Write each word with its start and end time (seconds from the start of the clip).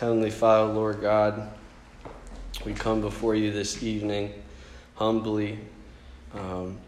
Heavenly 0.00 0.30
Father, 0.30 0.72
Lord 0.72 1.02
God, 1.02 1.50
we 2.64 2.72
come 2.72 3.02
before 3.02 3.34
you 3.34 3.52
this 3.52 3.82
evening 3.82 4.32
humbly, 4.94 5.58
um, 6.32 6.78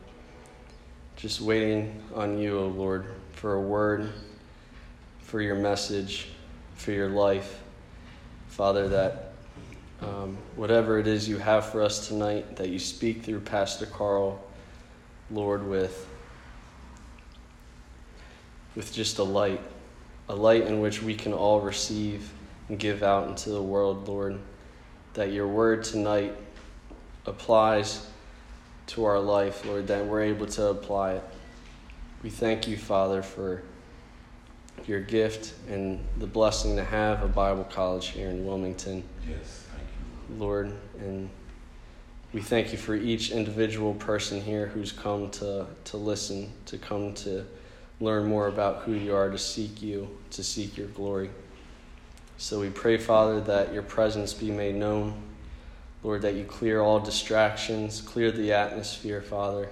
just 1.17 1.43
waiting 1.43 2.03
on 2.15 2.39
you, 2.39 2.59
O 2.59 2.69
Lord, 2.69 3.05
for 3.33 3.53
a 3.53 3.61
word, 3.61 4.11
for 5.19 5.43
your 5.43 5.57
message, 5.57 6.29
for 6.75 6.93
your 6.93 7.11
life. 7.11 7.61
Father, 8.49 8.89
that 8.89 9.35
um, 10.01 10.39
whatever 10.57 10.99
it 10.99 11.07
is 11.07 11.29
you 11.29 11.37
have 11.37 11.67
for 11.67 11.83
us 11.83 12.09
tonight, 12.09 12.57
that 12.57 12.71
you 12.71 12.79
speak 12.79 13.25
through 13.25 13.41
Pastor 13.41 13.85
Carl, 13.85 14.43
Lord, 15.31 15.69
with, 15.69 16.09
with 18.75 18.91
just 18.91 19.19
a 19.19 19.23
light, 19.23 19.61
a 20.31 20.35
light 20.35 20.63
in 20.63 20.81
which 20.81 21.03
we 21.03 21.15
can 21.15 21.35
all 21.35 21.61
receive 21.61 22.33
give 22.79 23.03
out 23.03 23.29
into 23.29 23.51
the 23.51 23.63
world, 23.63 24.09
Lord. 24.09 24.39
That 25.15 25.33
your 25.33 25.49
word 25.49 25.85
tonight 25.85 26.35
applies 27.27 28.07
to 28.89 29.05
our 29.05 29.19
life, 29.19 29.65
Lord, 29.65 29.87
that 29.89 30.07
we're 30.07 30.23
able 30.23 30.47
to 30.47 30.67
apply 30.69 31.15
it. 31.15 31.25
We 32.23 32.31
thank 32.31 32.69
you, 32.69 32.77
Father, 32.77 33.23
for 33.23 33.63
your 34.87 35.01
gift 35.01 35.55
and 35.69 36.05
the 36.19 36.27
blessing 36.27 36.77
to 36.77 36.85
have 36.85 37.23
a 37.23 37.29
Bible 37.29 37.65
college 37.65 38.09
here 38.09 38.29
in 38.29 38.47
Wilmington. 38.47 39.05
Yes, 39.29 39.67
thank 39.71 39.89
you. 40.31 40.37
Lord, 40.37 40.73
and 40.99 41.29
we 42.33 42.41
thank 42.41 42.73
you 42.73 42.79
for 42.79 42.95
each 42.95 43.31
individual 43.31 43.95
person 43.95 44.41
here 44.41 44.67
who's 44.67 44.93
come 44.93 45.31
to, 45.33 45.67
to 45.85 45.97
listen, 45.97 46.51
to 46.67 46.79
come 46.79 47.15
to 47.15 47.45
learn 48.01 48.25
more 48.25 48.49
about 48.49 48.83
who 48.83 48.93
you 48.93 49.15
are, 49.15 49.31
to 49.31 49.39
seek 49.39 49.83
you, 49.83 50.09
to 50.31 50.43
seek 50.43 50.77
your 50.77 50.89
glory. 50.89 51.31
So 52.43 52.59
we 52.59 52.71
pray, 52.71 52.97
Father, 52.97 53.41
that 53.43 53.73
your 53.73 53.85
presence 53.85 54.35
be 54.35 54.51
made 54.51 54.75
known. 54.75 55.15
Lord, 56.03 56.23
that 56.23 56.35
you 56.35 56.43
clear 56.43 56.81
all 56.81 56.99
distractions, 56.99 58.01
clear 58.01 58.33
the 58.33 58.53
atmosphere, 58.53 59.23
Father. 59.23 59.69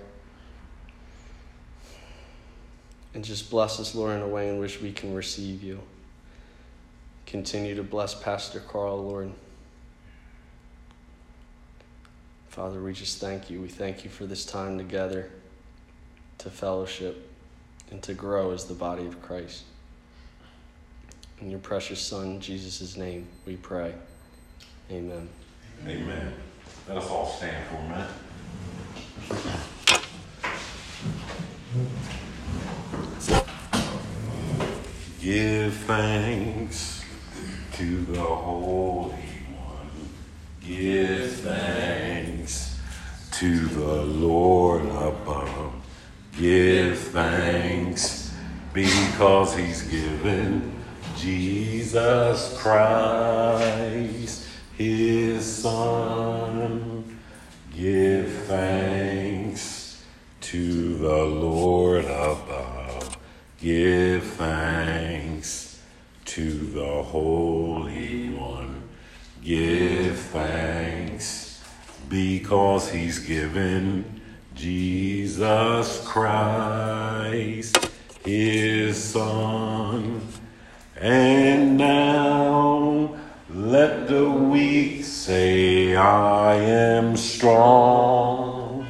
And 3.13 3.25
just 3.25 3.51
bless 3.51 3.81
us, 3.81 3.93
Lord, 3.97 4.15
in 4.15 4.23
a 4.23 4.29
way 4.29 4.49
in 4.49 4.61
which 4.61 4.81
we 4.81 4.93
can 4.93 5.13
receive 5.17 5.65
you. 5.65 5.81
Continue 7.27 7.75
to 7.75 7.83
bless 7.83 8.15
Pastor 8.15 8.61
Carl, 8.61 9.03
Lord. 9.03 9.33
Father, 12.51 12.81
we 12.81 12.93
just 12.93 13.19
thank 13.19 13.51
you. 13.51 13.61
We 13.61 13.67
thank 13.67 14.05
you 14.05 14.11
for 14.11 14.27
this 14.27 14.47
time 14.47 14.79
together 14.79 15.29
to 16.39 16.51
fellowship 16.51 17.33
and 17.91 18.01
to 18.05 18.15
grow 18.15 18.53
as 18.53 18.67
the 18.67 18.75
body 18.75 19.07
of 19.07 19.21
Christ. 19.21 19.65
In 21.41 21.51
your 21.51 21.61
precious 21.61 22.01
Son, 22.01 22.39
Jesus' 22.39 22.99
name, 22.99 23.27
we 23.47 23.57
pray. 23.57 23.95
Amen. 24.91 25.27
Amen. 25.87 26.35
Let 26.87 26.99
us 26.99 27.09
all 27.09 27.27
stand 27.27 27.67
for 27.69 27.77
a 27.77 27.83
minute. 27.89 28.11
Give 35.23 35.75
thanks 35.75 37.05
to 37.75 38.05
the 38.05 38.21
Holy 38.21 39.13
One. 39.13 39.91
Give 40.61 41.33
thanks 41.37 42.79
to 43.33 43.67
the 43.67 44.03
Lord 44.03 44.83
above. 44.83 45.73
Give 46.37 46.99
thanks 46.99 48.35
because 48.75 49.57
He's 49.57 49.83
given 49.83 50.80
Jesus 51.21 52.57
Christ, 52.59 54.47
His 54.79 55.45
Son. 55.45 57.19
Give 57.77 58.33
thanks 58.45 60.03
to 60.41 60.97
the 60.97 61.25
Lord 61.25 62.07
above. 62.07 63.19
Give 63.61 64.25
thanks 64.25 65.79
to 66.25 66.51
the 66.51 67.03
Holy 67.03 68.31
One. 68.31 68.83
Give 69.45 70.19
thanks 70.19 71.63
because 72.09 72.91
He's 72.91 73.19
given 73.19 74.23
Jesus 74.55 76.03
Christ, 76.07 77.91
His 78.25 79.05
Son. 79.05 80.30
And 81.01 81.79
now 81.79 83.17
let 83.49 84.07
the 84.07 84.29
weak 84.31 85.03
say, 85.03 85.97
I 85.97 86.57
am 86.57 87.17
strong. 87.17 88.87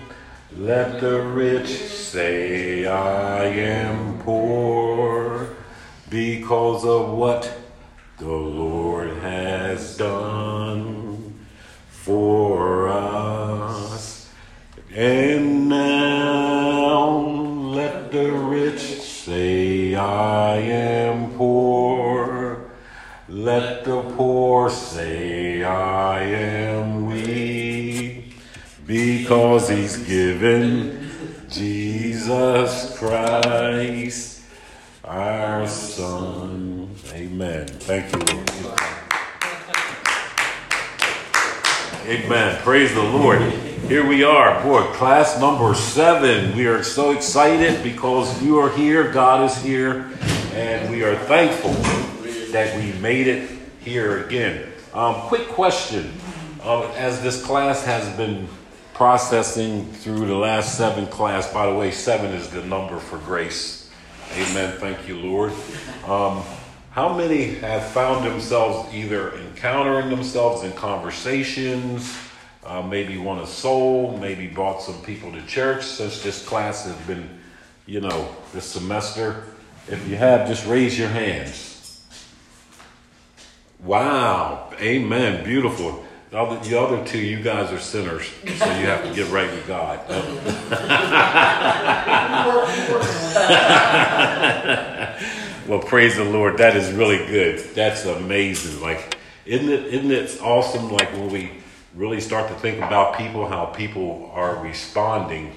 Let 0.56 1.00
the 1.00 1.22
rich 1.22 1.68
say, 1.68 2.84
I 2.84 3.44
am 3.44 4.18
poor, 4.22 5.54
because 6.08 6.84
of 6.84 7.10
what 7.10 7.48
the 8.18 8.26
Lord 8.26 9.16
has 9.18 9.96
done 9.96 11.38
for 11.88 12.88
us. 12.88 14.28
And 14.92 15.68
now 15.68 17.08
let 17.08 18.10
the 18.10 18.32
rich 18.32 18.80
say, 18.80 19.94
I 19.94 20.56
am 20.56 21.09
because 29.30 29.68
he's 29.68 29.96
given 30.08 31.08
Jesus 31.48 32.98
Christ, 32.98 34.42
our 35.04 35.68
Son. 35.68 36.92
Amen. 37.12 37.68
Thank 37.68 38.10
you, 38.10 38.18
Lord. 38.34 38.50
Amen. 42.06 42.60
Praise 42.62 42.92
the 42.92 43.04
Lord. 43.04 43.40
Here 43.86 44.04
we 44.04 44.24
are, 44.24 44.60
boy, 44.64 44.82
class 44.94 45.38
number 45.38 45.76
seven. 45.76 46.56
We 46.56 46.66
are 46.66 46.82
so 46.82 47.12
excited 47.12 47.84
because 47.84 48.42
you 48.42 48.58
are 48.58 48.76
here, 48.76 49.12
God 49.12 49.48
is 49.48 49.56
here, 49.62 50.10
and 50.54 50.90
we 50.90 51.04
are 51.04 51.14
thankful 51.14 51.74
that 52.50 52.76
we 52.76 52.98
made 52.98 53.28
it 53.28 53.48
here 53.78 54.26
again. 54.26 54.72
Um, 54.92 55.14
quick 55.28 55.46
question. 55.50 56.12
Um, 56.64 56.82
as 56.96 57.22
this 57.22 57.40
class 57.44 57.84
has 57.84 58.12
been 58.16 58.48
processing 59.00 59.86
through 59.92 60.26
the 60.26 60.34
last 60.34 60.76
seven 60.76 61.06
class, 61.06 61.50
by 61.54 61.64
the 61.64 61.74
way, 61.74 61.90
seven 61.90 62.32
is 62.32 62.50
the 62.50 62.62
number 62.66 62.98
for 62.98 63.16
grace. 63.20 63.90
Amen. 64.34 64.76
Thank 64.76 65.08
you, 65.08 65.16
Lord. 65.16 65.52
Um, 66.06 66.42
how 66.90 67.14
many 67.16 67.54
have 67.60 67.82
found 67.92 68.26
themselves 68.26 68.92
either 68.92 69.34
encountering 69.38 70.10
themselves 70.10 70.64
in 70.64 70.72
conversations, 70.72 72.14
uh, 72.62 72.82
maybe 72.82 73.16
won 73.16 73.38
a 73.38 73.46
soul, 73.46 74.18
maybe 74.18 74.46
brought 74.46 74.82
some 74.82 75.00
people 75.00 75.32
to 75.32 75.40
church 75.46 75.82
since 75.82 76.22
this 76.22 76.46
class 76.46 76.84
has 76.84 76.96
been, 77.06 77.26
you 77.86 78.02
know, 78.02 78.28
this 78.52 78.66
semester? 78.66 79.44
If 79.88 80.06
you 80.08 80.16
have, 80.16 80.46
just 80.46 80.66
raise 80.66 80.98
your 80.98 81.08
hands. 81.08 82.04
Wow. 83.82 84.70
Amen. 84.78 85.42
Beautiful. 85.42 86.04
The 86.30 86.38
other, 86.38 86.68
the 86.68 86.80
other 86.80 87.04
two, 87.04 87.18
you 87.18 87.42
guys 87.42 87.72
are 87.72 87.80
sinners, 87.80 88.24
so 88.44 88.46
you 88.46 88.86
have 88.86 89.02
to 89.02 89.12
get 89.12 89.28
right 89.32 89.50
with 89.50 89.66
God. 89.66 89.98
well, 95.68 95.80
praise 95.80 96.14
the 96.14 96.24
Lord. 96.24 96.58
That 96.58 96.76
is 96.76 96.92
really 96.92 97.26
good. 97.26 97.58
That's 97.74 98.04
amazing. 98.04 98.80
Like, 98.80 99.18
isn't 99.44 99.68
it? 99.68 99.86
Isn't 99.86 100.12
it 100.12 100.40
awesome? 100.40 100.92
Like 100.92 101.12
when 101.14 101.30
we 101.30 101.50
really 101.96 102.20
start 102.20 102.46
to 102.46 102.54
think 102.54 102.78
about 102.78 103.18
people, 103.18 103.48
how 103.48 103.66
people 103.66 104.30
are 104.32 104.54
responding. 104.62 105.52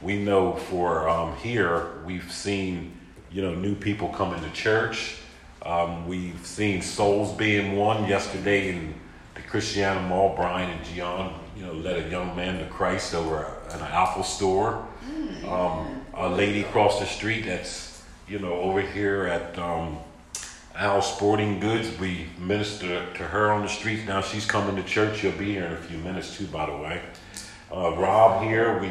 We 0.00 0.16
know 0.16 0.54
for 0.54 1.06
um, 1.06 1.36
here, 1.36 2.02
we've 2.06 2.32
seen 2.32 2.98
you 3.30 3.42
know 3.42 3.54
new 3.54 3.74
people 3.74 4.08
come 4.08 4.32
into 4.32 4.50
church. 4.52 5.18
Um, 5.66 6.08
we've 6.08 6.46
seen 6.46 6.80
souls 6.80 7.36
being 7.36 7.76
won 7.76 8.08
yesterday 8.08 8.70
in 8.70 8.88
the 8.88 8.94
Christiana 9.54 10.00
Mall. 10.08 10.34
Brian 10.34 10.68
and 10.68 10.84
Gian, 10.84 11.32
you 11.56 11.64
know, 11.64 11.74
led 11.74 12.04
a 12.04 12.10
young 12.10 12.34
man 12.34 12.58
to 12.58 12.66
Christ 12.66 13.14
over 13.14 13.56
an 13.70 13.82
Apple 13.82 14.24
store. 14.24 14.84
Um, 15.46 16.04
a 16.12 16.28
lady 16.28 16.62
across 16.62 16.98
the 16.98 17.06
street 17.06 17.46
that's, 17.46 18.02
you 18.26 18.40
know, 18.40 18.52
over 18.54 18.80
here 18.80 19.26
at 19.26 19.56
um, 19.56 19.98
Al 20.74 21.00
Sporting 21.00 21.60
Goods. 21.60 21.96
We 22.00 22.26
minister 22.36 23.06
to 23.14 23.22
her 23.22 23.52
on 23.52 23.62
the 23.62 23.68
street. 23.68 24.04
Now 24.08 24.22
she's 24.22 24.44
coming 24.44 24.74
to 24.74 24.82
church. 24.82 25.18
She'll 25.18 25.30
be 25.30 25.52
here 25.52 25.66
in 25.66 25.72
a 25.74 25.76
few 25.82 25.98
minutes 25.98 26.36
too, 26.36 26.48
by 26.48 26.66
the 26.66 26.76
way. 26.76 27.00
Uh, 27.72 27.94
Rob 27.94 28.42
here, 28.42 28.80
we 28.80 28.90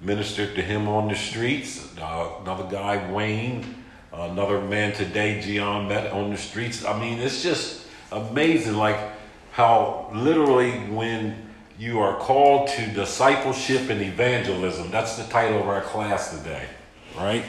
ministered 0.00 0.56
to 0.56 0.62
him 0.62 0.88
on 0.88 1.06
the 1.06 1.14
streets. 1.14 1.96
Uh, 1.96 2.32
another 2.42 2.68
guy, 2.68 3.12
Wayne, 3.12 3.84
another 4.12 4.60
man 4.60 4.92
today, 4.92 5.40
Gian, 5.40 5.86
met 5.86 6.10
on 6.10 6.30
the 6.30 6.36
streets. 6.36 6.84
I 6.84 6.98
mean, 6.98 7.20
it's 7.20 7.44
just 7.44 7.86
amazing, 8.10 8.74
like 8.74 9.09
how 9.60 10.08
literally 10.14 10.70
when 10.88 11.36
you 11.78 12.00
are 12.00 12.18
called 12.18 12.66
to 12.66 12.86
discipleship 12.92 13.90
and 13.90 14.00
evangelism, 14.00 14.90
that's 14.90 15.16
the 15.16 15.24
title 15.24 15.60
of 15.60 15.68
our 15.68 15.82
class 15.82 16.34
today, 16.34 16.64
right? 17.14 17.44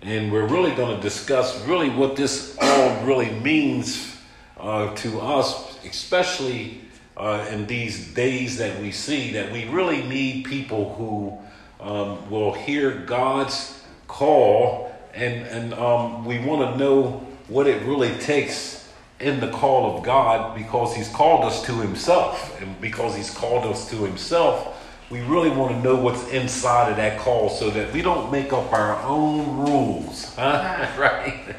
And 0.00 0.32
we're 0.32 0.46
really 0.46 0.74
going 0.74 0.96
to 0.96 1.02
discuss 1.02 1.62
really 1.66 1.90
what 1.90 2.16
this 2.16 2.56
all 2.62 3.04
really 3.04 3.30
means 3.40 4.16
uh, 4.58 4.94
to 4.94 5.20
us, 5.20 5.78
especially 5.84 6.80
uh, 7.14 7.46
in 7.50 7.66
these 7.66 8.14
days 8.14 8.56
that 8.56 8.80
we 8.80 8.90
see, 8.90 9.32
that 9.32 9.52
we 9.52 9.66
really 9.66 10.02
need 10.02 10.46
people 10.46 10.94
who 10.94 11.86
um, 11.86 12.30
will 12.30 12.54
hear 12.54 12.90
God's 12.90 13.82
call 14.08 14.90
and, 15.12 15.46
and 15.46 15.74
um, 15.74 16.24
we 16.24 16.38
want 16.38 16.72
to 16.72 16.78
know 16.82 17.26
what 17.48 17.66
it 17.66 17.82
really 17.82 18.14
takes 18.20 18.83
in 19.24 19.40
the 19.40 19.50
call 19.50 19.96
of 19.96 20.04
God 20.04 20.54
because 20.54 20.94
He's 20.94 21.08
called 21.08 21.44
us 21.44 21.64
to 21.64 21.72
Himself. 21.80 22.60
And 22.60 22.78
because 22.80 23.16
He's 23.16 23.30
called 23.30 23.64
us 23.64 23.88
to 23.90 23.96
Himself, 24.04 24.80
we 25.10 25.22
really 25.22 25.50
want 25.50 25.72
to 25.72 25.82
know 25.82 25.96
what's 25.96 26.28
inside 26.28 26.90
of 26.90 26.96
that 26.96 27.18
call 27.18 27.48
so 27.48 27.70
that 27.70 27.92
we 27.92 28.02
don't 28.02 28.30
make 28.30 28.52
up 28.52 28.72
our 28.72 29.00
own 29.02 29.58
rules. 29.58 30.34
Huh? 30.34 30.86
right? 30.98 31.54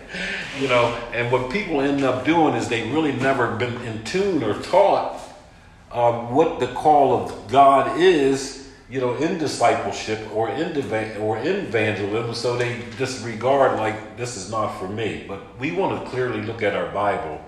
You 0.60 0.68
know, 0.68 0.88
and 1.14 1.32
what 1.32 1.52
people 1.52 1.82
end 1.82 2.04
up 2.04 2.26
doing 2.26 2.54
is 2.56 2.68
they 2.68 2.90
really 2.92 3.14
never 3.14 3.56
been 3.56 3.82
in 3.82 4.04
tune 4.04 4.44
or 4.44 4.62
taught 4.62 5.22
um, 5.92 6.36
what 6.36 6.60
the 6.60 6.68
call 6.68 7.24
of 7.24 7.48
God 7.48 8.00
is, 8.00 8.70
you 8.90 9.00
know, 9.00 9.16
in 9.16 9.38
discipleship 9.38 10.20
or 10.34 10.50
in, 10.50 10.78
or 11.18 11.38
in 11.38 11.66
evangelism, 11.68 12.34
so 12.36 12.58
they 12.58 12.82
disregard, 12.98 13.80
like, 13.80 14.18
this 14.18 14.36
is 14.36 14.52
not 14.52 14.78
for 14.78 14.88
me. 14.88 15.24
But 15.28 15.58
we 15.58 15.72
want 15.72 16.04
to 16.04 16.10
clearly 16.10 16.42
look 16.42 16.62
at 16.62 16.76
our 16.76 16.92
Bible 16.92 17.42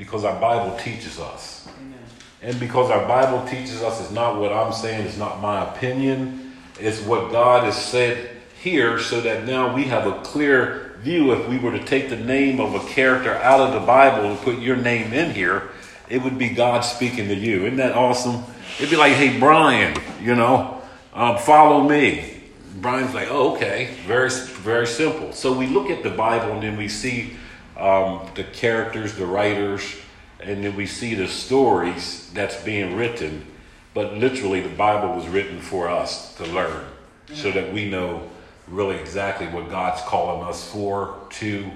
because 0.00 0.24
our 0.24 0.40
Bible 0.40 0.74
teaches 0.78 1.20
us. 1.20 1.68
Amen. 1.78 1.98
And 2.40 2.58
because 2.58 2.90
our 2.90 3.06
Bible 3.06 3.46
teaches 3.46 3.82
us, 3.82 4.00
it's 4.00 4.10
not 4.10 4.40
what 4.40 4.50
I'm 4.50 4.72
saying, 4.72 5.06
it's 5.06 5.18
not 5.18 5.42
my 5.42 5.70
opinion, 5.70 6.54
it's 6.80 7.02
what 7.02 7.30
God 7.30 7.64
has 7.64 7.76
said 7.76 8.30
here, 8.62 8.98
so 8.98 9.20
that 9.20 9.44
now 9.44 9.74
we 9.74 9.84
have 9.84 10.06
a 10.06 10.18
clear 10.22 10.96
view. 11.02 11.34
If 11.34 11.46
we 11.50 11.58
were 11.58 11.72
to 11.72 11.84
take 11.84 12.08
the 12.08 12.16
name 12.16 12.60
of 12.60 12.74
a 12.74 12.88
character 12.88 13.34
out 13.34 13.60
of 13.60 13.78
the 13.78 13.86
Bible 13.86 14.24
and 14.24 14.38
put 14.38 14.58
your 14.58 14.76
name 14.76 15.12
in 15.12 15.34
here, 15.34 15.68
it 16.08 16.22
would 16.22 16.38
be 16.38 16.48
God 16.48 16.80
speaking 16.80 17.28
to 17.28 17.34
you. 17.34 17.66
Isn't 17.66 17.76
that 17.76 17.94
awesome? 17.94 18.42
It'd 18.78 18.88
be 18.88 18.96
like, 18.96 19.12
hey, 19.12 19.38
Brian, 19.38 20.00
you 20.18 20.34
know, 20.34 20.80
um, 21.12 21.36
follow 21.36 21.86
me. 21.86 22.40
Brian's 22.76 23.12
like, 23.12 23.28
oh, 23.30 23.54
okay, 23.54 23.94
very, 24.06 24.30
very 24.30 24.86
simple. 24.86 25.34
So 25.34 25.52
we 25.52 25.66
look 25.66 25.90
at 25.90 26.02
the 26.02 26.08
Bible 26.08 26.52
and 26.52 26.62
then 26.62 26.78
we 26.78 26.88
see 26.88 27.34
um, 27.80 28.28
the 28.34 28.44
characters, 28.44 29.14
the 29.14 29.26
writers, 29.26 29.96
and 30.40 30.64
then 30.64 30.76
we 30.76 30.86
see 30.86 31.14
the 31.14 31.28
stories 31.28 32.30
that's 32.32 32.62
being 32.62 32.96
written. 32.96 33.46
But 33.94 34.14
literally, 34.14 34.60
the 34.60 34.68
Bible 34.68 35.14
was 35.14 35.26
written 35.28 35.60
for 35.60 35.88
us 35.88 36.34
to 36.36 36.46
learn 36.46 36.86
so 37.32 37.50
that 37.50 37.72
we 37.72 37.90
know 37.90 38.28
really 38.68 38.96
exactly 38.96 39.46
what 39.48 39.68
God's 39.68 40.00
calling 40.02 40.46
us 40.48 40.70
for, 40.70 41.18
to, 41.30 41.70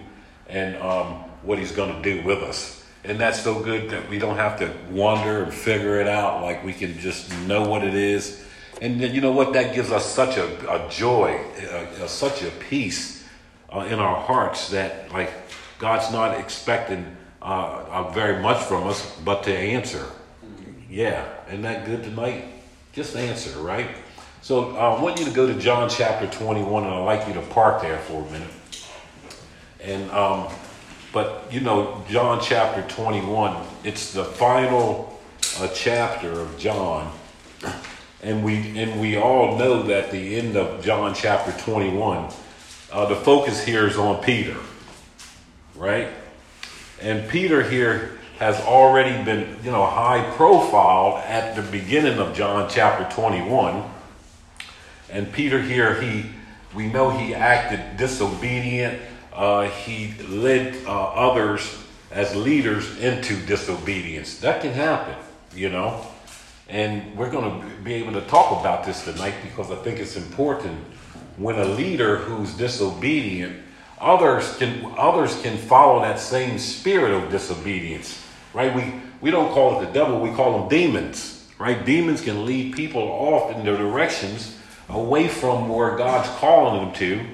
and 0.49 0.77
um, 0.77 1.07
what 1.43 1.59
He's 1.59 1.73
going 1.73 1.95
to 1.95 2.03
do 2.03 2.25
with 2.27 2.39
us. 2.39 2.85
And 3.03 3.19
that's 3.19 3.43
so 3.43 3.61
good 3.61 3.91
that 3.91 4.09
we 4.09 4.19
don't 4.19 4.37
have 4.37 4.59
to 4.61 4.73
wonder 4.91 5.43
and 5.43 5.53
figure 5.53 6.01
it 6.01 6.09
out. 6.09 6.43
Like 6.43 6.65
we 6.65 6.73
can 6.73 6.99
just 6.99 7.37
know 7.41 7.69
what 7.69 7.85
it 7.85 7.95
is. 7.95 8.45
And 8.81 9.01
then, 9.01 9.15
you 9.15 9.21
know 9.21 9.33
what? 9.33 9.53
That 9.53 9.75
gives 9.75 9.93
us 9.93 10.05
such 10.07 10.37
a, 10.37 10.47
a 10.71 10.89
joy, 10.89 11.41
a, 11.59 12.05
a, 12.05 12.09
such 12.09 12.43
a 12.43 12.51
peace 12.51 13.25
uh, 13.73 13.81
in 13.81 13.99
our 13.99 14.21
hearts 14.21 14.71
that, 14.71 15.13
like, 15.13 15.33
God's 15.79 16.13
not 16.13 16.39
expecting 16.39 17.17
uh, 17.43 17.85
uh, 17.91 18.11
very 18.11 18.41
much 18.41 18.63
from 18.65 18.87
us, 18.87 19.17
but 19.25 19.43
to 19.45 19.57
answer. 19.57 20.07
Yeah, 20.89 21.27
isn't 21.49 21.63
that 21.63 21.85
good 21.85 22.05
tonight? 22.05 22.45
Just 22.93 23.17
answer, 23.17 23.59
right? 23.59 23.91
So 24.41 24.77
uh, 24.77 24.97
I 24.97 25.03
want 25.03 25.19
you 25.19 25.25
to 25.25 25.31
go 25.31 25.47
to 25.47 25.59
John 25.59 25.89
chapter 25.89 26.27
21, 26.27 26.85
and 26.85 26.95
I'd 26.95 27.05
like 27.05 27.27
you 27.27 27.35
to 27.35 27.41
park 27.41 27.83
there 27.83 27.99
for 27.99 28.23
a 28.23 28.31
minute. 28.31 28.51
And 29.81 30.11
um, 30.11 30.49
but 31.13 31.47
you 31.51 31.61
know, 31.61 32.05
John 32.09 32.41
chapter 32.43 32.83
21, 32.95 33.57
it's 33.85 34.13
the 34.13 34.25
final 34.25 35.21
uh, 35.59 35.69
chapter 35.69 36.31
of 36.31 36.59
John. 36.59 37.13
And 38.23 38.45
we 38.45 38.79
and 38.79 39.01
we 39.01 39.17
all 39.17 39.57
know 39.57 39.83
that 39.85 40.11
the 40.11 40.37
end 40.37 40.57
of 40.57 40.85
John 40.85 41.15
chapter 41.15 41.53
21, 41.65 42.33
uh, 42.91 43.07
the 43.07 43.17
focus 43.17 43.65
here 43.65 43.87
is 43.87 43.97
on 43.97 44.23
Peter, 44.23 44.57
right? 45.75 46.09
And 47.01 47.29
Peter 47.29 47.63
here 47.63 48.19
has 48.39 48.61
already 48.61 49.23
been, 49.25 49.57
you 49.63 49.71
know, 49.71 49.87
high 49.87 50.29
profile 50.37 51.19
at 51.27 51.57
the 51.57 51.63
beginning 51.63 52.19
of 52.19 52.35
John 52.35 52.69
chapter 52.71 53.13
21. 53.15 53.85
And 55.11 55.33
Peter 55.33 55.61
here, 55.61 56.01
he 56.01 56.27
we 56.75 56.89
know 56.89 57.11
he 57.11 57.35
acted 57.35 57.97
disobedient 57.97 59.01
uh, 59.35 59.69
he 59.69 60.15
led 60.29 60.77
uh, 60.87 60.91
others 60.91 61.83
as 62.13 62.35
leaders 62.37 62.99
into 63.01 63.35
disobedience. 63.47 64.39
That 64.39 64.63
can 64.63 64.73
happen, 64.73 65.17
you 65.55 65.69
know. 65.71 66.07
And 66.69 67.17
we're 67.17 67.31
going 67.31 67.61
to 67.61 67.67
be 67.83 67.95
able 67.95 68.13
to 68.13 68.21
talk 68.23 68.61
about 68.61 68.85
this 68.85 69.05
tonight 69.05 69.35
because 69.43 69.71
I 69.73 69.77
think 69.77 69.99
it's 69.99 70.17
important. 70.17 70.79
When 71.37 71.59
a 71.59 71.65
leader 71.65 72.17
who's 72.17 72.55
disobedient, 72.55 73.61
others 74.01 74.57
can 74.57 74.93
others 74.97 75.41
can 75.43 75.57
follow 75.57 76.01
that 76.01 76.19
same 76.19 76.59
spirit 76.59 77.13
of 77.13 77.31
disobedience, 77.31 78.23
right? 78.53 78.75
We 78.75 79.01
we 79.21 79.31
don't 79.31 79.53
call 79.53 79.81
it 79.81 79.87
the 79.87 79.93
devil; 79.93 80.21
we 80.21 80.31
call 80.33 80.59
them 80.59 80.69
demons, 80.69 81.49
right? 81.59 81.85
Demons 81.85 82.21
can 82.21 82.45
lead 82.45 82.75
people 82.75 83.03
off 83.03 83.55
in 83.55 83.65
their 83.65 83.77
directions 83.77 84.59
away 84.89 85.29
from 85.29 85.69
where 85.69 85.97
God's 85.97 86.29
calling 86.39 86.85
them 86.85 86.95
to 86.95 87.25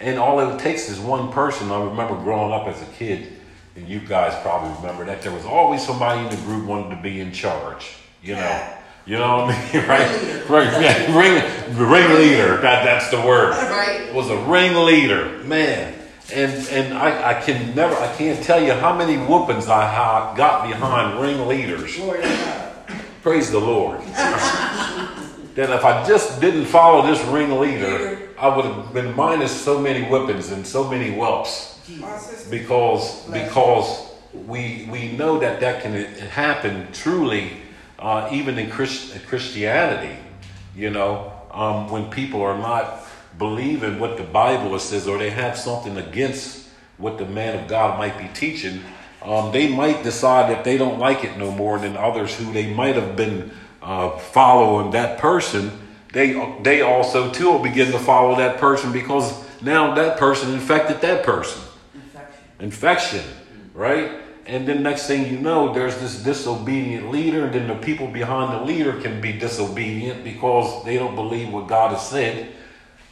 and 0.00 0.18
all 0.18 0.40
it 0.40 0.58
takes 0.60 0.88
is 0.88 1.00
one 1.00 1.32
person. 1.32 1.70
I 1.70 1.82
remember 1.82 2.14
growing 2.22 2.52
up 2.52 2.66
as 2.66 2.80
a 2.82 2.90
kid, 2.92 3.32
and 3.76 3.88
you 3.88 4.00
guys 4.00 4.40
probably 4.42 4.74
remember 4.76 5.04
that 5.06 5.22
there 5.22 5.32
was 5.32 5.44
always 5.44 5.84
somebody 5.84 6.22
in 6.22 6.30
the 6.30 6.40
group 6.42 6.66
wanted 6.66 6.94
to 6.94 7.02
be 7.02 7.20
in 7.20 7.32
charge. 7.32 7.94
You 8.22 8.34
know, 8.34 8.74
you 9.06 9.16
know 9.16 9.44
what 9.44 9.54
I 9.54 9.72
mean, 9.72 9.88
right? 9.88 10.48
right, 10.48 10.82
yeah, 10.82 11.18
ring, 11.18 11.90
ring 11.90 12.14
leader. 12.16 12.58
That 12.58 12.84
that's 12.84 13.10
the 13.10 13.20
word. 13.20 13.50
Right. 13.50 14.12
Was 14.14 14.30
a 14.30 14.38
ring 14.44 14.74
leader, 14.76 15.38
man. 15.44 15.97
And 16.32 16.68
and 16.68 16.96
I, 16.96 17.30
I 17.30 17.40
can 17.40 17.74
never 17.74 17.94
I 17.94 18.14
can't 18.16 18.42
tell 18.44 18.62
you 18.62 18.72
how 18.72 18.94
many 18.94 19.16
whoopings 19.16 19.68
I 19.68 20.34
got 20.36 20.68
behind 20.68 21.20
ringleaders. 21.20 21.98
Praise 23.22 23.50
the 23.50 23.58
Lord. 23.58 24.00
then 25.54 25.72
if 25.72 25.84
I 25.84 26.04
just 26.06 26.40
didn't 26.40 26.66
follow 26.66 27.06
this 27.06 27.20
ringleader, 27.28 28.28
I 28.38 28.54
would 28.54 28.64
have 28.66 28.92
been 28.92 29.16
minus 29.16 29.58
so 29.58 29.80
many 29.80 30.04
whippings 30.04 30.52
and 30.52 30.66
so 30.66 30.88
many 30.88 31.10
whelps 31.10 31.80
because 32.50 33.26
because 33.30 34.06
we 34.46 34.86
we 34.90 35.12
know 35.12 35.38
that 35.38 35.60
that 35.60 35.82
can 35.82 36.04
happen 36.28 36.88
truly 36.92 37.52
uh, 37.98 38.28
even 38.30 38.58
in 38.58 38.70
Christ, 38.70 39.26
Christianity. 39.26 40.16
You 40.76 40.90
know, 40.90 41.32
um, 41.50 41.90
when 41.90 42.10
people 42.10 42.42
are 42.42 42.56
not 42.56 43.04
believing 43.38 43.98
what 43.98 44.16
the 44.16 44.24
Bible 44.24 44.78
says 44.78 45.06
or 45.06 45.18
they 45.18 45.30
have 45.30 45.56
something 45.56 45.96
against 45.96 46.68
what 46.96 47.18
the 47.18 47.26
man 47.26 47.58
of 47.58 47.68
God 47.68 47.98
might 47.98 48.18
be 48.18 48.28
teaching, 48.34 48.82
um, 49.22 49.52
they 49.52 49.68
might 49.68 50.02
decide 50.02 50.50
that 50.50 50.64
they 50.64 50.76
don't 50.76 50.98
like 50.98 51.24
it 51.24 51.36
no 51.36 51.50
more 51.50 51.78
than 51.78 51.96
others 51.96 52.36
who 52.36 52.52
they 52.52 52.72
might 52.72 52.96
have 52.96 53.16
been 53.16 53.50
uh, 53.82 54.16
following 54.18 54.90
that 54.90 55.18
person 55.18 55.70
they 56.12 56.56
they 56.62 56.80
also 56.80 57.30
too 57.30 57.50
will 57.52 57.62
begin 57.62 57.92
to 57.92 57.98
follow 57.98 58.36
that 58.36 58.58
person 58.58 58.92
because 58.92 59.44
now 59.60 59.94
that 59.94 60.18
person 60.18 60.52
infected 60.54 61.00
that 61.02 61.24
person. 61.24 61.62
Infection. 61.94 62.44
Infection, 62.60 63.24
right? 63.74 64.12
And 64.46 64.66
then 64.66 64.82
next 64.82 65.06
thing 65.06 65.30
you 65.30 65.38
know, 65.38 65.74
there's 65.74 65.98
this 65.98 66.22
disobedient 66.22 67.10
leader, 67.10 67.44
and 67.44 67.52
then 67.52 67.68
the 67.68 67.74
people 67.74 68.06
behind 68.06 68.54
the 68.54 68.64
leader 68.64 68.98
can 68.98 69.20
be 69.20 69.32
disobedient 69.32 70.24
because 70.24 70.84
they 70.84 70.96
don't 70.96 71.14
believe 71.14 71.52
what 71.52 71.66
God 71.66 71.92
has 71.92 72.08
said 72.08 72.48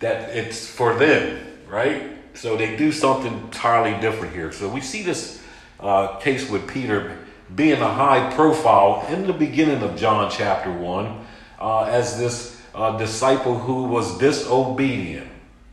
that 0.01 0.37
it's 0.37 0.69
for 0.69 0.95
them, 0.95 1.47
right? 1.69 2.11
So 2.35 2.57
they 2.57 2.77
do 2.77 2.93
something 2.93 3.33
entirely 3.33 3.99
different 4.01 4.35
here. 4.35 4.53
So 4.53 4.69
we 4.69 4.81
see 4.81 5.03
this 5.03 5.43
uh, 5.81 6.17
case 6.19 6.49
with 6.51 6.69
Peter 6.69 7.19
being 7.55 7.81
a 7.81 7.93
high 7.93 8.35
profile 8.35 9.07
in 9.09 9.27
the 9.27 9.33
beginning 9.33 9.83
of 9.83 9.97
John 9.97 10.31
chapter 10.31 10.73
1 10.73 11.27
uh, 11.61 11.83
as 11.85 12.19
this 12.19 12.61
uh, 12.75 12.99
disciple 12.99 13.59
who 13.59 13.85
was 13.85 14.19
disobedient, 14.19 15.29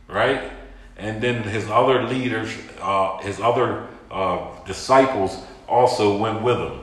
right? 0.08 0.50
And 0.96 1.20
then 1.20 1.42
his 1.42 1.68
other 1.68 2.04
leaders, 2.04 2.56
uh, 2.80 3.18
his 3.18 3.40
other 3.40 3.88
uh, 4.10 4.48
disciples 4.64 5.36
also 5.68 6.16
went 6.16 6.42
with 6.42 6.58
him. 6.58 6.80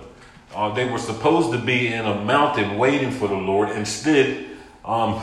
Uh, 0.54 0.74
they 0.74 0.86
were 0.86 1.00
supposed 1.00 1.52
to 1.54 1.58
be 1.58 1.94
in 1.94 2.06
a 2.06 2.24
mountain 2.24 2.78
waiting 2.78 3.10
for 3.10 3.28
the 3.28 3.36
Lord. 3.36 3.70
Instead, 3.70 4.48
um, 4.84 5.22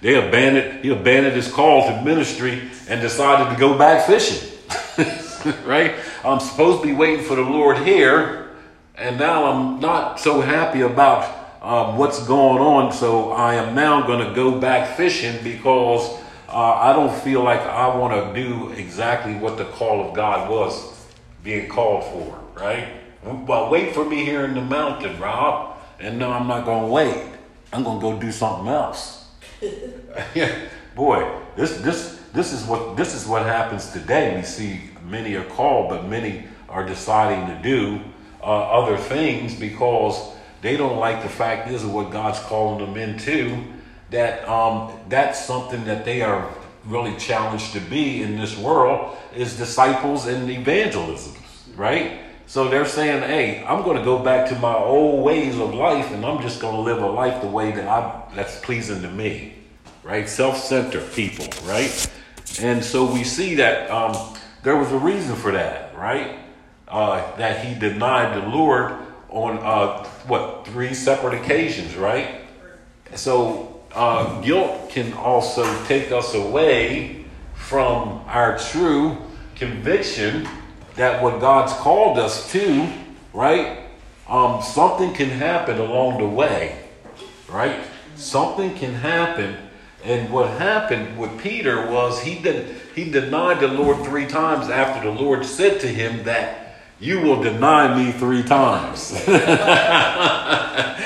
they 0.00 0.14
abandoned, 0.14 0.84
he 0.84 0.90
abandoned 0.90 1.36
his 1.36 1.50
call 1.50 1.86
to 1.88 2.02
ministry 2.02 2.62
and 2.88 3.00
decided 3.00 3.52
to 3.52 3.60
go 3.60 3.76
back 3.76 4.06
fishing. 4.06 4.48
right? 5.64 5.94
I'm 6.24 6.40
supposed 6.40 6.82
to 6.82 6.88
be 6.88 6.94
waiting 6.94 7.24
for 7.24 7.36
the 7.36 7.42
Lord 7.42 7.78
here, 7.78 8.50
and 8.96 9.18
now 9.18 9.44
I'm 9.44 9.80
not 9.80 10.20
so 10.20 10.40
happy 10.40 10.80
about 10.80 11.40
um, 11.62 11.98
what's 11.98 12.26
going 12.26 12.58
on. 12.58 12.92
So 12.92 13.32
I 13.32 13.54
am 13.54 13.74
now 13.74 14.06
going 14.06 14.26
to 14.26 14.34
go 14.34 14.58
back 14.58 14.96
fishing 14.96 15.42
because 15.42 16.18
uh, 16.48 16.56
I 16.56 16.92
don't 16.92 17.14
feel 17.22 17.42
like 17.42 17.60
I 17.60 17.94
want 17.96 18.34
to 18.34 18.42
do 18.42 18.70
exactly 18.70 19.34
what 19.34 19.56
the 19.56 19.66
call 19.66 20.08
of 20.08 20.14
God 20.14 20.50
was 20.50 21.06
being 21.44 21.68
called 21.68 22.04
for, 22.04 22.40
right? 22.54 22.88
Well, 23.22 23.70
wait 23.70 23.94
for 23.94 24.04
me 24.04 24.24
here 24.24 24.44
in 24.44 24.54
the 24.54 24.62
mountain, 24.62 25.18
Rob. 25.20 25.76
And 25.98 26.18
no, 26.18 26.32
I'm 26.32 26.46
not 26.46 26.64
going 26.64 26.86
to 26.86 26.90
wait. 26.90 27.24
I'm 27.72 27.84
going 27.84 27.98
to 27.98 28.02
go 28.02 28.18
do 28.18 28.32
something 28.32 28.68
else. 28.68 29.19
yeah, 30.34 30.68
boy, 30.94 31.30
this 31.56 31.78
this 31.78 32.20
this 32.32 32.52
is 32.52 32.64
what 32.64 32.96
this 32.96 33.14
is 33.14 33.26
what 33.26 33.42
happens 33.42 33.90
today. 33.90 34.36
We 34.36 34.42
see 34.42 34.80
many 35.06 35.34
are 35.34 35.44
called, 35.44 35.90
but 35.90 36.06
many 36.06 36.44
are 36.68 36.86
deciding 36.86 37.54
to 37.54 37.62
do 37.62 38.00
uh, 38.42 38.44
other 38.44 38.96
things 38.96 39.54
because 39.54 40.32
they 40.62 40.76
don't 40.76 40.98
like 40.98 41.22
the 41.22 41.28
fact 41.28 41.68
this 41.68 41.82
is 41.82 41.88
what 41.88 42.10
God's 42.10 42.38
calling 42.40 42.84
them 42.84 42.96
into. 42.96 43.62
That 44.10 44.48
um, 44.48 44.92
that's 45.08 45.44
something 45.44 45.84
that 45.84 46.04
they 46.04 46.22
are 46.22 46.48
really 46.86 47.16
challenged 47.16 47.72
to 47.74 47.80
be 47.80 48.22
in 48.22 48.36
this 48.36 48.56
world 48.56 49.16
is 49.36 49.56
disciples 49.56 50.26
and 50.26 50.50
evangelism, 50.50 51.34
right? 51.76 52.20
So 52.50 52.68
they're 52.68 52.84
saying, 52.84 53.22
"Hey, 53.22 53.64
I'm 53.64 53.84
going 53.84 53.96
to 53.96 54.02
go 54.02 54.18
back 54.18 54.48
to 54.48 54.56
my 54.56 54.74
old 54.74 55.24
ways 55.24 55.56
of 55.60 55.72
life, 55.72 56.10
and 56.10 56.26
I'm 56.26 56.42
just 56.42 56.60
going 56.60 56.74
to 56.74 56.80
live 56.80 57.00
a 57.00 57.06
life 57.06 57.40
the 57.40 57.46
way 57.46 57.70
that 57.70 57.86
I 57.86 58.22
that's 58.34 58.58
pleasing 58.58 59.02
to 59.02 59.08
me." 59.08 59.54
Right? 60.02 60.28
Self-centered 60.28 61.12
people, 61.12 61.46
right? 61.64 62.10
And 62.60 62.84
so 62.84 63.04
we 63.04 63.22
see 63.22 63.54
that 63.54 63.88
um, 63.88 64.36
there 64.64 64.76
was 64.76 64.90
a 64.90 64.98
reason 64.98 65.36
for 65.36 65.52
that, 65.52 65.96
right? 65.96 66.40
Uh, 66.88 67.36
that 67.36 67.64
he 67.64 67.78
denied 67.78 68.42
the 68.42 68.48
Lord 68.48 68.96
on 69.28 69.58
uh, 69.58 70.04
what 70.26 70.66
three 70.66 70.92
separate 70.92 71.40
occasions, 71.40 71.94
right? 71.94 72.40
So 73.14 73.80
uh, 73.94 74.40
guilt 74.40 74.90
can 74.90 75.12
also 75.12 75.62
take 75.84 76.10
us 76.10 76.34
away 76.34 77.26
from 77.54 78.24
our 78.26 78.58
true 78.58 79.18
conviction 79.54 80.48
that 80.96 81.22
what 81.22 81.40
God's 81.40 81.72
called 81.72 82.18
us 82.18 82.50
to, 82.52 82.90
right? 83.32 83.78
Um, 84.28 84.62
something 84.62 85.12
can 85.12 85.28
happen 85.28 85.78
along 85.78 86.18
the 86.18 86.28
way, 86.28 86.78
right? 87.48 87.80
Something 88.16 88.74
can 88.74 88.94
happen. 88.94 89.56
And 90.04 90.32
what 90.32 90.50
happened 90.58 91.18
with 91.18 91.40
Peter 91.40 91.90
was 91.90 92.22
he 92.22 92.38
did 92.38 92.80
he 92.94 93.10
denied 93.10 93.60
the 93.60 93.68
Lord 93.68 94.04
three 94.04 94.26
times 94.26 94.68
after 94.68 95.08
the 95.08 95.14
Lord 95.14 95.44
said 95.44 95.80
to 95.80 95.88
him 95.88 96.24
that 96.24 96.76
you 96.98 97.20
will 97.20 97.42
deny 97.42 97.96
me 97.96 98.12
three 98.12 98.42
times. 98.42 99.12
yeah, 99.28 100.98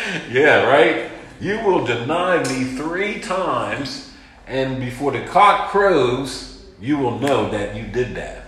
right? 0.65 1.11
You 1.41 1.61
will 1.61 1.85
deny 1.85 2.43
me 2.43 2.65
three 2.77 3.21
times, 3.21 4.13
and 4.47 4.81
before 4.81 5.13
the 5.13 5.25
cock 5.27 5.71
crows, 5.71 6.65
you 6.81 6.99
will 6.99 7.21
know 7.21 7.51
that 7.51 7.77
you 7.77 7.85
did 7.85 8.17
that. 8.17 8.44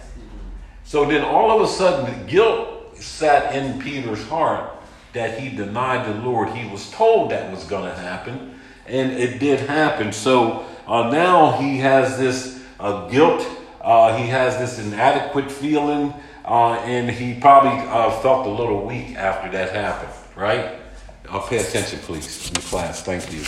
So 0.87 1.05
then 1.05 1.23
all 1.23 1.51
of 1.51 1.69
a 1.69 1.71
sudden, 1.71 2.19
the 2.19 2.31
guilt 2.31 2.97
sat 2.97 3.55
in 3.55 3.79
Peter's 3.81 4.27
heart 4.29 4.71
that 5.13 5.39
he 5.39 5.55
denied 5.55 6.07
the 6.07 6.21
Lord. 6.23 6.49
He 6.51 6.69
was 6.69 6.91
told 6.91 7.31
that 7.31 7.51
was 7.51 7.65
going 7.65 7.85
to 7.85 8.01
happen, 8.01 8.59
and 8.87 9.13
it 9.13 9.39
did 9.39 9.61
happen. 9.61 10.13
So 10.13 10.65
uh, 10.87 11.11
now 11.11 11.53
he 11.61 11.79
has 11.79 12.17
this 12.19 12.63
uh, 12.81 13.09
guilt, 13.09 13.47
uh, 13.81 14.17
he 14.17 14.29
has 14.29 14.59
this 14.59 14.85
inadequate 14.85 15.51
feeling 15.51 16.15
uh, 16.47 16.75
and 16.85 17.11
he 17.11 17.39
probably 17.41 17.79
uh, 17.89 18.11
felt 18.21 18.47
a 18.47 18.51
little 18.51 18.87
weak 18.87 19.17
after 19.17 19.51
that 19.51 19.73
happened, 19.73 20.13
right? 20.37 20.79
I'll 21.29 21.47
pay 21.47 21.59
attention, 21.59 21.99
please, 22.01 22.49
in 22.49 22.55
class. 22.55 23.03
Thank 23.03 23.33
you. 23.33 23.41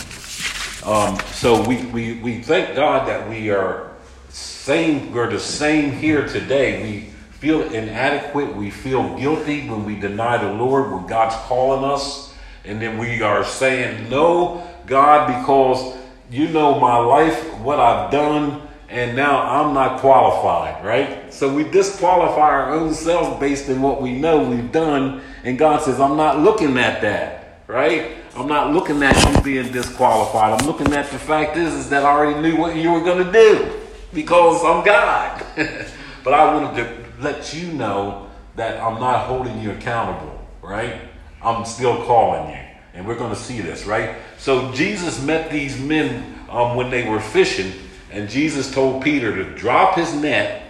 Um, 0.85 1.17
so 1.31 1.65
we, 1.65 1.85
we, 1.85 2.21
we 2.21 2.41
thank 2.41 2.75
God 2.75 3.07
that 3.07 3.27
we 3.29 3.51
are 3.51 3.91
same, 4.29 5.13
we're 5.13 5.29
the 5.29 5.39
same 5.39 5.93
here 5.93 6.27
today. 6.27 6.83
We 6.83 7.09
feel 7.39 7.61
inadequate. 7.71 8.55
We 8.55 8.69
feel 8.69 9.17
guilty 9.17 9.69
when 9.69 9.85
we 9.85 9.97
deny 9.97 10.37
the 10.37 10.51
Lord, 10.51 10.91
when 10.91 11.07
God's 11.07 11.35
calling 11.47 11.89
us. 11.89 12.33
And 12.65 12.81
then 12.81 12.97
we 12.97 13.21
are 13.21 13.45
saying, 13.45 14.09
No, 14.09 14.67
God, 14.85 15.27
because 15.27 15.97
you 16.29 16.49
know 16.49 16.79
my 16.79 16.97
life, 16.97 17.41
what 17.59 17.79
I've 17.79 18.11
done, 18.11 18.61
and 18.89 19.15
now 19.15 19.41
I'm 19.41 19.73
not 19.73 19.99
qualified, 19.99 20.83
right? 20.83 21.33
So 21.33 21.53
we 21.53 21.63
disqualify 21.63 22.41
our 22.41 22.73
own 22.73 22.93
selves 22.93 23.39
based 23.39 23.69
on 23.69 23.81
what 23.81 24.01
we 24.01 24.13
know 24.13 24.43
we've 24.43 24.71
done, 24.71 25.21
and 25.43 25.57
God 25.57 25.81
says, 25.81 25.99
I'm 25.99 26.17
not 26.17 26.39
looking 26.39 26.77
at 26.77 27.01
that, 27.01 27.61
right? 27.67 28.17
I'm 28.35 28.47
not 28.47 28.73
looking 28.73 29.01
at 29.03 29.15
you 29.35 29.41
being 29.41 29.71
disqualified. 29.71 30.59
I'm 30.59 30.67
looking 30.67 30.93
at 30.93 31.09
the 31.09 31.19
fact 31.19 31.55
is, 31.57 31.73
is 31.73 31.89
that 31.89 32.03
I 32.03 32.09
already 32.09 32.41
knew 32.41 32.57
what 32.57 32.75
you 32.75 32.91
were 32.91 33.01
going 33.01 33.25
to 33.25 33.31
do 33.31 33.79
because 34.13 34.63
I'm 34.63 34.83
God. 34.83 35.45
but 36.23 36.33
I 36.33 36.53
wanted 36.53 36.75
to 36.77 37.08
let 37.19 37.53
you 37.53 37.71
know 37.71 38.29
that 38.55 38.81
I'm 38.81 38.99
not 38.99 39.27
holding 39.27 39.59
you 39.61 39.71
accountable, 39.71 40.47
right? 40.61 41.01
I'm 41.41 41.65
still 41.65 42.03
calling 42.05 42.49
you. 42.49 42.61
And 42.93 43.07
we're 43.07 43.17
going 43.17 43.33
to 43.33 43.39
see 43.39 43.61
this, 43.61 43.85
right? 43.85 44.15
So 44.37 44.71
Jesus 44.73 45.23
met 45.23 45.51
these 45.51 45.79
men 45.79 46.39
um, 46.49 46.75
when 46.75 46.89
they 46.89 47.07
were 47.07 47.19
fishing 47.19 47.71
and 48.11 48.29
Jesus 48.29 48.71
told 48.71 49.03
Peter 49.03 49.35
to 49.35 49.55
drop 49.55 49.95
his 49.95 50.13
net 50.13 50.63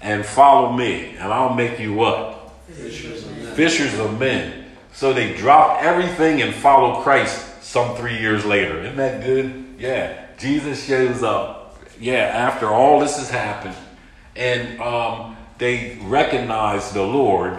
and 0.00 0.24
follow 0.26 0.72
me, 0.72 1.10
and 1.18 1.32
I'll 1.32 1.54
make 1.54 1.78
you 1.78 1.94
what? 1.94 2.52
Fishers 2.68 3.24
of 3.24 3.36
men. 3.38 3.54
Fishers 3.54 3.98
of 3.98 4.18
men. 4.18 4.64
So 4.92 5.12
they 5.12 5.34
dropped 5.34 5.82
everything 5.82 6.42
and 6.42 6.54
followed 6.54 7.02
Christ 7.02 7.62
some 7.62 7.96
three 7.96 8.18
years 8.18 8.44
later. 8.44 8.80
Isn't 8.80 8.96
that 8.96 9.24
good? 9.24 9.76
Yeah. 9.78 10.26
Jesus 10.38 10.84
shows 10.84 11.22
up. 11.22 11.78
Yeah, 11.98 12.22
after 12.24 12.66
all 12.66 13.00
this 13.00 13.16
has 13.16 13.30
happened. 13.30 13.76
And 14.36 14.80
um, 14.80 15.33
they 15.58 15.98
recognized 16.02 16.94
the 16.94 17.02
Lord, 17.02 17.58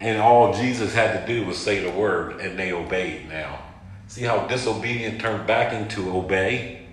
and 0.00 0.20
all 0.20 0.54
Jesus 0.54 0.94
had 0.94 1.26
to 1.26 1.32
do 1.32 1.46
was 1.46 1.58
say 1.58 1.80
the 1.80 1.90
word, 1.90 2.40
and 2.40 2.58
they 2.58 2.72
obeyed 2.72 3.28
now. 3.28 3.60
See 4.08 4.24
how 4.24 4.46
disobedient 4.46 5.20
turned 5.20 5.46
back 5.46 5.72
into 5.72 6.10
obey? 6.10 6.86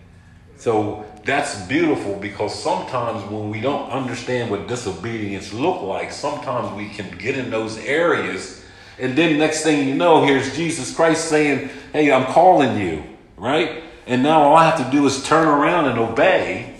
So 0.58 1.06
that's 1.24 1.62
beautiful 1.68 2.16
because 2.16 2.58
sometimes 2.58 3.24
when 3.32 3.50
we 3.50 3.62
don't 3.62 3.90
understand 3.90 4.50
what 4.50 4.68
disobedience 4.68 5.54
look 5.54 5.82
like, 5.82 6.12
sometimes 6.12 6.76
we 6.76 6.90
can 6.90 7.16
get 7.18 7.38
in 7.38 7.50
those 7.50 7.78
areas, 7.80 8.64
and 9.00 9.16
then 9.16 9.38
next 9.38 9.64
thing 9.64 9.88
you 9.88 9.96
know, 9.96 10.26
here's 10.26 10.56
Jesus 10.56 10.96
Christ 10.96 11.26
saying, 11.26 11.70
"Hey, 11.94 12.12
I'm 12.12 12.26
calling 12.26 12.80
you," 12.80 13.04
right? 13.36 13.84
And 14.08 14.24
now 14.24 14.42
all 14.42 14.56
I 14.56 14.66
have 14.70 14.84
to 14.84 14.92
do 14.92 15.06
is 15.06 15.24
turn 15.24 15.48
around 15.48 15.86
and 15.86 16.00
obey 16.00 16.76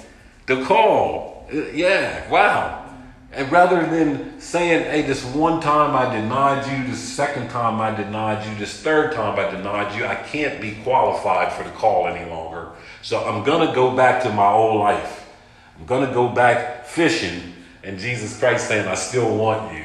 the 0.46 0.64
call. 0.64 1.46
Uh, 1.54 1.68
yeah, 1.74 2.30
wow. 2.32 2.87
And 3.32 3.52
rather 3.52 3.86
than 3.86 4.40
saying, 4.40 4.86
hey, 4.86 5.02
this 5.02 5.24
one 5.26 5.60
time 5.60 5.96
I 5.96 6.14
denied 6.16 6.66
you, 6.72 6.90
this 6.90 7.00
second 7.00 7.50
time 7.50 7.82
I 7.82 7.94
denied 7.96 8.48
you, 8.48 8.56
this 8.58 8.82
third 8.82 9.14
time 9.14 9.38
I 9.38 9.52
denied 9.52 9.98
you, 9.98 10.06
I 10.06 10.16
can't 10.16 10.62
be 10.62 10.76
qualified 10.84 11.52
for 11.54 11.64
the 11.64 11.72
call 11.72 12.08
any 12.08 12.30
longer. 12.30 12.70
So 13.02 13.24
I'm 13.24 13.44
going 13.44 13.68
to 13.68 13.76
go 13.76 13.96
back 13.96 14.24
to 14.24 14.30
my 14.30 14.50
old 14.50 14.80
life. 14.80 15.30
I'm 15.78 15.86
going 15.86 16.08
to 16.08 16.14
go 16.14 16.30
back 16.30 16.86
fishing. 16.86 17.54
And 17.84 18.00
Jesus 18.00 18.40
Christ 18.40 18.68
saying, 18.68 18.88
I 18.88 18.96
still 18.96 19.36
want 19.36 19.74
you. 19.74 19.84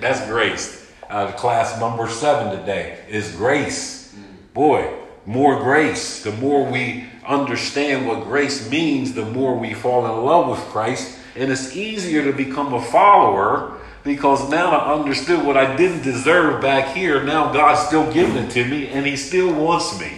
That's 0.00 0.24
grace. 0.26 0.90
Uh, 1.10 1.32
class 1.32 1.78
number 1.78 2.08
seven 2.08 2.58
today 2.58 3.00
is 3.08 3.34
grace. 3.36 4.14
Boy, 4.54 4.92
more 5.26 5.60
grace. 5.60 6.22
The 6.22 6.32
more 6.32 6.64
we 6.64 7.06
understand 7.26 8.06
what 8.06 8.24
grace 8.24 8.70
means, 8.70 9.12
the 9.12 9.24
more 9.24 9.56
we 9.56 9.74
fall 9.74 10.06
in 10.06 10.24
love 10.24 10.48
with 10.48 10.60
Christ. 10.70 11.18
And 11.36 11.52
it's 11.52 11.76
easier 11.76 12.24
to 12.24 12.32
become 12.32 12.72
a 12.72 12.80
follower 12.80 13.78
because 14.04 14.48
now 14.48 14.70
I 14.70 14.94
understood 14.94 15.44
what 15.44 15.56
I 15.56 15.76
didn't 15.76 16.02
deserve 16.02 16.62
back 16.62 16.94
here. 16.94 17.22
Now 17.22 17.52
God's 17.52 17.86
still 17.86 18.10
giving 18.12 18.36
it 18.36 18.50
to 18.52 18.64
me 18.64 18.88
and 18.88 19.04
He 19.04 19.16
still 19.16 19.52
wants 19.52 19.98
me. 20.00 20.12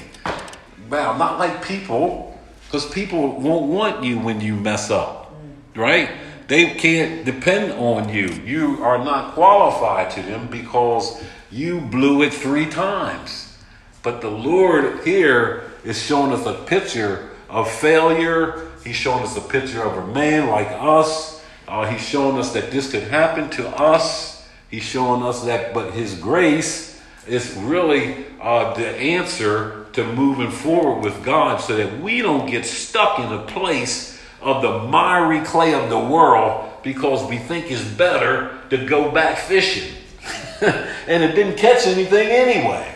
Wow, 0.90 1.16
not 1.18 1.38
like 1.38 1.64
people, 1.64 2.38
because 2.66 2.88
people 2.90 3.40
won't 3.40 3.66
want 3.66 4.04
you 4.04 4.18
when 4.18 4.40
you 4.40 4.54
mess 4.54 4.90
up, 4.90 5.34
right? 5.74 6.10
They 6.48 6.74
can't 6.74 7.26
depend 7.26 7.72
on 7.72 8.08
you. 8.08 8.28
You 8.28 8.82
are 8.82 8.98
not 8.98 9.34
qualified 9.34 10.10
to 10.12 10.22
them 10.22 10.48
because 10.48 11.22
you 11.50 11.80
blew 11.80 12.22
it 12.22 12.32
three 12.32 12.66
times. 12.66 13.58
But 14.02 14.22
the 14.22 14.30
Lord 14.30 15.04
here 15.04 15.64
is 15.84 16.00
showing 16.00 16.32
us 16.32 16.46
a 16.46 16.54
picture 16.64 17.30
of 17.50 17.70
failure. 17.70 18.67
He's 18.84 18.96
showing 18.96 19.22
us 19.22 19.36
a 19.36 19.40
picture 19.40 19.82
of 19.82 19.96
a 19.96 20.12
man 20.12 20.48
like 20.48 20.68
us. 20.70 21.44
Uh, 21.66 21.86
he's 21.90 22.00
showing 22.00 22.38
us 22.38 22.52
that 22.54 22.70
this 22.70 22.90
could 22.90 23.04
happen 23.04 23.50
to 23.50 23.68
us. 23.68 24.48
He's 24.70 24.82
showing 24.82 25.22
us 25.22 25.44
that, 25.44 25.74
but 25.74 25.92
His 25.92 26.14
grace 26.14 27.00
is 27.26 27.54
really 27.54 28.26
uh, 28.40 28.74
the 28.74 28.88
answer 28.88 29.86
to 29.92 30.04
moving 30.12 30.50
forward 30.50 31.02
with 31.02 31.24
God 31.24 31.60
so 31.60 31.76
that 31.76 32.00
we 32.00 32.22
don't 32.22 32.48
get 32.48 32.64
stuck 32.64 33.18
in 33.18 33.32
a 33.32 33.42
place 33.46 34.20
of 34.40 34.62
the 34.62 34.78
miry 34.88 35.44
clay 35.44 35.74
of 35.74 35.90
the 35.90 35.98
world 35.98 36.70
because 36.82 37.28
we 37.28 37.38
think 37.38 37.70
it's 37.70 37.84
better 37.84 38.58
to 38.70 38.86
go 38.86 39.10
back 39.10 39.38
fishing. 39.38 39.94
and 40.60 41.22
it 41.22 41.34
didn't 41.34 41.56
catch 41.56 41.86
anything 41.86 42.28
anyway. 42.28 42.94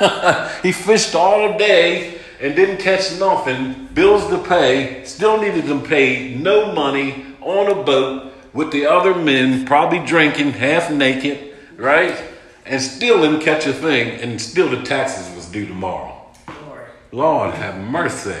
he 0.62 0.72
fished 0.72 1.14
all 1.14 1.56
day 1.58 2.19
and 2.40 2.56
didn't 2.56 2.78
catch 2.78 3.18
nothing, 3.18 3.88
bills 3.92 4.28
to 4.28 4.38
pay, 4.38 5.04
still 5.04 5.40
needed 5.40 5.66
to 5.66 5.78
pay 5.80 6.34
no 6.34 6.72
money 6.72 7.26
on 7.40 7.70
a 7.70 7.82
boat 7.82 8.32
with 8.52 8.72
the 8.72 8.86
other 8.86 9.14
men, 9.14 9.66
probably 9.66 10.04
drinking, 10.04 10.52
half 10.52 10.90
naked, 10.90 11.54
right? 11.76 12.20
And 12.64 12.80
still 12.80 13.22
didn't 13.22 13.40
catch 13.40 13.66
a 13.66 13.72
thing, 13.72 14.20
and 14.20 14.40
still 14.40 14.68
the 14.68 14.82
taxes 14.82 15.34
was 15.36 15.46
due 15.46 15.66
tomorrow. 15.66 16.16
Lord, 16.48 16.88
Lord 17.12 17.54
have 17.54 17.76
mercy. 17.76 18.36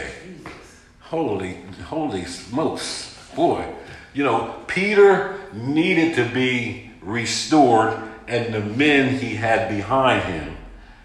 Holy, 1.00 1.58
holy 1.86 2.24
smokes. 2.24 3.18
Boy, 3.34 3.66
you 4.14 4.24
know, 4.24 4.56
Peter 4.66 5.38
needed 5.52 6.14
to 6.14 6.24
be 6.32 6.90
restored 7.02 8.00
and 8.28 8.54
the 8.54 8.60
men 8.60 9.18
he 9.18 9.34
had 9.34 9.68
behind 9.68 10.22
him. 10.22 10.56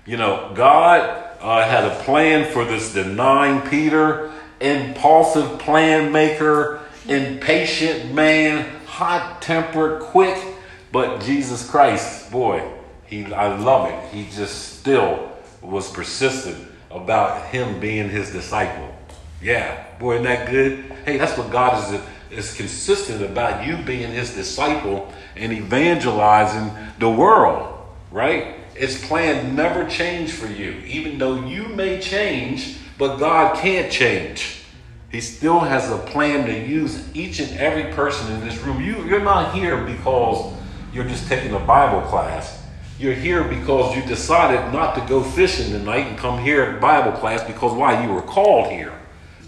You 0.05 0.17
know, 0.17 0.51
God 0.55 1.24
uh, 1.45 1.63
had 1.63 1.83
a 1.85 2.03
plan 2.03 2.51
for 2.51 2.65
this 2.65 2.91
denying 2.93 3.61
Peter, 3.69 4.31
impulsive 4.59 5.59
plan 5.59 6.11
maker, 6.11 6.81
impatient 7.07 8.11
man, 8.15 8.67
hot 8.87 9.43
tempered, 9.43 10.01
quick. 10.01 10.43
But 10.91 11.21
Jesus 11.21 11.69
Christ, 11.69 12.31
boy, 12.31 12.67
he 13.05 13.31
I 13.31 13.55
love 13.57 13.91
it. 13.91 14.11
He 14.11 14.23
just 14.35 14.79
still 14.79 15.31
was 15.61 15.91
persistent 15.91 16.67
about 16.89 17.45
him 17.49 17.79
being 17.79 18.09
his 18.09 18.31
disciple. 18.31 18.95
Yeah, 19.39 19.85
boy, 19.99 20.13
isn't 20.13 20.23
that 20.23 20.49
good? 20.49 20.83
Hey, 21.05 21.17
that's 21.17 21.37
what 21.37 21.51
God 21.51 21.93
is 21.93 22.01
is 22.31 22.55
consistent 22.55 23.21
about 23.21 23.67
you 23.67 23.77
being 23.83 24.11
his 24.11 24.33
disciple 24.33 25.13
and 25.35 25.53
evangelizing 25.53 26.71
the 26.97 27.09
world, 27.09 27.71
right? 28.11 28.64
Its 28.75 29.07
plan 29.07 29.55
never 29.55 29.89
changed 29.89 30.33
for 30.33 30.47
you, 30.47 30.71
even 30.85 31.17
though 31.17 31.45
you 31.45 31.67
may 31.69 31.99
change, 31.99 32.77
but 32.97 33.17
God 33.17 33.57
can't 33.57 33.91
change. 33.91 34.63
He 35.11 35.21
still 35.21 35.61
has 35.61 35.89
a 35.89 35.97
plan 35.97 36.45
to 36.45 36.53
use 36.53 37.03
each 37.15 37.39
and 37.39 37.57
every 37.57 37.93
person 37.93 38.33
in 38.33 38.45
this 38.45 38.57
room. 38.59 38.81
You, 38.81 39.05
you're 39.05 39.23
not 39.23 39.53
here 39.53 39.85
because 39.85 40.53
you're 40.91 41.05
just 41.05 41.27
taking 41.27 41.53
a 41.53 41.59
Bible 41.59 42.01
class. 42.09 42.63
You're 42.99 43.13
here 43.13 43.43
because 43.43 43.95
you 43.95 44.01
decided 44.03 44.73
not 44.73 44.95
to 44.95 45.01
go 45.07 45.23
fishing 45.23 45.71
tonight 45.71 46.07
and 46.07 46.17
come 46.17 46.39
here 46.39 46.63
at 46.63 46.81
Bible 46.81 47.13
class 47.13 47.43
because 47.43 47.73
why? 47.73 48.03
You 48.05 48.13
were 48.13 48.21
called 48.21 48.71
here, 48.71 48.93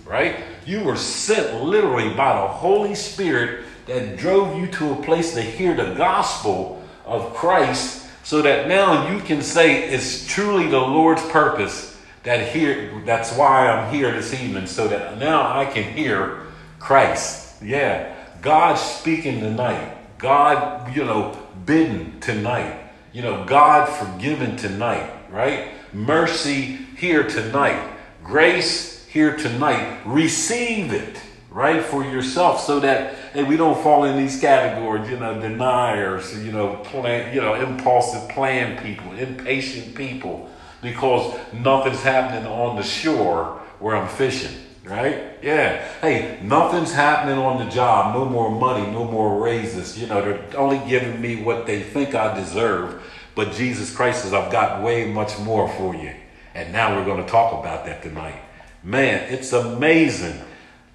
right? 0.06 0.38
You 0.66 0.84
were 0.84 0.98
sent 0.98 1.64
literally 1.64 2.14
by 2.14 2.42
the 2.42 2.48
Holy 2.48 2.96
Spirit 2.96 3.66
that 3.88 4.18
drove 4.18 4.58
you 4.58 4.68
to 4.68 4.94
a 4.94 5.04
place 5.04 5.34
to 5.34 5.42
hear 5.42 5.74
the 5.76 5.96
gospel 5.96 6.84
of 7.06 7.34
Christ 7.34 7.97
so 8.28 8.42
that 8.42 8.68
now 8.68 9.10
you 9.10 9.22
can 9.22 9.42
say 9.42 9.86
it's 9.88 10.28
truly 10.28 10.68
the 10.68 10.78
Lord's 10.78 11.26
purpose 11.30 11.98
that 12.24 12.54
here 12.54 13.02
that's 13.06 13.32
why 13.38 13.70
I'm 13.70 13.94
here 13.94 14.12
this 14.12 14.34
evening 14.34 14.68
so 14.68 14.90
that 14.90 15.18
now 15.18 15.58
I 15.58 15.64
can 15.64 15.94
hear 15.94 16.42
Christ. 16.78 17.64
Yeah. 17.64 18.14
God 18.42 18.76
speaking 18.76 19.40
tonight. 19.40 19.96
God, 20.18 20.94
you 20.94 21.06
know, 21.06 21.42
bidden 21.66 22.20
tonight. 22.20 22.92
You 23.14 23.22
know, 23.22 23.46
God 23.46 23.88
forgiven 23.88 24.58
tonight, 24.58 25.10
right? 25.30 25.70
Mercy 25.94 26.80
here 26.98 27.24
tonight. 27.24 27.82
Grace 28.26 29.06
here 29.06 29.38
tonight, 29.38 30.02
receive 30.06 30.92
it, 30.92 31.22
right, 31.50 31.82
for 31.82 32.04
yourself 32.04 32.60
so 32.60 32.82
that 32.82 33.16
we 33.46 33.58
don't 33.58 33.82
fall 33.84 34.06
in 34.06 34.18
these 34.18 34.40
categories, 34.40 35.10
you 35.10 35.18
know, 35.18 35.40
deniers, 35.40 36.44
you 36.44 36.52
know, 36.52 36.78
plan, 36.78 37.34
you 37.36 37.42
know, 37.42 37.54
impulsive 37.54 38.28
plan 38.30 38.82
people, 38.82 39.12
impatient 39.14 39.94
people, 39.94 40.50
because 40.82 41.38
nothing's 41.54 42.02
happening 42.02 42.50
on 42.50 42.78
the 42.78 42.84
shore 42.84 43.62
where 43.80 43.96
I'm 43.96 44.08
fishing. 44.08 44.56
Right? 44.84 45.38
Yeah. 45.44 45.86
Hey, 46.00 46.40
nothing's 46.42 46.94
happening 46.94 47.38
on 47.38 47.58
the 47.64 47.70
job. 47.70 48.16
No 48.16 48.24
more 48.24 48.50
money, 48.50 48.90
no 48.90 49.04
more 49.04 49.44
raises. 49.44 50.00
You 50.00 50.08
know, 50.08 50.22
they're 50.22 50.58
only 50.58 50.82
giving 50.88 51.20
me 51.20 51.44
what 51.44 51.66
they 51.66 51.82
think 51.82 52.16
I 52.16 52.34
deserve. 52.34 53.04
But 53.36 53.52
Jesus 53.52 53.94
Christ 53.94 54.24
says, 54.24 54.34
I've 54.34 54.50
got 54.50 54.82
way 54.82 55.06
much 55.12 55.38
more 55.40 55.68
for 55.74 55.94
you. 55.94 56.14
And 56.56 56.72
now 56.72 56.96
we're 56.96 57.04
going 57.04 57.22
to 57.22 57.30
talk 57.30 57.60
about 57.60 57.86
that 57.86 58.02
tonight. 58.02 58.40
Man, 58.82 59.32
it's 59.32 59.52
amazing 59.52 60.40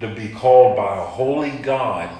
to 0.00 0.12
be 0.14 0.28
called 0.31 0.76
by 0.76 0.96
a 0.96 1.05
holy 1.05 1.50
God 1.50 2.11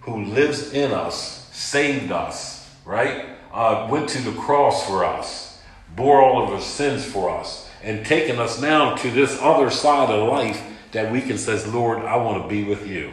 who 0.00 0.24
lives 0.24 0.72
in 0.72 0.92
us, 0.92 1.48
saved 1.52 2.12
us, 2.12 2.68
right? 2.84 3.26
Uh, 3.52 3.88
went 3.90 4.08
to 4.10 4.22
the 4.22 4.32
cross 4.32 4.86
for 4.86 5.04
us, 5.04 5.60
bore 5.94 6.22
all 6.22 6.42
of 6.42 6.50
our 6.50 6.60
sins 6.60 7.04
for 7.04 7.30
us, 7.30 7.68
and 7.82 8.04
taken 8.04 8.38
us 8.38 8.60
now 8.60 8.94
to 8.96 9.10
this 9.10 9.38
other 9.40 9.70
side 9.70 10.10
of 10.10 10.28
life 10.28 10.62
that 10.92 11.12
we 11.12 11.20
can 11.20 11.38
say, 11.38 11.64
Lord, 11.70 11.98
I 11.98 12.16
want 12.16 12.42
to 12.42 12.48
be 12.48 12.64
with 12.64 12.86
you. 12.86 13.12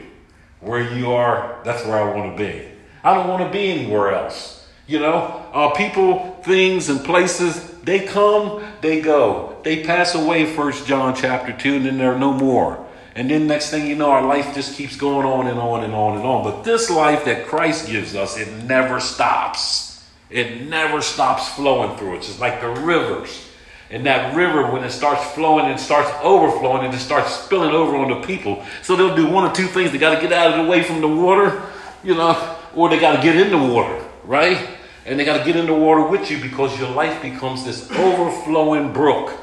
Where 0.60 0.94
you 0.94 1.12
are, 1.12 1.60
that's 1.64 1.86
where 1.86 1.98
I 1.98 2.16
want 2.16 2.36
to 2.36 2.44
be. 2.44 2.68
I 3.04 3.14
don't 3.14 3.28
want 3.28 3.44
to 3.44 3.50
be 3.52 3.70
anywhere 3.70 4.14
else. 4.14 4.68
You 4.88 5.00
know, 5.00 5.46
uh, 5.54 5.72
people, 5.72 6.40
things, 6.44 6.90
and 6.90 7.04
places, 7.04 7.72
they 7.82 8.00
come, 8.00 8.64
they 8.82 9.02
go. 9.02 9.58
They 9.64 9.84
pass 9.84 10.16
away, 10.16 10.46
First 10.46 10.88
John 10.88 11.14
chapter 11.16 11.52
2, 11.52 11.76
and 11.76 11.86
then 11.86 11.98
they're 11.98 12.18
no 12.18 12.34
more. 12.34 12.87
And 13.18 13.32
then 13.32 13.48
next 13.48 13.72
thing 13.72 13.88
you 13.88 13.96
know, 13.96 14.12
our 14.12 14.24
life 14.24 14.54
just 14.54 14.78
keeps 14.78 14.96
going 14.96 15.26
on 15.26 15.48
and 15.48 15.58
on 15.58 15.84
and 15.84 15.92
on 15.92 16.18
and 16.18 16.24
on. 16.24 16.44
But 16.44 16.62
this 16.62 16.92
life 16.92 17.26
that 17.26 17.48
Christ 17.48 17.88
gives 17.88 18.16
us, 18.16 18.38
it 18.38 18.48
never 18.66 19.00
stops. 19.00 20.06
It 20.30 20.62
never 20.70 21.02
stops 21.02 21.50
flowing 21.50 21.98
through. 21.98 22.18
It's 22.18 22.28
just 22.28 22.40
like 22.40 22.62
the 22.62 22.70
rivers. 22.70 23.50
And 23.90 24.06
that 24.06 24.36
river, 24.36 24.72
when 24.72 24.84
it 24.84 24.92
starts 24.92 25.26
flowing 25.32 25.66
and 25.66 25.80
starts 25.80 26.12
overflowing 26.22 26.86
and 26.86 26.94
it 26.94 27.00
starts 27.00 27.34
spilling 27.34 27.72
over 27.72 27.96
on 27.96 28.22
the 28.22 28.28
people. 28.28 28.64
So 28.84 28.96
they'll 28.96 29.16
do 29.16 29.28
one 29.28 29.50
or 29.50 29.56
two 29.56 29.66
things. 29.66 29.92
They 29.92 29.98
got 29.98 30.14
to 30.14 30.22
get 30.22 30.32
out 30.32 30.52
of 30.52 30.64
the 30.64 30.70
way 30.70 30.84
from 30.84 31.02
the 31.02 31.08
water, 31.08 31.64
you 32.04 32.14
know, 32.14 32.58
or 32.76 32.88
they 32.88 33.00
got 33.00 33.16
to 33.16 33.24
get 33.24 33.36
in 33.36 33.50
the 33.50 33.74
water, 33.74 34.06
right? 34.26 34.70
And 35.08 35.20
they 35.20 35.26
got 35.26 35.40
to 35.40 35.44
get 35.44 35.56
in 35.56 35.66
the 35.66 35.74
water 35.74 36.04
with 36.08 36.30
you 36.30 36.40
because 36.40 36.78
your 36.80 36.92
life 36.92 37.20
becomes 37.24 37.66
this 37.66 37.90
overflowing 37.94 38.94
brook 38.94 39.34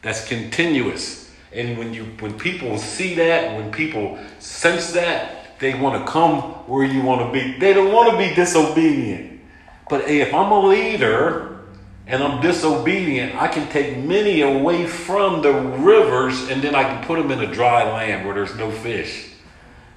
that's 0.00 0.26
continuous. 0.26 1.22
And 1.54 1.78
when 1.78 1.92
you 1.92 2.04
when 2.20 2.38
people 2.38 2.78
see 2.78 3.14
that, 3.16 3.56
when 3.56 3.70
people 3.70 4.18
sense 4.38 4.92
that, 4.92 5.58
they 5.58 5.74
want 5.74 6.04
to 6.04 6.10
come 6.10 6.40
where 6.66 6.84
you 6.84 7.02
want 7.02 7.20
to 7.26 7.32
be. 7.32 7.58
They 7.58 7.72
don't 7.72 7.92
want 7.92 8.10
to 8.10 8.18
be 8.18 8.34
disobedient. 8.34 9.40
But 9.88 10.08
if 10.08 10.32
I'm 10.32 10.50
a 10.50 10.66
leader 10.66 11.60
and 12.06 12.22
I'm 12.22 12.40
disobedient, 12.40 13.34
I 13.36 13.48
can 13.48 13.68
take 13.68 13.98
many 13.98 14.40
away 14.40 14.86
from 14.86 15.42
the 15.42 15.52
rivers 15.52 16.48
and 16.48 16.62
then 16.62 16.74
I 16.74 16.82
can 16.82 17.04
put 17.04 17.16
them 17.16 17.30
in 17.30 17.40
a 17.40 17.52
dry 17.52 17.84
land 17.84 18.26
where 18.26 18.34
there's 18.34 18.56
no 18.56 18.70
fish. 18.70 19.30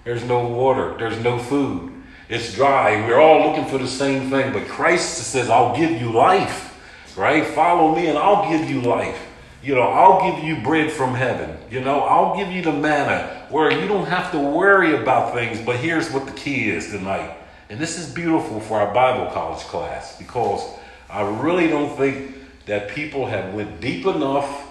There's 0.04 0.24
no 0.24 0.48
water, 0.48 0.96
there's 1.00 1.20
no 1.24 1.40
food. 1.40 1.92
It's 2.30 2.54
dry. 2.54 3.08
We're 3.08 3.20
all 3.20 3.50
looking 3.50 3.66
for 3.66 3.78
the 3.78 3.88
same 3.88 4.30
thing, 4.30 4.54
but 4.54 4.68
Christ 4.68 5.18
says, 5.18 5.50
I'll 5.50 5.76
give 5.76 6.00
you 6.00 6.12
life, 6.12 6.78
right? 7.18 7.46
Follow 7.46 7.96
me 7.96 8.08
and 8.08 8.18
I'll 8.18 8.50
give 8.50 8.70
you 8.70 8.82
life. 8.82 9.20
You 9.66 9.76
know, 9.76 9.82
I'll 9.82 10.32
give 10.32 10.44
you 10.44 10.62
bread 10.64 10.92
from 10.92 11.16
heaven. 11.16 11.58
You 11.72 11.82
know, 11.82 12.02
I'll 12.02 12.38
give 12.38 12.52
you 12.52 12.62
the 12.62 12.72
manna 12.72 13.48
where 13.50 13.72
you 13.72 13.88
don't 13.88 14.06
have 14.06 14.32
to 14.32 14.40
worry 14.40 14.96
about 14.96 15.34
things. 15.34 15.60
But 15.60 15.78
here's 15.78 16.12
what 16.12 16.26
the 16.26 16.32
key 16.34 16.70
is 16.70 16.92
tonight. 16.92 17.36
And 17.70 17.80
this 17.80 17.98
is 17.98 18.14
beautiful 18.14 18.60
for 18.60 18.80
our 18.80 18.94
Bible 18.94 19.32
college 19.34 19.64
class 19.64 20.18
because 20.18 20.64
I 21.10 21.22
really 21.42 21.68
don't 21.68 21.98
think 21.98 22.36
that 22.68 22.90
people 22.90 23.26
have 23.26 23.54
went 23.54 23.82
deep 23.82 24.06
enough 24.06 24.68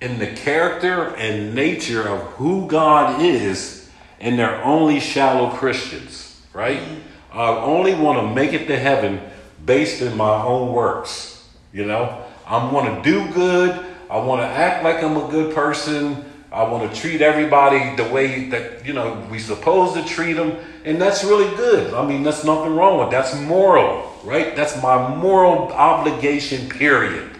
in 0.00 0.18
the 0.18 0.28
character 0.28 1.16
and 1.16 1.54
nature 1.54 2.06
of 2.06 2.20
who 2.34 2.68
God 2.68 3.22
is 3.22 3.90
and 4.20 4.38
they're 4.38 4.62
only 4.62 5.00
shallow 5.00 5.50
Christians 5.56 6.26
right? 6.56 6.80
Mm-hmm. 6.80 7.38
I 7.38 7.48
only 7.58 7.94
want 7.94 8.18
to 8.18 8.34
make 8.34 8.54
it 8.54 8.66
to 8.68 8.78
heaven 8.78 9.20
based 9.64 10.00
in 10.00 10.16
my 10.16 10.42
own 10.42 10.72
works. 10.72 11.46
You 11.72 11.84
know, 11.84 12.24
I'm 12.46 12.70
going 12.70 12.96
to 12.96 13.02
do 13.02 13.30
good. 13.32 13.85
I 14.08 14.18
want 14.18 14.40
to 14.40 14.46
act 14.46 14.84
like 14.84 15.02
I'm 15.02 15.16
a 15.16 15.28
good 15.28 15.54
person. 15.54 16.24
I 16.52 16.62
want 16.62 16.90
to 16.90 17.00
treat 17.00 17.20
everybody 17.20 17.96
the 17.96 18.08
way 18.08 18.48
that, 18.50 18.86
you 18.86 18.92
know, 18.92 19.26
we 19.30 19.38
supposed 19.38 19.94
to 19.94 20.04
treat 20.04 20.34
them. 20.34 20.56
And 20.84 21.00
that's 21.00 21.24
really 21.24 21.54
good. 21.56 21.92
I 21.92 22.06
mean, 22.06 22.22
that's 22.22 22.44
nothing 22.44 22.76
wrong 22.76 23.00
with 23.00 23.10
That's 23.10 23.34
moral, 23.40 24.12
right? 24.22 24.54
That's 24.54 24.80
my 24.80 25.14
moral 25.16 25.72
obligation, 25.72 26.68
period. 26.68 27.30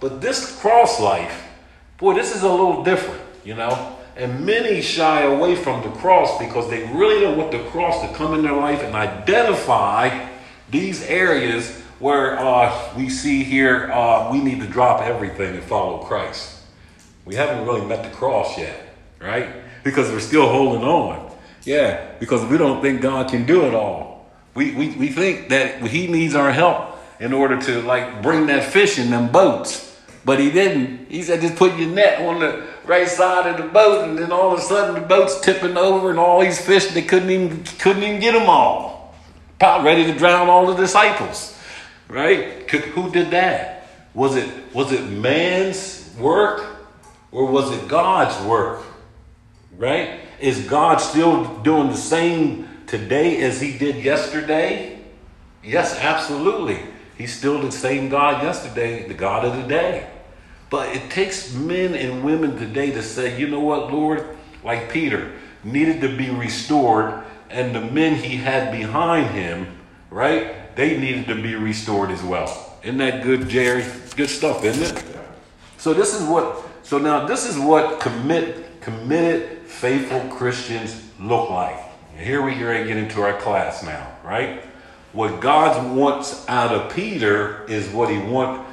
But 0.00 0.20
this 0.20 0.58
cross 0.60 0.98
life, 1.00 1.46
boy, 1.98 2.14
this 2.14 2.34
is 2.34 2.42
a 2.42 2.50
little 2.50 2.82
different, 2.82 3.20
you 3.44 3.54
know? 3.54 3.96
And 4.16 4.44
many 4.44 4.80
shy 4.80 5.22
away 5.22 5.54
from 5.54 5.82
the 5.82 5.90
cross 5.98 6.38
because 6.38 6.68
they 6.70 6.84
really 6.92 7.20
don't 7.20 7.36
want 7.36 7.52
the 7.52 7.62
cross 7.70 8.00
to 8.02 8.16
come 8.16 8.34
in 8.34 8.42
their 8.42 8.56
life 8.56 8.82
and 8.82 8.94
identify 8.94 10.28
these 10.70 11.02
areas 11.02 11.82
where 11.98 12.38
uh, 12.38 12.94
we 12.96 13.08
see 13.08 13.42
here 13.44 13.90
uh, 13.92 14.30
we 14.32 14.40
need 14.40 14.60
to 14.60 14.66
drop 14.66 15.02
everything 15.02 15.54
and 15.54 15.64
follow 15.64 15.98
Christ. 15.98 16.60
We 17.24 17.34
haven't 17.34 17.66
really 17.66 17.84
met 17.84 18.04
the 18.04 18.10
cross 18.10 18.56
yet, 18.56 18.94
right? 19.20 19.48
Because 19.84 20.10
we're 20.10 20.20
still 20.20 20.48
holding 20.48 20.82
on. 20.82 21.30
Yeah, 21.64 22.12
because 22.18 22.44
we 22.46 22.56
don't 22.56 22.80
think 22.80 23.00
God 23.00 23.30
can 23.30 23.44
do 23.44 23.66
it 23.66 23.74
all. 23.74 24.30
We, 24.54 24.74
we, 24.74 24.90
we 24.90 25.08
think 25.08 25.50
that 25.50 25.82
He 25.82 26.06
needs 26.06 26.34
our 26.34 26.50
help 26.50 26.98
in 27.20 27.32
order 27.32 27.60
to 27.60 27.82
like 27.82 28.22
bring 28.22 28.46
that 28.46 28.72
fish 28.72 28.98
in 28.98 29.10
them 29.10 29.30
boats. 29.30 29.84
But 30.24 30.40
he 30.40 30.50
didn't. 30.50 31.10
He 31.10 31.22
said, 31.22 31.40
just 31.40 31.56
put 31.56 31.78
your 31.78 31.88
net 31.88 32.20
on 32.20 32.40
the 32.40 32.66
right 32.84 33.08
side 33.08 33.46
of 33.46 33.56
the 33.56 33.72
boat, 33.72 34.08
and 34.08 34.18
then 34.18 34.30
all 34.30 34.52
of 34.52 34.58
a 34.58 34.62
sudden 34.62 35.00
the 35.00 35.06
boat's 35.06 35.40
tipping 35.40 35.76
over, 35.76 36.10
and 36.10 36.18
all 36.18 36.40
these 36.40 36.60
fish 36.60 36.88
they 36.88 37.02
couldn't 37.02 37.30
even 37.30 37.64
couldn't 37.78 38.02
even 38.02 38.20
get 38.20 38.32
them 38.32 38.48
all. 38.48 39.14
About 39.56 39.84
ready 39.84 40.04
to 40.04 40.16
drown 40.16 40.48
all 40.48 40.66
the 40.66 40.74
disciples. 40.74 41.57
Right? 42.08 42.70
Who 42.70 43.10
did 43.10 43.30
that? 43.30 43.88
Was 44.14 44.36
it 44.36 44.48
was 44.74 44.92
it 44.92 45.08
man's 45.08 46.14
work 46.18 46.64
or 47.30 47.46
was 47.46 47.70
it 47.70 47.88
God's 47.88 48.44
work? 48.46 48.82
Right? 49.76 50.20
Is 50.40 50.66
God 50.66 50.96
still 50.98 51.56
doing 51.58 51.88
the 51.88 51.96
same 51.96 52.68
today 52.86 53.42
as 53.42 53.60
he 53.60 53.76
did 53.76 53.96
yesterday? 53.96 55.00
Yes, 55.62 55.98
absolutely. 55.98 56.80
He's 57.16 57.36
still 57.36 57.60
the 57.60 57.72
same 57.72 58.08
God 58.08 58.42
yesterday, 58.42 59.06
the 59.06 59.14
God 59.14 59.44
of 59.44 59.56
the 59.56 59.68
day. 59.68 60.08
But 60.70 60.94
it 60.94 61.10
takes 61.10 61.52
men 61.52 61.94
and 61.94 62.24
women 62.24 62.56
today 62.56 62.90
to 62.92 63.02
say, 63.02 63.38
you 63.38 63.48
know 63.48 63.60
what, 63.60 63.92
Lord, 63.92 64.24
like 64.62 64.90
Peter, 64.90 65.32
needed 65.64 66.00
to 66.02 66.16
be 66.16 66.30
restored, 66.30 67.24
and 67.50 67.74
the 67.74 67.80
men 67.80 68.14
he 68.14 68.36
had 68.36 68.70
behind 68.70 69.30
him, 69.30 69.78
right, 70.10 70.54
they 70.78 70.96
needed 70.96 71.26
to 71.26 71.34
be 71.34 71.56
restored 71.56 72.12
as 72.12 72.22
well. 72.22 72.78
Isn't 72.84 72.98
that 72.98 73.24
good, 73.24 73.48
Jerry? 73.48 73.84
Good 74.14 74.30
stuff, 74.30 74.62
isn't 74.62 74.96
it? 74.96 75.04
So 75.76 75.92
this 75.92 76.14
is 76.14 76.22
what 76.22 76.62
so 76.84 76.98
now 76.98 77.26
this 77.26 77.44
is 77.44 77.58
what 77.58 77.98
commit 77.98 78.80
committed 78.80 79.66
faithful 79.66 80.20
Christians 80.28 81.02
look 81.18 81.50
like. 81.50 81.76
Here 82.16 82.40
we 82.42 82.52
are 82.62 82.84
get 82.84 82.96
into 82.96 83.22
our 83.22 83.36
class 83.40 83.82
now, 83.82 84.06
right? 84.22 84.62
What 85.12 85.40
God 85.40 85.96
wants 85.96 86.48
out 86.48 86.72
of 86.72 86.94
Peter 86.94 87.64
is 87.66 87.88
what 87.88 88.08
he 88.08 88.18
wants 88.18 88.70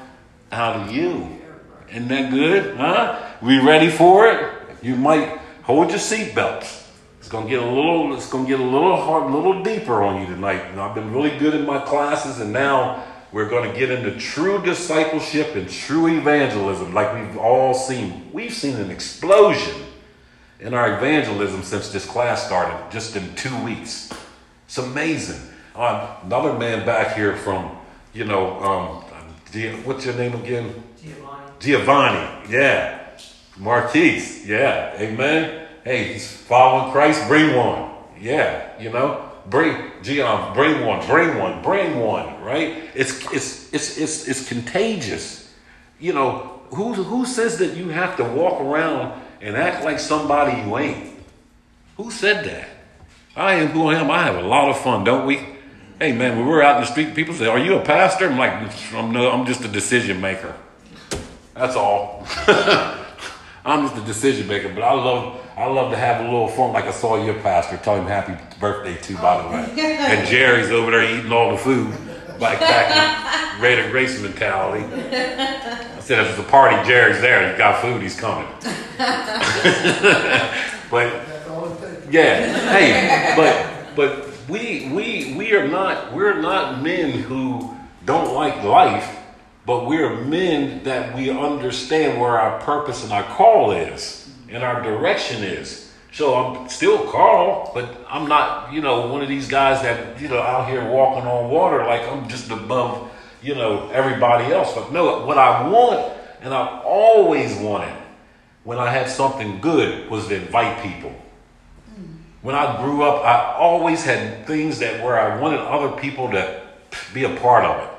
out 0.52 0.76
of 0.76 0.92
you. 0.92 1.42
Isn't 1.90 2.08
that 2.10 2.30
good? 2.30 2.78
Huh? 2.78 3.20
We 3.42 3.60
ready 3.60 3.90
for 3.90 4.28
it? 4.28 4.54
You 4.84 4.96
might 4.96 5.40
hold 5.64 5.90
your 5.90 5.98
seatbelts. 5.98 6.85
It's 7.26 7.32
gonna 7.32 7.50
get 7.50 7.64
a 7.64 7.66
little. 7.66 8.14
It's 8.14 8.30
gonna 8.30 8.48
get 8.48 8.60
a 8.60 8.64
little 8.64 8.98
hard, 8.98 9.24
a 9.24 9.36
little 9.36 9.64
deeper 9.64 10.04
on 10.04 10.22
you 10.22 10.28
tonight. 10.28 10.62
And 10.66 10.80
I've 10.80 10.94
been 10.94 11.12
really 11.12 11.36
good 11.40 11.56
in 11.56 11.66
my 11.66 11.80
classes, 11.80 12.40
and 12.40 12.54
now 12.54 13.04
we're 13.32 13.50
going 13.50 13.68
to 13.68 13.76
get 13.76 13.90
into 13.90 14.16
true 14.20 14.62
discipleship 14.62 15.56
and 15.56 15.68
true 15.68 16.06
evangelism, 16.06 16.94
like 16.94 17.16
we've 17.16 17.36
all 17.36 17.74
seen. 17.74 18.30
We've 18.32 18.54
seen 18.54 18.76
an 18.76 18.92
explosion 18.92 19.74
in 20.60 20.76
our 20.76 21.00
evangelism 21.00 21.64
since 21.64 21.90
this 21.90 22.06
class 22.06 22.46
started, 22.46 22.92
just 22.92 23.16
in 23.16 23.34
two 23.34 23.60
weeks. 23.64 24.14
It's 24.68 24.78
amazing. 24.78 25.42
Uh, 25.76 26.18
another 26.26 26.54
man 26.54 26.86
back 26.86 27.16
here 27.16 27.36
from, 27.38 27.76
you 28.14 28.26
know, 28.26 28.62
um, 28.62 29.04
what's 29.84 30.06
your 30.06 30.14
name 30.14 30.36
again? 30.36 30.84
Giovanni. 31.02 31.52
Giovanni, 31.60 32.52
yeah. 32.52 33.18
Marquise, 33.58 34.46
yeah. 34.46 34.96
Amen. 35.00 35.65
Hey, 35.86 36.14
he's 36.14 36.36
following 36.36 36.92
Christ. 36.92 37.28
Bring 37.28 37.56
one. 37.56 37.92
Yeah, 38.20 38.82
you 38.82 38.90
know. 38.90 39.30
Bring, 39.46 39.92
Gian, 40.02 40.52
bring 40.56 40.84
one, 40.84 41.06
bring 41.06 41.38
one, 41.38 41.62
bring 41.62 42.00
one. 42.00 42.42
Right? 42.42 42.90
It's 42.96 43.32
it's 43.32 43.72
it's 43.72 44.00
it's 44.00 44.28
it's 44.28 44.48
contagious. 44.48 45.54
You 46.00 46.14
know 46.14 46.60
who 46.72 46.94
who 46.96 47.28
says 47.28 47.60
that 47.60 47.78
you 47.78 47.90
have 47.90 48.18
to 48.18 48.24
walk 48.24 48.62
around 48.62 49.22
and 49.42 49.56
act 49.56 49.86
like 49.86 50.00
somebody 50.00 50.60
you 50.60 50.76
ain't? 50.76 51.14
Who 51.98 52.10
said 52.10 52.46
that? 52.46 52.68
I 53.36 53.54
am 53.54 53.68
who 53.68 53.88
I 53.88 54.00
am. 54.00 54.10
I 54.10 54.24
have 54.24 54.44
a 54.44 54.48
lot 54.48 54.72
of 54.72 54.80
fun, 54.80 55.04
don't 55.04 55.28
we? 55.28 55.38
Hey 56.00 56.14
man, 56.14 56.36
when 56.40 56.48
we're 56.48 56.64
out 56.64 56.78
in 56.78 56.82
the 56.82 56.88
street, 56.88 57.14
people 57.14 57.36
say, 57.36 57.46
"Are 57.46 57.60
you 57.60 57.78
a 57.78 57.86
pastor?" 57.86 58.28
I'm 58.28 58.40
like, 58.40 58.54
"I'm 58.92 59.12
no, 59.12 59.30
I'm 59.30 59.46
just 59.46 59.64
a 59.64 59.68
decision 59.68 60.20
maker." 60.20 60.56
That's 61.54 61.76
all. 61.76 62.26
I'm 63.66 63.88
just 63.88 63.98
a 63.98 64.06
decision 64.06 64.48
maker, 64.48 64.70
but 64.70 64.84
I 64.84 64.94
love 64.94 65.42
I 65.58 65.66
love 65.66 65.92
to 65.92 65.98
have 65.98 66.22
a 66.22 66.24
little 66.24 66.48
fun. 66.48 66.74
Like 66.74 66.86
I 66.86 66.92
saw 66.92 67.24
your 67.24 67.34
pastor, 67.42 67.78
tell 67.78 67.96
him 67.96 68.06
happy 68.06 68.36
birthday 68.60 68.96
too, 68.98 69.16
by 69.18 69.42
the 69.42 69.48
way. 69.50 69.66
Oh. 69.68 69.80
And 69.80 70.28
Jerry's 70.28 70.70
over 70.70 70.92
there 70.92 71.04
eating 71.04 71.32
all 71.32 71.52
the 71.52 71.58
food, 71.58 71.92
like 72.40 72.60
back 72.60 73.56
in 73.56 73.62
Raider 73.62 73.90
Grace 73.90 74.22
mentality. 74.22 74.86
I 74.86 76.00
said, 76.00 76.20
if 76.26 76.32
it's 76.32 76.40
a 76.40 76.52
party, 76.52 76.76
Jerry's 76.88 77.22
there. 77.22 77.50
He's 77.50 77.58
got 77.58 77.82
food. 77.82 78.02
He's 78.02 78.20
coming. 78.20 78.48
but 80.92 81.12
yeah, 82.12 82.72
hey, 82.72 83.34
but 83.36 83.96
but 83.96 84.30
we 84.48 84.90
we 84.90 85.34
we 85.36 85.54
are 85.54 85.68
not 85.68 86.14
we're 86.14 86.40
not 86.40 86.84
men 86.84 87.12
who 87.12 87.76
don't 88.06 88.34
like 88.34 88.64
life, 88.64 89.18
but 89.66 89.88
we're 89.88 90.16
men 90.16 90.84
that 90.84 91.16
we 91.16 91.30
understand 91.30 92.20
where 92.20 92.40
our 92.40 92.60
purpose 92.62 93.04
and 93.04 93.12
our 93.12 93.24
call 93.24 93.72
is 93.72 94.30
and 94.50 94.64
our 94.64 94.82
direction 94.82 95.44
is. 95.44 95.92
So 96.12 96.36
I'm 96.36 96.70
still 96.70 97.12
Carl, 97.12 97.72
but 97.74 98.06
I'm 98.08 98.28
not, 98.30 98.72
you 98.72 98.82
know, 98.82 99.08
one 99.08 99.22
of 99.22 99.28
these 99.28 99.48
guys 99.48 99.82
that, 99.82 100.22
you 100.22 100.30
know, 100.30 100.40
out 100.40 100.70
here 100.70 100.88
walking 100.90 101.28
on 101.28 101.50
water 101.50 101.80
like 101.86 102.08
I'm 102.08 102.30
just 102.30 102.50
above, 102.52 103.12
you 103.42 103.56
know, 103.56 103.90
everybody 103.90 104.54
else. 104.54 104.74
But 104.74 104.94
no, 104.94 105.26
what 105.26 105.38
I 105.38 105.68
want 105.68 106.16
and 106.42 106.54
I've 106.54 106.86
always 106.86 107.58
wanted 107.58 107.94
when 108.64 108.78
I 108.78 108.92
had 108.92 109.10
something 109.10 109.60
good 109.62 110.10
was 110.10 110.28
to 110.28 110.36
invite 110.36 110.84
people. 110.84 111.14
When 112.42 112.54
I 112.54 112.80
grew 112.84 113.02
up, 113.02 113.26
I 113.26 113.56
always 113.58 114.04
had 114.04 114.46
things 114.46 114.78
that 114.80 115.04
where 115.04 115.20
I 115.20 115.40
wanted 115.42 115.60
other 115.62 116.00
people 116.00 116.30
to 116.30 116.62
be 117.12 117.24
a 117.24 117.36
part 117.38 117.66
of 117.66 117.84
it. 117.84 117.95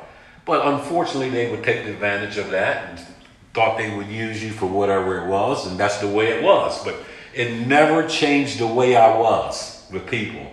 But 0.46 0.66
unfortunately, 0.66 1.28
they 1.28 1.50
would 1.50 1.64
take 1.64 1.84
advantage 1.84 2.38
of 2.38 2.50
that 2.52 2.88
and 2.88 3.06
thought 3.52 3.76
they 3.76 3.94
would 3.94 4.06
use 4.06 4.42
you 4.42 4.52
for 4.52 4.66
whatever 4.66 5.18
it 5.18 5.26
was, 5.26 5.66
and 5.66 5.78
that's 5.78 5.98
the 5.98 6.08
way 6.08 6.28
it 6.28 6.42
was. 6.42 6.82
But 6.84 6.96
it 7.34 7.66
never 7.66 8.08
changed 8.08 8.60
the 8.60 8.66
way 8.66 8.96
I 8.96 9.18
was 9.18 9.86
with 9.92 10.06
people. 10.06 10.46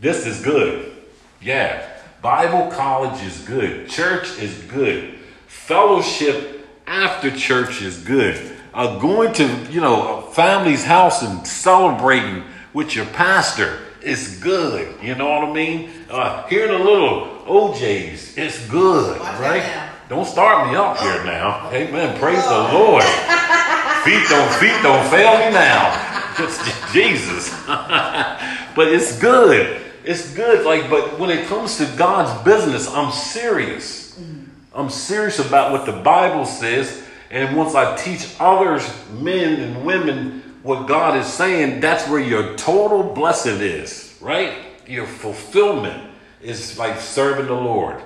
This 0.00 0.26
is 0.26 0.42
good. 0.42 0.92
Yeah. 1.40 1.88
Bible 2.20 2.70
college 2.72 3.22
is 3.22 3.38
good. 3.42 3.88
Church 3.88 4.38
is 4.38 4.58
good. 4.64 5.14
Fellowship 5.46 6.66
after 6.86 7.30
church 7.30 7.82
is 7.82 8.02
good. 8.02 8.56
Uh, 8.74 8.98
going 8.98 9.32
to, 9.34 9.46
you 9.70 9.80
know, 9.80 10.18
a 10.18 10.30
family's 10.32 10.84
house 10.84 11.22
and 11.22 11.46
celebrating 11.46 12.42
with 12.72 12.96
your 12.96 13.06
pastor 13.06 13.78
is 14.02 14.38
good. 14.42 15.00
You 15.00 15.14
know 15.14 15.30
what 15.30 15.48
I 15.48 15.52
mean? 15.52 15.90
Uh, 16.10 16.46
hearing 16.48 16.78
a 16.78 16.84
little 16.84 17.35
O'Jays, 17.48 18.36
it's 18.36 18.66
good, 18.68 19.18
Watch 19.20 19.40
right? 19.40 19.92
Don't 20.08 20.24
start 20.24 20.68
me 20.68 20.76
up 20.76 20.98
here 20.98 21.18
oh. 21.20 21.24
now. 21.24 21.70
Amen. 21.72 22.18
Praise 22.18 22.42
the 22.44 22.58
Lord. 22.72 23.02
feet 24.04 24.28
don't 24.28 24.52
feet 24.54 24.80
don't 24.82 25.08
fail 25.10 25.38
me 25.38 25.50
now. 25.52 26.34
Just 26.36 26.60
Jesus. 26.92 27.50
but 27.66 28.88
it's 28.88 29.18
good. 29.18 29.80
It's 30.04 30.32
good. 30.34 30.64
Like, 30.64 30.88
but 30.88 31.18
when 31.18 31.30
it 31.30 31.46
comes 31.48 31.78
to 31.78 31.86
God's 31.96 32.44
business, 32.44 32.88
I'm 32.88 33.10
serious. 33.10 34.16
Mm. 34.18 34.46
I'm 34.74 34.90
serious 34.90 35.40
about 35.40 35.72
what 35.72 35.86
the 35.86 35.92
Bible 35.92 36.44
says. 36.44 37.02
And 37.30 37.56
once 37.56 37.74
I 37.74 37.96
teach 37.96 38.34
others, 38.38 38.88
men 39.10 39.60
and 39.60 39.84
women, 39.84 40.42
what 40.62 40.86
God 40.86 41.16
is 41.18 41.26
saying, 41.26 41.80
that's 41.80 42.08
where 42.08 42.20
your 42.20 42.54
total 42.56 43.02
blessing 43.02 43.60
is, 43.60 44.16
right? 44.20 44.52
Your 44.86 45.06
fulfillment 45.06 46.05
is 46.42 46.78
like 46.78 47.00
serving 47.00 47.46
the 47.46 47.54
Lord, 47.54 48.00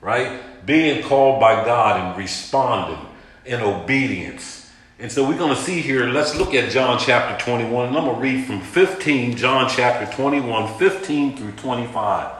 right? 0.00 0.40
Being 0.66 1.02
called 1.02 1.40
by 1.40 1.64
God 1.64 2.00
and 2.00 2.18
responding 2.18 3.04
in 3.44 3.60
obedience. 3.60 4.70
And 4.98 5.10
so 5.10 5.26
we're 5.28 5.38
going 5.38 5.54
to 5.54 5.60
see 5.60 5.80
here, 5.80 6.06
let's 6.06 6.36
look 6.36 6.54
at 6.54 6.70
John 6.70 6.98
chapter 6.98 7.44
21. 7.44 7.88
And 7.88 7.96
I'm 7.96 8.04
going 8.04 8.16
to 8.16 8.22
read 8.22 8.44
from 8.46 8.60
15, 8.60 9.36
John 9.36 9.68
chapter 9.68 10.10
21, 10.14 10.78
15 10.78 11.36
through 11.36 11.52
25. 11.52 12.32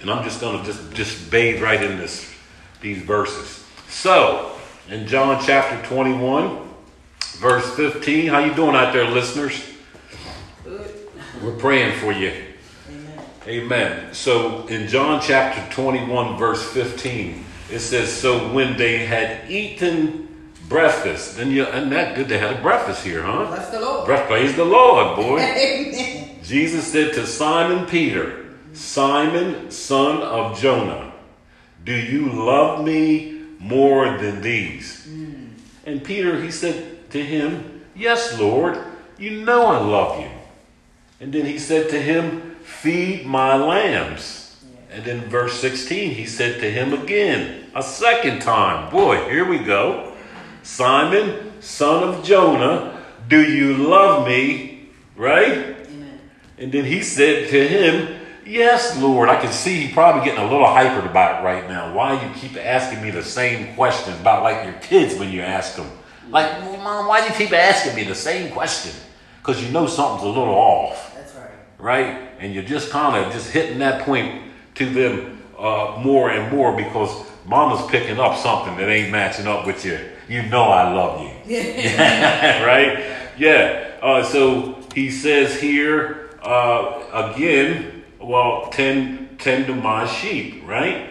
And 0.00 0.10
I'm 0.10 0.22
just 0.22 0.40
going 0.40 0.58
to 0.58 0.64
just, 0.64 0.92
just 0.92 1.30
bathe 1.30 1.60
right 1.60 1.82
in 1.82 1.98
this, 1.98 2.32
these 2.80 3.02
verses. 3.02 3.64
So, 3.88 4.56
in 4.88 5.06
John 5.08 5.42
chapter 5.44 5.84
21, 5.88 6.68
verse 7.38 7.74
15, 7.74 8.28
how 8.28 8.38
you 8.40 8.54
doing 8.54 8.76
out 8.76 8.92
there, 8.92 9.08
listeners? 9.10 9.64
Good. 10.62 11.08
We're 11.42 11.56
praying 11.56 11.98
for 11.98 12.12
you. 12.12 12.32
Amen. 13.46 14.14
So 14.14 14.66
in 14.68 14.88
John 14.88 15.20
chapter 15.20 15.62
21, 15.74 16.38
verse 16.38 16.66
15, 16.72 17.44
it 17.70 17.80
says, 17.80 18.10
So 18.10 18.52
when 18.52 18.76
they 18.78 19.04
had 19.04 19.50
eaten 19.50 20.54
breakfast, 20.68 21.36
then 21.36 21.50
you 21.50 21.64
and 21.64 21.92
that 21.92 22.14
good 22.16 22.28
they 22.28 22.38
had 22.38 22.58
a 22.58 22.62
breakfast 22.62 23.04
here, 23.04 23.22
huh? 23.22 23.46
Bless 23.46 23.68
the 23.68 23.80
Lord. 23.80 24.06
Breakfast, 24.06 24.28
praise 24.28 24.56
the 24.56 24.64
Lord, 24.64 25.16
boy. 25.16 25.38
Amen. 25.40 26.38
Jesus 26.42 26.86
said 26.86 27.12
to 27.14 27.26
Simon 27.26 27.86
Peter, 27.86 28.46
Simon, 28.72 29.70
son 29.70 30.22
of 30.22 30.58
Jonah, 30.58 31.12
do 31.84 31.94
you 31.94 32.30
love 32.30 32.82
me 32.82 33.42
more 33.58 34.16
than 34.16 34.40
these? 34.40 35.04
Hmm. 35.04 35.48
And 35.84 36.02
Peter, 36.02 36.40
he 36.40 36.50
said 36.50 37.10
to 37.10 37.22
him, 37.22 37.82
Yes, 37.94 38.38
Lord, 38.38 38.78
you 39.18 39.44
know 39.44 39.66
I 39.66 39.78
love 39.78 40.20
you. 40.20 40.30
And 41.20 41.32
then 41.32 41.46
he 41.46 41.58
said 41.58 41.90
to 41.90 42.00
him, 42.00 42.43
Feed 42.84 43.24
my 43.24 43.56
lambs. 43.56 44.56
And 44.90 45.02
then 45.06 45.22
verse 45.30 45.58
16, 45.58 46.10
he 46.10 46.26
said 46.26 46.60
to 46.60 46.70
him 46.70 46.92
again, 46.92 47.64
a 47.74 47.82
second 47.82 48.42
time. 48.42 48.90
Boy, 48.90 49.26
here 49.30 49.48
we 49.48 49.58
go. 49.58 50.12
Simon, 50.62 51.50
son 51.62 52.02
of 52.02 52.22
Jonah, 52.22 53.02
do 53.26 53.42
you 53.42 53.88
love 53.88 54.26
me? 54.26 54.90
Right? 55.16 55.76
Amen. 55.86 56.20
And 56.58 56.72
then 56.72 56.84
he 56.84 57.00
said 57.00 57.48
to 57.48 57.66
him, 57.66 58.20
Yes, 58.44 59.00
Lord. 59.00 59.30
I 59.30 59.40
can 59.40 59.50
see 59.50 59.86
he 59.86 59.94
probably 59.94 60.22
getting 60.26 60.44
a 60.44 60.50
little 60.50 60.66
hypered 60.66 61.08
about 61.08 61.40
it 61.40 61.44
right 61.46 61.66
now. 61.66 61.94
Why 61.94 62.22
you 62.22 62.34
keep 62.34 62.54
asking 62.58 63.02
me 63.02 63.10
the 63.10 63.24
same 63.24 63.74
question 63.76 64.12
about 64.20 64.42
like 64.42 64.62
your 64.62 64.74
kids 64.74 65.18
when 65.18 65.32
you 65.32 65.40
ask 65.40 65.76
them? 65.76 65.90
Like, 66.28 66.60
Mom, 66.82 67.06
why 67.06 67.22
do 67.22 67.32
you 67.32 67.38
keep 67.38 67.54
asking 67.54 67.96
me 67.96 68.04
the 68.04 68.14
same 68.14 68.52
question? 68.52 68.92
Because 69.38 69.64
you 69.64 69.72
know 69.72 69.86
something's 69.86 70.24
a 70.24 70.28
little 70.28 70.54
off 70.54 71.14
That's 71.14 71.34
right. 71.34 71.50
right? 71.78 72.33
And 72.44 72.52
you're 72.52 72.62
just 72.62 72.90
kind 72.90 73.24
of 73.24 73.32
just 73.32 73.50
hitting 73.52 73.78
that 73.78 74.02
point 74.02 74.52
to 74.74 74.84
them 74.84 75.42
uh, 75.58 75.98
more 76.04 76.30
and 76.30 76.54
more 76.54 76.76
because 76.76 77.26
mama's 77.46 77.90
picking 77.90 78.20
up 78.20 78.36
something 78.36 78.76
that 78.76 78.90
ain't 78.90 79.10
matching 79.10 79.46
up 79.46 79.66
with 79.66 79.82
you. 79.82 79.98
You 80.28 80.42
know 80.50 80.64
I 80.64 80.92
love 80.92 81.22
you, 81.22 81.28
right? 82.66 83.16
Yeah. 83.38 83.92
Uh, 84.02 84.22
so 84.22 84.78
he 84.94 85.10
says 85.10 85.58
here 85.58 86.38
uh, 86.42 87.32
again, 87.32 88.04
well, 88.20 88.68
tend 88.70 89.40
tend 89.40 89.66
to 89.68 89.74
my 89.74 90.06
sheep, 90.06 90.64
right? 90.66 91.08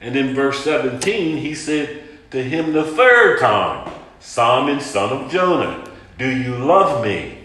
And 0.00 0.16
in 0.16 0.34
verse 0.34 0.64
17, 0.64 1.36
he 1.36 1.54
said 1.54 2.02
to 2.32 2.42
him 2.42 2.72
the 2.72 2.82
third 2.82 3.38
time, 3.38 3.88
Simon, 4.18 4.80
son 4.80 5.10
of 5.12 5.30
Jonah, 5.30 5.88
do 6.18 6.28
you 6.28 6.56
love 6.56 7.04
me? 7.04 7.38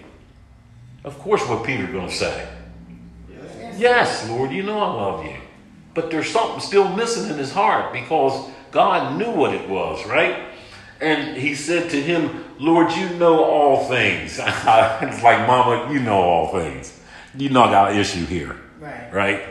Of 1.03 1.19
course, 1.19 1.47
what 1.47 1.63
Peter 1.63 1.85
going 1.85 2.07
to 2.09 2.15
say? 2.15 2.56
Yes, 3.77 4.27
Lord, 4.29 4.51
you 4.51 4.63
know 4.63 4.79
I 4.79 4.93
love 4.93 5.25
you. 5.25 5.35
But 5.93 6.11
there's 6.11 6.29
something 6.29 6.59
still 6.59 6.87
missing 6.95 7.29
in 7.29 7.37
his 7.37 7.51
heart 7.51 7.93
because 7.93 8.49
God 8.71 9.17
knew 9.17 9.31
what 9.31 9.53
it 9.53 9.67
was, 9.69 10.05
right? 10.07 10.43
And 11.01 11.37
he 11.37 11.55
said 11.55 11.89
to 11.91 12.01
him, 12.01 12.43
Lord, 12.59 12.91
you 12.93 13.09
know 13.17 13.43
all 13.43 13.87
things. 13.87 14.39
it's 14.43 15.23
like, 15.23 15.47
Mama, 15.47 15.91
you 15.91 15.99
know 15.99 16.19
all 16.21 16.51
things. 16.51 16.99
You 17.35 17.49
know 17.49 17.63
I 17.63 17.71
got 17.71 17.91
an 17.91 17.99
issue 17.99 18.25
here, 18.25 18.55
Right. 18.79 19.13
right? 19.13 19.43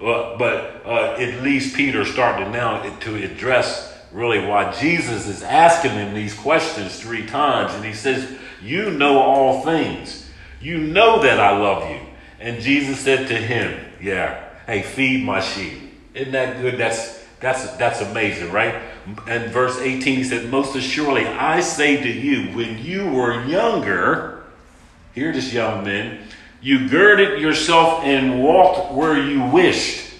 Well, 0.00 0.36
but 0.36 0.82
uh, 0.84 1.14
at 1.18 1.42
least 1.42 1.76
Peter 1.76 2.04
started 2.04 2.50
now 2.50 2.82
to 3.00 3.24
address 3.24 3.96
really 4.12 4.44
why 4.44 4.72
Jesus 4.72 5.26
is 5.28 5.42
asking 5.42 5.92
him 5.92 6.12
these 6.14 6.34
questions 6.34 7.00
three 7.00 7.26
times. 7.26 7.72
And 7.72 7.84
he 7.84 7.94
says, 7.94 8.30
You 8.60 8.90
know 8.90 9.18
all 9.18 9.62
things. 9.64 10.28
You 10.60 10.78
know 10.78 11.22
that 11.22 11.40
I 11.40 11.56
love 11.56 11.88
you. 11.90 12.00
And 12.42 12.60
Jesus 12.60 12.98
said 13.00 13.28
to 13.28 13.36
him, 13.36 13.78
Yeah, 14.00 14.42
hey, 14.66 14.82
feed 14.82 15.24
my 15.24 15.40
sheep. 15.40 15.78
Isn't 16.12 16.32
that 16.32 16.60
good? 16.60 16.76
That's 16.76 17.22
that's 17.40 17.70
that's 17.76 18.00
amazing, 18.00 18.50
right? 18.50 18.74
And 19.26 19.50
verse 19.52 19.78
18 19.78 20.16
he 20.16 20.24
said, 20.24 20.50
Most 20.50 20.74
assuredly, 20.74 21.26
I 21.26 21.60
say 21.60 22.02
to 22.02 22.08
you, 22.08 22.54
when 22.56 22.78
you 22.78 23.08
were 23.08 23.44
younger, 23.44 24.44
hear 25.14 25.32
this 25.32 25.52
young 25.52 25.84
man, 25.84 26.18
you 26.60 26.88
girded 26.88 27.40
yourself 27.40 28.02
and 28.04 28.42
walked 28.42 28.92
where 28.92 29.18
you 29.18 29.44
wished. 29.44 30.12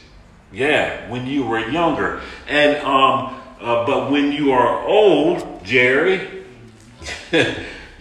Yeah, 0.53 1.11
when 1.11 1.27
you 1.27 1.45
were 1.45 1.69
younger. 1.71 2.21
And 2.47 2.77
um, 2.85 3.41
uh, 3.61 3.87
but 3.87 4.11
when 4.11 4.33
you 4.33 4.53
are 4.53 4.85
old, 4.87 5.65
Jerry, 5.65 6.45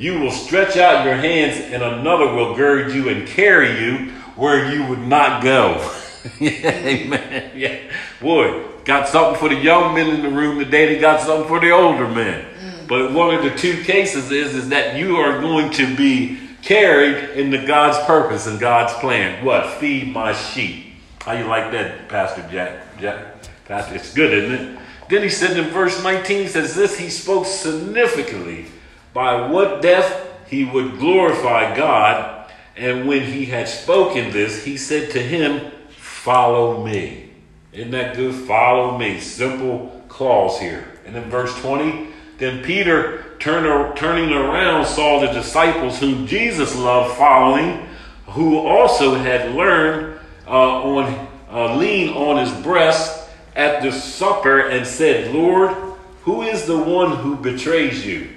you 0.01 0.19
will 0.19 0.31
stretch 0.31 0.77
out 0.77 1.05
your 1.05 1.13
hands 1.13 1.59
and 1.71 1.83
another 1.83 2.33
will 2.33 2.55
gird 2.55 2.91
you 2.91 3.09
and 3.09 3.27
carry 3.27 3.79
you 3.79 4.09
where 4.35 4.73
you 4.73 4.83
would 4.87 5.05
not 5.07 5.43
go. 5.43 5.87
amen. 6.41 7.51
Yeah. 7.55 7.77
Boy, 8.19 8.65
got 8.83 9.07
something 9.07 9.39
for 9.39 9.49
the 9.49 9.61
young 9.61 9.93
men 9.93 10.09
in 10.09 10.23
the 10.23 10.29
room 10.29 10.57
today, 10.57 10.95
they 10.95 10.99
got 10.99 11.21
something 11.21 11.47
for 11.47 11.59
the 11.59 11.69
older 11.69 12.07
men. 12.07 12.43
Mm. 12.43 12.87
But 12.87 13.11
one 13.11 13.35
of 13.35 13.43
the 13.43 13.51
two 13.51 13.83
cases 13.83 14.31
is, 14.31 14.55
is 14.55 14.69
that 14.69 14.97
you 14.97 15.17
are 15.17 15.39
going 15.39 15.69
to 15.73 15.95
be 15.95 16.39
carried 16.63 17.37
into 17.37 17.63
God's 17.67 18.03
purpose 18.07 18.47
and 18.47 18.59
God's 18.59 18.93
plan. 18.93 19.45
What? 19.45 19.77
Feed 19.79 20.11
my 20.11 20.33
sheep. 20.33 20.95
How 21.21 21.33
you 21.33 21.45
like 21.45 21.71
that, 21.73 22.09
Pastor 22.09 22.43
Jack? 22.51 22.99
Jack? 22.99 23.43
Pastor, 23.65 23.93
it's 23.93 24.15
good, 24.15 24.33
isn't 24.33 24.51
it? 24.51 24.79
Then 25.09 25.21
he 25.21 25.29
said 25.29 25.57
in 25.57 25.65
verse 25.65 26.03
19, 26.03 26.47
says 26.47 26.73
this, 26.73 26.97
he 26.97 27.09
spoke 27.09 27.45
significantly 27.45 28.65
by 29.13 29.47
what 29.47 29.81
death 29.81 30.29
he 30.47 30.65
would 30.65 30.99
glorify 30.99 31.75
God. 31.75 32.49
And 32.75 33.07
when 33.07 33.23
he 33.23 33.45
had 33.45 33.67
spoken 33.67 34.31
this, 34.31 34.63
he 34.63 34.77
said 34.77 35.11
to 35.11 35.21
him, 35.21 35.71
Follow 35.89 36.83
me. 36.85 37.31
Isn't 37.73 37.91
that 37.91 38.15
good? 38.15 38.35
Follow 38.35 38.97
me. 38.97 39.19
Simple 39.19 40.03
clause 40.07 40.59
here. 40.59 40.87
And 41.05 41.15
then 41.15 41.29
verse 41.29 41.57
20, 41.61 42.07
then 42.37 42.63
Peter, 42.63 43.35
turn, 43.39 43.95
turning 43.95 44.31
around, 44.31 44.85
saw 44.85 45.19
the 45.19 45.31
disciples 45.31 45.99
whom 45.99 46.27
Jesus 46.27 46.75
loved 46.75 47.15
following, 47.15 47.87
who 48.27 48.57
also 48.57 49.15
had 49.15 49.53
learned 49.55 50.19
uh, 50.47 50.83
on 50.83 51.27
uh, 51.51 51.75
lean 51.75 52.09
on 52.09 52.37
his 52.37 52.51
breast 52.63 53.29
at 53.55 53.83
the 53.83 53.91
supper, 53.91 54.69
and 54.69 54.87
said, 54.87 55.33
"Lord, 55.33 55.75
who 56.23 56.41
is 56.41 56.65
the 56.65 56.77
one 56.77 57.17
who 57.17 57.35
betrays 57.35 58.05
you?" 58.05 58.29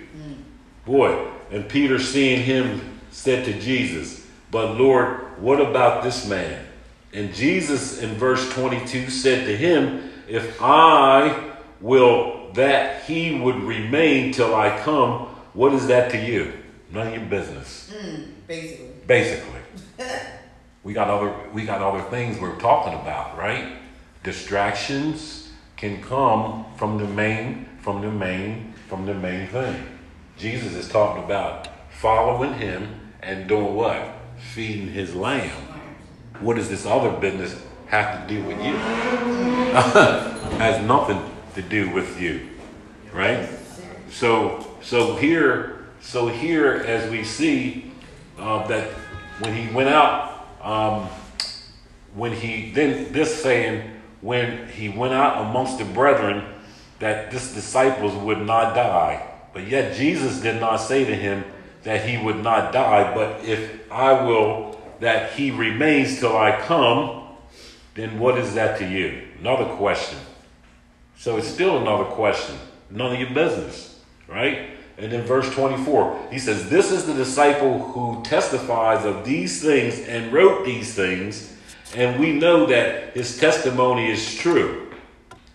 Boy, 0.87 1.27
and 1.51 1.69
Peter, 1.69 1.99
seeing 1.99 2.43
him, 2.43 3.01
said 3.11 3.45
to 3.45 3.59
Jesus, 3.61 4.27
"But 4.51 4.77
Lord, 4.77 5.41
what 5.41 5.61
about 5.61 6.03
this 6.03 6.27
man?" 6.27 6.65
And 7.15 7.33
Jesus, 7.33 8.03
in 8.03 8.15
verse 8.17 8.53
22, 8.53 9.09
said 9.09 9.47
to 9.47 9.57
him, 9.57 10.11
If 10.29 10.61
I 10.61 11.53
will 11.81 12.51
that 12.55 13.05
he 13.05 13.39
would 13.39 13.57
remain 13.63 14.33
till 14.33 14.55
I 14.55 14.77
come, 14.81 15.27
what 15.53 15.73
is 15.73 15.87
that 15.87 16.11
to 16.11 16.19
you? 16.19 16.53
None 16.91 17.09
of 17.09 17.15
your 17.15 17.25
business. 17.25 17.93
Mm, 17.95 18.27
basically. 18.49 18.91
Basically. 19.07 19.61
we 20.83 20.93
got 20.93 21.09
other 21.09 21.33
we 21.53 21.65
got 21.65 21.81
other 21.83 22.03
things 22.11 22.41
we're 22.41 22.59
talking 22.59 22.95
about, 22.95 23.39
right? 23.39 23.77
Distractions 24.25 25.51
can 25.77 26.03
come 26.03 26.65
from 26.77 26.99
the 26.99 27.07
main, 27.07 27.69
from 27.81 28.01
the 28.01 28.11
main, 28.11 28.75
from 28.89 29.07
the 29.07 29.15
main 29.15 29.47
thing. 29.49 29.94
Jesus 30.37 30.75
is 30.75 30.89
talking 30.89 31.23
about 31.23 31.69
following 31.91 32.55
him 32.55 33.01
and 33.23 33.49
doing 33.49 33.75
what? 33.75 34.17
Feeding 34.53 34.89
his 34.89 35.15
lamb. 35.15 35.51
What 36.41 36.57
does 36.57 36.69
this 36.69 36.85
other 36.85 37.11
business 37.19 37.61
have 37.87 38.27
to 38.27 38.35
do 38.35 38.43
with 38.45 38.59
you? 38.59 38.75
Has 40.59 40.85
nothing 40.85 41.23
to 41.55 41.63
do 41.63 41.91
with 41.91 42.21
you, 42.21 42.49
right? 43.13 43.49
So, 44.11 44.67
so 44.83 45.17
here, 45.17 45.87
so 46.01 46.29
here, 46.29 46.73
as 46.87 47.11
we 47.11 47.25
see 47.25 47.93
uh, 48.39 48.67
that 48.67 48.91
when 49.41 49.55
he 49.55 49.73
went 49.73 49.89
out, 49.89 50.47
um, 50.63 51.09
when 52.15 52.33
he 52.33 52.71
then 52.71 53.13
this 53.13 53.43
saying 53.43 53.91
when 54.21 54.69
he 54.69 54.89
went 54.89 55.13
out 55.13 55.43
amongst 55.43 55.79
the 55.79 55.85
brethren 55.85 56.45
that 57.01 57.31
this 57.31 57.53
disciples 57.53 58.15
would 58.15 58.41
not 58.41 58.75
die, 58.75 59.34
but 59.55 59.67
yet 59.67 59.95
Jesus 59.95 60.41
did 60.41 60.61
not 60.61 60.77
say 60.77 61.05
to 61.05 61.15
him 61.15 61.45
that 61.85 62.07
he 62.07 62.19
would 62.19 62.43
not 62.43 62.73
die, 62.73 63.15
but 63.15 63.45
if 63.45 63.91
I 63.91 64.25
will 64.25 64.75
that 65.01 65.33
he 65.33 65.51
remains 65.51 66.19
till 66.19 66.37
I 66.37 66.61
come, 66.61 67.29
then 67.95 68.19
what 68.19 68.39
is 68.39 68.55
that 68.55 68.79
to 68.79 68.89
you? 68.89 69.23
Another 69.39 69.67
question. 69.77 70.19
So 71.17 71.37
it's 71.37 71.49
still 71.49 71.79
another 71.79 72.05
question. 72.05 72.57
None 72.91 73.13
of 73.13 73.21
your 73.21 73.31
business, 73.31 74.01
right? 74.29 74.71
And 74.97 75.13
in 75.13 75.23
verse 75.23 75.53
24, 75.55 76.29
he 76.31 76.39
says, 76.39 76.69
This 76.69 76.91
is 76.91 77.07
the 77.07 77.15
disciple 77.15 77.79
who 77.79 78.23
testifies 78.25 79.05
of 79.05 79.25
these 79.25 79.63
things 79.63 80.01
and 80.01 80.33
wrote 80.33 80.65
these 80.65 80.95
things, 80.95 81.57
and 81.95 82.19
we 82.19 82.33
know 82.33 82.67
that 82.67 83.15
his 83.15 83.39
testimony 83.39 84.11
is 84.11 84.37
true. 84.37 84.93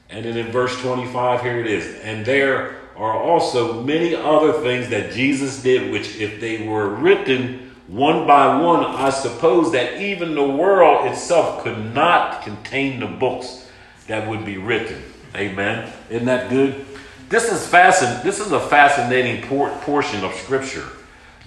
And 0.09 0.25
then 0.25 0.37
in 0.37 0.51
verse 0.51 0.79
25, 0.81 1.41
here 1.41 1.59
it 1.59 1.67
is. 1.67 1.99
And 2.01 2.25
there 2.25 2.78
are 2.99 3.17
also 3.17 3.81
many 3.81 4.13
other 4.13 4.51
things 4.61 4.89
that 4.89 5.13
Jesus 5.13 5.63
did, 5.63 5.91
which 5.91 6.17
if 6.17 6.41
they 6.41 6.67
were 6.67 6.89
written 6.89 7.71
one 7.87 8.27
by 8.27 8.61
one, 8.61 8.83
I 8.83 9.09
suppose 9.09 9.71
that 9.71 10.01
even 10.01 10.35
the 10.35 10.47
world 10.47 11.07
itself 11.07 11.63
could 11.63 11.95
not 11.95 12.43
contain 12.43 12.99
the 12.99 13.07
books 13.07 13.67
that 14.07 14.27
would 14.27 14.45
be 14.45 14.57
written. 14.57 15.01
Amen. 15.35 15.91
Isn't 16.09 16.25
that 16.25 16.49
good? 16.49 16.85
This 17.29 17.51
is 17.51 17.65
fascin- 17.65 18.21
This 18.21 18.39
is 18.39 18.51
a 18.51 18.59
fascinating 18.59 19.47
por- 19.47 19.69
portion 19.81 20.23
of 20.25 20.33
Scripture 20.35 20.85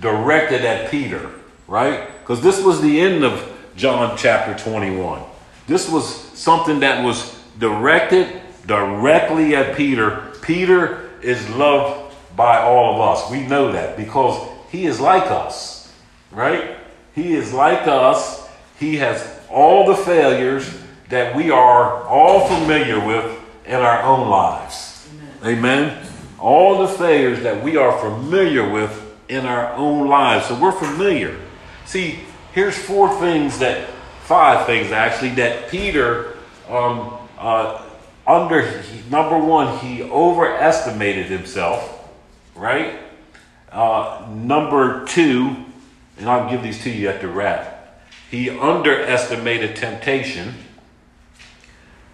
directed 0.00 0.64
at 0.64 0.90
Peter, 0.90 1.30
right? 1.68 2.08
Because 2.20 2.40
this 2.40 2.60
was 2.62 2.80
the 2.80 3.00
end 3.00 3.24
of 3.24 3.52
John 3.76 4.16
chapter 4.16 4.54
21. 4.54 5.20
This 5.66 5.88
was 5.88 6.06
something 6.34 6.80
that 6.80 7.04
was 7.04 7.38
directed 7.58 8.40
directly 8.66 9.54
at 9.54 9.76
Peter. 9.76 10.28
Peter 10.40 11.01
is 11.22 11.48
loved 11.50 12.14
by 12.36 12.58
all 12.58 12.94
of 12.94 13.00
us. 13.00 13.30
We 13.30 13.46
know 13.46 13.72
that 13.72 13.96
because 13.96 14.48
he 14.70 14.86
is 14.86 15.00
like 15.00 15.30
us, 15.30 15.92
right? 16.30 16.76
He 17.14 17.34
is 17.34 17.52
like 17.52 17.86
us. 17.86 18.48
He 18.78 18.96
has 18.96 19.40
all 19.50 19.86
the 19.86 19.96
failures 19.96 20.78
that 21.08 21.36
we 21.36 21.50
are 21.50 22.04
all 22.04 22.48
familiar 22.48 23.04
with 23.04 23.38
in 23.66 23.74
our 23.74 24.02
own 24.02 24.28
lives. 24.28 25.08
Amen. 25.44 26.06
All 26.38 26.86
the 26.86 26.88
failures 26.88 27.42
that 27.42 27.62
we 27.62 27.76
are 27.76 27.98
familiar 27.98 28.68
with 28.68 28.98
in 29.28 29.44
our 29.46 29.72
own 29.74 30.08
lives. 30.08 30.46
So 30.46 30.58
we're 30.60 30.72
familiar. 30.72 31.38
See, 31.84 32.20
here's 32.52 32.76
four 32.76 33.18
things 33.20 33.58
that, 33.58 33.88
five 34.22 34.66
things 34.66 34.90
actually, 34.90 35.30
that 35.30 35.68
Peter, 35.68 36.36
um, 36.68 37.14
uh, 37.38 37.82
under, 38.26 38.62
he, 38.62 39.10
number 39.10 39.38
one, 39.38 39.78
he 39.78 40.02
overestimated 40.02 41.26
himself, 41.26 42.08
right? 42.54 42.98
Uh, 43.70 44.26
number 44.30 45.04
two, 45.06 45.56
and 46.18 46.28
I'll 46.28 46.50
give 46.50 46.62
these 46.62 46.82
to 46.84 46.90
you 46.90 47.08
at 47.08 47.20
the 47.20 47.28
wrap. 47.28 48.02
He 48.30 48.50
underestimated 48.50 49.76
temptation. 49.76 50.54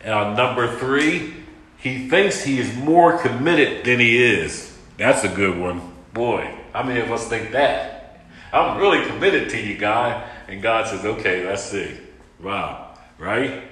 Uh, 0.04 0.34
number 0.34 0.78
three, 0.78 1.34
he 1.78 2.08
thinks 2.08 2.42
he 2.42 2.58
is 2.58 2.74
more 2.76 3.18
committed 3.18 3.84
than 3.84 4.00
he 4.00 4.24
is. 4.24 4.76
That's 4.96 5.24
a 5.24 5.28
good 5.28 5.58
one. 5.58 5.92
Boy, 6.12 6.52
how 6.72 6.82
many 6.82 7.00
of 7.00 7.12
us 7.12 7.28
think 7.28 7.52
that? 7.52 8.20
I'm 8.52 8.78
really 8.78 9.04
committed 9.06 9.50
to 9.50 9.60
you, 9.60 9.76
God. 9.76 10.24
And 10.48 10.62
God 10.62 10.88
says, 10.88 11.04
okay, 11.04 11.46
let's 11.46 11.62
see. 11.62 11.96
Wow. 12.40 12.96
Right? 13.18 13.62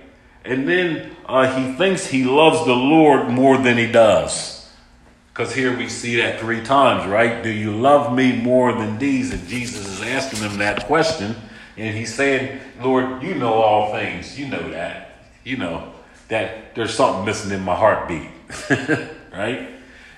And 0.47 0.69
then 0.69 1.17
uh, 1.27 1.57
he 1.57 1.73
thinks 1.75 2.07
he 2.07 2.25
loves 2.25 2.65
the 2.65 2.75
Lord 2.75 3.29
more 3.29 3.59
than 3.59 3.77
he 3.77 3.91
does. 3.91 4.57
Because 5.33 5.55
here 5.55 5.77
we 5.77 5.89
see 5.89 6.17
that 6.17 6.41
three 6.41 6.63
times, 6.63 7.07
right? 7.07 7.43
Do 7.43 7.51
you 7.51 7.77
love 7.77 8.15
me 8.15 8.33
more 8.35 8.73
than 8.73 8.99
these? 8.99 9.33
And 9.33 9.47
Jesus 9.49 9.87
is 9.87 10.03
asking 10.03 10.49
him 10.49 10.59
that 10.59 10.87
question. 10.87 11.37
And 11.77 11.95
he's 11.95 12.15
saying, 12.15 12.59
Lord, 12.81 13.23
you 13.23 13.35
know 13.35 13.53
all 13.53 13.93
things. 13.93 14.39
You 14.39 14.49
know 14.49 14.71
that. 14.71 15.19
You 15.45 15.59
know 15.59 15.93
that 16.29 16.75
there's 16.75 16.95
something 16.95 17.25
missing 17.25 17.53
in 17.53 17.63
my 17.63 17.75
heartbeat. 17.75 18.31
right? 19.33 19.69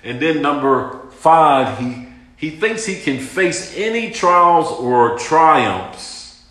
And 0.05 0.21
then 0.21 0.41
number 0.41 1.09
five, 1.11 1.79
he, 1.79 2.07
he 2.37 2.51
thinks 2.51 2.87
he 2.87 3.01
can 3.01 3.19
face 3.19 3.77
any 3.77 4.13
trials 4.13 4.71
or 4.71 5.19
triumphs. 5.19 6.45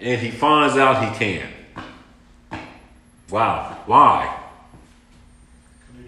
And 0.00 0.20
he 0.20 0.30
finds 0.30 0.76
out 0.76 1.12
he 1.12 1.18
can. 1.18 1.48
Wow. 3.30 3.76
Why? 3.86 4.38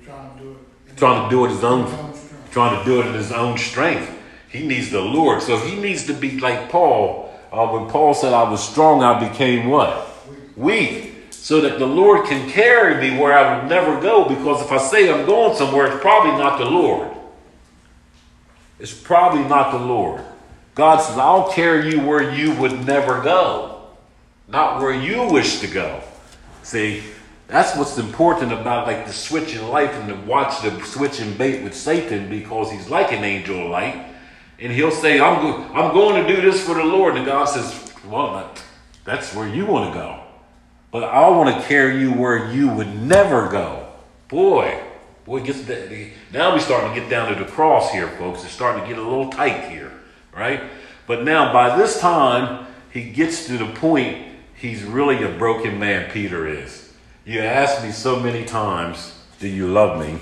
Trying 0.04 0.38
to 0.38 0.42
do 0.42 0.50
it. 0.52 0.96
Trying 0.96 1.28
to 1.28 1.30
do 1.30 1.44
it 1.44 1.50
his 1.50 1.64
own 1.64 1.84
own 1.84 2.14
trying 2.50 2.78
to 2.78 2.84
do 2.84 3.00
it 3.00 3.06
in 3.06 3.14
his 3.14 3.30
own 3.30 3.58
strength. 3.58 4.10
He 4.48 4.66
needs 4.66 4.90
the 4.90 5.00
Lord. 5.00 5.42
So 5.42 5.58
he 5.58 5.76
needs 5.76 6.06
to 6.06 6.14
be 6.14 6.40
like 6.40 6.70
Paul. 6.70 7.32
Uh, 7.52 7.68
when 7.68 7.90
Paul 7.90 8.14
said, 8.14 8.32
I 8.32 8.48
was 8.50 8.66
strong, 8.66 9.02
I 9.02 9.28
became 9.28 9.68
what? 9.68 10.08
Weak. 10.56 11.14
So 11.30 11.60
that 11.60 11.78
the 11.78 11.86
Lord 11.86 12.26
can 12.26 12.50
carry 12.50 13.00
me 13.00 13.18
where 13.18 13.32
I 13.32 13.58
would 13.58 13.68
never 13.68 14.00
go. 14.00 14.28
Because 14.28 14.62
if 14.62 14.72
I 14.72 14.78
say 14.78 15.12
I'm 15.12 15.26
going 15.26 15.56
somewhere, 15.56 15.86
it's 15.92 16.00
probably 16.00 16.32
not 16.32 16.58
the 16.58 16.64
Lord. 16.64 17.10
It's 18.78 18.94
probably 18.94 19.44
not 19.44 19.72
the 19.72 19.78
Lord. 19.78 20.24
God 20.74 20.98
says, 20.98 21.18
I'll 21.18 21.50
carry 21.50 21.90
you 21.90 22.00
where 22.00 22.32
you 22.32 22.54
would 22.54 22.86
never 22.86 23.20
go, 23.20 23.80
not 24.46 24.80
where 24.80 24.92
you 24.92 25.24
wish 25.24 25.58
to 25.60 25.66
go. 25.66 26.00
See, 26.68 27.02
that's 27.46 27.74
what's 27.78 27.96
important 27.96 28.52
about 28.52 28.86
like 28.86 29.06
the 29.06 29.12
switch 29.14 29.54
in 29.54 29.66
life 29.68 29.90
and 29.94 30.08
to 30.10 30.14
watch 30.30 30.60
the 30.60 30.78
switch 30.84 31.18
and 31.18 31.38
bait 31.38 31.64
with 31.64 31.74
Satan 31.74 32.28
because 32.28 32.70
he's 32.70 32.90
like 32.90 33.10
an 33.10 33.24
angel 33.24 33.64
of 33.64 33.70
light. 33.70 34.06
And 34.58 34.70
he'll 34.70 34.90
say, 34.90 35.18
I'm, 35.18 35.40
go- 35.40 35.62
I'm 35.72 35.94
going 35.94 36.22
to 36.22 36.36
do 36.36 36.42
this 36.42 36.62
for 36.62 36.74
the 36.74 36.84
Lord. 36.84 37.16
And 37.16 37.24
God 37.24 37.46
says, 37.46 37.90
Well, 38.06 38.34
that, 38.34 38.62
that's 39.06 39.34
where 39.34 39.48
you 39.48 39.64
want 39.64 39.94
to 39.94 39.98
go. 39.98 40.20
But 40.90 41.04
I 41.04 41.26
want 41.30 41.56
to 41.56 41.66
carry 41.66 42.02
you 42.02 42.12
where 42.12 42.52
you 42.52 42.68
would 42.68 43.00
never 43.00 43.48
go. 43.48 43.88
Boy, 44.28 44.78
boy, 45.24 45.40
gets 45.40 45.62
the, 45.62 46.10
Now 46.34 46.52
we're 46.52 46.60
starting 46.60 46.94
to 46.94 47.00
get 47.00 47.08
down 47.08 47.32
to 47.32 47.42
the 47.42 47.50
cross 47.50 47.92
here, 47.92 48.08
folks. 48.18 48.44
It's 48.44 48.52
starting 48.52 48.82
to 48.82 48.86
get 48.86 48.98
a 48.98 49.02
little 49.02 49.30
tight 49.30 49.70
here, 49.70 49.90
right? 50.36 50.64
But 51.06 51.24
now 51.24 51.50
by 51.50 51.78
this 51.78 51.98
time, 51.98 52.66
he 52.90 53.10
gets 53.10 53.46
to 53.46 53.56
the 53.56 53.72
point 53.72 54.27
he's 54.58 54.82
really 54.82 55.22
a 55.22 55.38
broken 55.38 55.78
man, 55.78 56.10
Peter 56.10 56.46
is. 56.46 56.92
You 57.24 57.40
asked 57.40 57.82
me 57.82 57.90
so 57.90 58.20
many 58.20 58.44
times, 58.44 59.14
Do 59.40 59.48
you 59.48 59.68
love 59.68 60.00
me? 60.00 60.18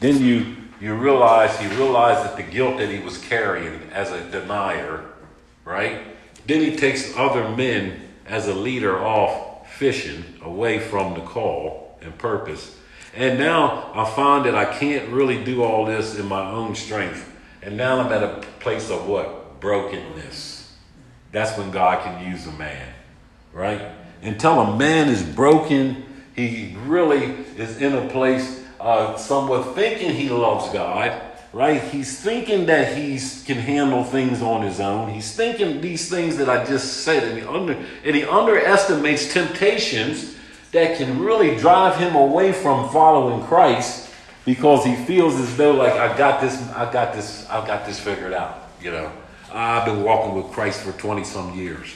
Then 0.00 0.20
you 0.20 0.56
you 0.80 0.94
realize 0.94 1.58
he 1.58 1.68
realized 1.68 2.24
that 2.24 2.36
the 2.36 2.42
guilt 2.42 2.78
that 2.78 2.90
he 2.90 2.98
was 2.98 3.16
carrying 3.16 3.80
as 3.92 4.10
a 4.10 4.30
denier, 4.30 5.06
right? 5.64 6.02
Then 6.46 6.60
he 6.60 6.76
takes 6.76 7.16
other 7.16 7.48
men 7.48 8.02
as 8.26 8.46
a 8.46 8.54
leader 8.54 9.02
off 9.02 9.72
fishing 9.74 10.22
away 10.42 10.78
from 10.78 11.14
the 11.14 11.22
call 11.22 11.98
and 12.02 12.16
purpose. 12.18 12.76
And 13.14 13.38
now 13.38 13.90
I 13.94 14.04
find 14.10 14.44
that 14.44 14.54
I 14.54 14.66
can't 14.66 15.08
really 15.10 15.42
do 15.42 15.62
all 15.62 15.86
this 15.86 16.18
in 16.18 16.26
my 16.26 16.50
own 16.50 16.74
strength. 16.74 17.32
And 17.62 17.76
now 17.76 18.00
I'm 18.00 18.12
at 18.12 18.22
a 18.22 18.46
place 18.60 18.90
of 18.90 19.06
what? 19.06 19.60
Brokenness. 19.60 20.74
That's 21.32 21.56
when 21.58 21.70
God 21.70 22.04
can 22.04 22.30
use 22.30 22.46
a 22.46 22.52
man, 22.52 22.92
right? 23.56 23.80
Until 24.22 24.60
a 24.60 24.76
man 24.76 25.08
is 25.08 25.22
broken, 25.22 26.04
he 26.36 26.76
really 26.84 27.24
is 27.56 27.80
in 27.80 27.94
a 27.94 28.06
place 28.10 28.62
uh, 28.78 29.16
somewhat 29.16 29.74
thinking 29.74 30.10
he 30.10 30.28
loves 30.28 30.70
God, 30.74 31.22
right? 31.54 31.82
He's 31.82 32.20
thinking 32.20 32.66
that 32.66 32.94
he 32.94 33.18
can 33.46 33.56
handle 33.56 34.04
things 34.04 34.42
on 34.42 34.60
his 34.60 34.78
own. 34.78 35.08
He's 35.08 35.34
thinking 35.34 35.80
these 35.80 36.10
things 36.10 36.36
that 36.36 36.50
I 36.50 36.66
just 36.66 36.98
said, 36.98 37.24
and 37.24 37.38
he, 37.38 37.46
under, 37.46 37.72
and 38.04 38.14
he 38.14 38.24
underestimates 38.24 39.32
temptations 39.32 40.36
that 40.72 40.98
can 40.98 41.18
really 41.18 41.56
drive 41.56 41.96
him 41.96 42.14
away 42.14 42.52
from 42.52 42.90
following 42.90 43.42
Christ 43.46 44.10
because 44.44 44.84
he 44.84 44.94
feels 44.94 45.34
as 45.36 45.56
though 45.56 45.72
like 45.72 45.94
I 45.94 46.16
got 46.18 46.42
this, 46.42 46.60
I 46.72 46.92
got 46.92 47.14
this, 47.14 47.48
I 47.48 47.66
got 47.66 47.86
this 47.86 47.98
figured 47.98 48.34
out. 48.34 48.68
You 48.82 48.90
know, 48.90 49.12
I've 49.50 49.86
been 49.86 50.02
walking 50.02 50.34
with 50.34 50.52
Christ 50.52 50.82
for 50.82 50.92
twenty 50.92 51.24
some 51.24 51.58
years. 51.58 51.94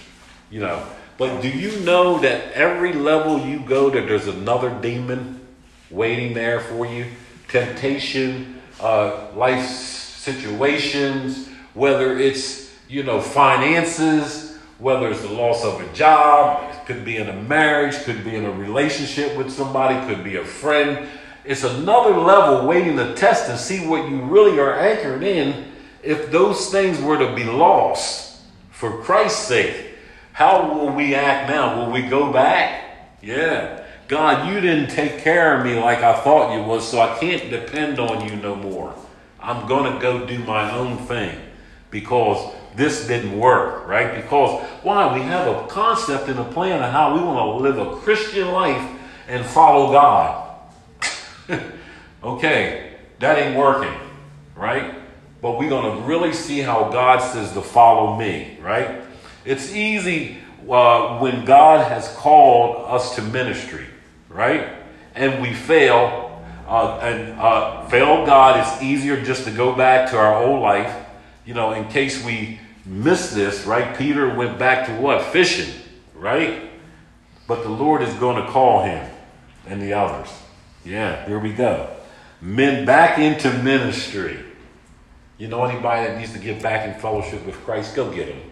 You 0.51 0.61
know, 0.61 0.85
but 1.21 1.43
do 1.43 1.51
you 1.51 1.79
know 1.81 2.19
that 2.21 2.51
every 2.53 2.95
level 2.95 3.39
you 3.39 3.61
go, 3.61 3.91
that 3.91 4.09
there's 4.09 4.27
another 4.27 4.71
demon 4.81 5.47
waiting 5.91 6.33
there 6.33 6.61
for 6.61 6.87
you? 6.87 7.09
Temptation, 7.47 8.59
uh, 8.81 9.27
life 9.35 9.67
situations, 9.67 11.47
whether 11.75 12.17
it's 12.17 12.75
you 12.89 13.03
know 13.03 13.21
finances, 13.21 14.57
whether 14.79 15.11
it's 15.11 15.21
the 15.21 15.29
loss 15.29 15.63
of 15.63 15.83
a 15.83 15.93
job, 15.93 16.73
it 16.73 16.87
could 16.87 17.05
be 17.05 17.19
in 17.19 17.29
a 17.29 17.37
marriage, 17.43 18.03
could 18.05 18.25
be 18.25 18.35
in 18.35 18.47
a 18.47 18.53
relationship 18.53 19.37
with 19.37 19.53
somebody, 19.53 19.97
could 20.07 20.25
be 20.25 20.37
a 20.37 20.45
friend. 20.45 21.07
It's 21.45 21.65
another 21.65 22.17
level 22.17 22.67
waiting 22.67 22.97
to 22.97 23.15
test 23.15 23.51
and 23.51 23.61
see 23.61 23.87
what 23.87 24.09
you 24.09 24.23
really 24.23 24.59
are 24.59 24.73
anchored 24.73 25.23
in. 25.23 25.67
If 26.03 26.31
those 26.31 26.71
things 26.71 26.99
were 26.99 27.19
to 27.19 27.35
be 27.35 27.45
lost 27.45 28.41
for 28.71 29.03
Christ's 29.03 29.47
sake, 29.47 29.90
how 30.33 30.73
will 30.73 30.93
we 30.93 31.15
act 31.15 31.49
now? 31.51 31.85
Will 31.85 31.93
we 31.93 32.03
go 32.03 32.33
back? 32.33 33.19
Yeah. 33.23 33.85
God, 34.09 34.53
you 34.53 34.61
didn't 34.61 34.91
take 34.91 35.19
care 35.19 35.57
of 35.57 35.65
me 35.65 35.79
like 35.79 35.99
I 35.99 36.19
thought 36.21 36.53
you 36.57 36.65
was, 36.65 36.89
so 36.89 37.01
I 37.01 37.17
can't 37.19 37.49
depend 37.51 37.99
on 37.99 38.29
you 38.29 38.37
no 38.37 38.57
more. 38.57 38.95
I'm 39.39 39.69
going 39.69 39.93
to 39.93 39.99
go 40.01 40.27
do 40.27 40.39
my 40.41 40.71
own 40.73 40.99
thing 40.99 41.39
because 41.91 42.53
this 42.75 43.07
didn't 43.07 43.39
work, 43.39 43.87
right? 43.87 44.15
Because 44.15 44.65
why? 44.83 45.15
We 45.15 45.23
have 45.23 45.47
a 45.47 45.67
concept 45.69 46.29
and 46.29 46.39
a 46.39 46.45
plan 46.45 46.83
of 46.83 46.91
how 46.91 47.15
we 47.15 47.23
want 47.23 47.59
to 47.59 47.63
live 47.63 47.79
a 47.79 47.97
Christian 48.01 48.49
life 48.49 48.83
and 49.29 49.45
follow 49.45 49.93
God. 49.93 50.59
okay, 52.25 52.97
that 53.19 53.39
ain't 53.39 53.57
working, 53.57 53.95
right? 54.57 54.95
But 55.41 55.59
we're 55.59 55.71
going 55.71 55.97
to 55.99 56.03
really 56.07 56.33
see 56.33 56.61
how 56.61 56.91
God 56.91 57.21
says 57.21 57.53
to 57.53 57.63
follow 57.63 58.17
me, 58.17 58.59
right? 58.61 59.03
It's 59.45 59.73
easy 59.73 60.39
uh, 60.69 61.19
when 61.19 61.45
God 61.45 61.87
has 61.91 62.09
called 62.17 62.85
us 62.89 63.15
to 63.17 63.23
ministry, 63.23 63.87
right? 64.29 64.69
And 65.15 65.41
we 65.41 65.55
fail. 65.55 66.27
Uh, 66.69 66.99
and 67.03 67.41
uh, 67.41 67.89
fail 67.89 68.25
God, 68.25 68.61
it's 68.61 68.83
easier 68.83 69.21
just 69.21 69.45
to 69.45 69.51
go 69.51 69.75
back 69.75 70.11
to 70.11 70.17
our 70.17 70.45
old 70.45 70.63
life. 70.63 70.95
You 71.45 71.55
know, 71.55 71.73
in 71.73 71.89
case 71.89 72.25
we 72.25 72.61
miss 72.85 73.33
this, 73.33 73.65
right? 73.65 73.97
Peter 73.97 74.33
went 74.35 74.59
back 74.59 74.87
to 74.87 74.95
what? 74.95 75.23
Fishing, 75.23 75.75
right? 76.15 76.71
But 77.49 77.65
the 77.65 77.71
Lord 77.71 78.03
is 78.03 78.15
going 78.15 78.45
to 78.45 78.49
call 78.51 78.85
him 78.85 79.11
and 79.67 79.83
the 79.83 79.95
others. 79.95 80.31
Yeah, 80.85 81.27
here 81.27 81.39
we 81.39 81.53
go. 81.53 81.89
Men 82.41 82.87
back 82.87 83.19
into 83.19 83.53
ministry. 83.63 84.39
You 85.39 85.49
know 85.49 85.65
anybody 85.65 86.07
that 86.07 86.19
needs 86.19 86.33
to 86.33 86.39
get 86.39 86.63
back 86.63 86.87
in 86.87 87.01
fellowship 87.01 87.45
with 87.45 87.57
Christ? 87.65 87.97
Go 87.97 88.13
get 88.13 88.29
them. 88.29 88.50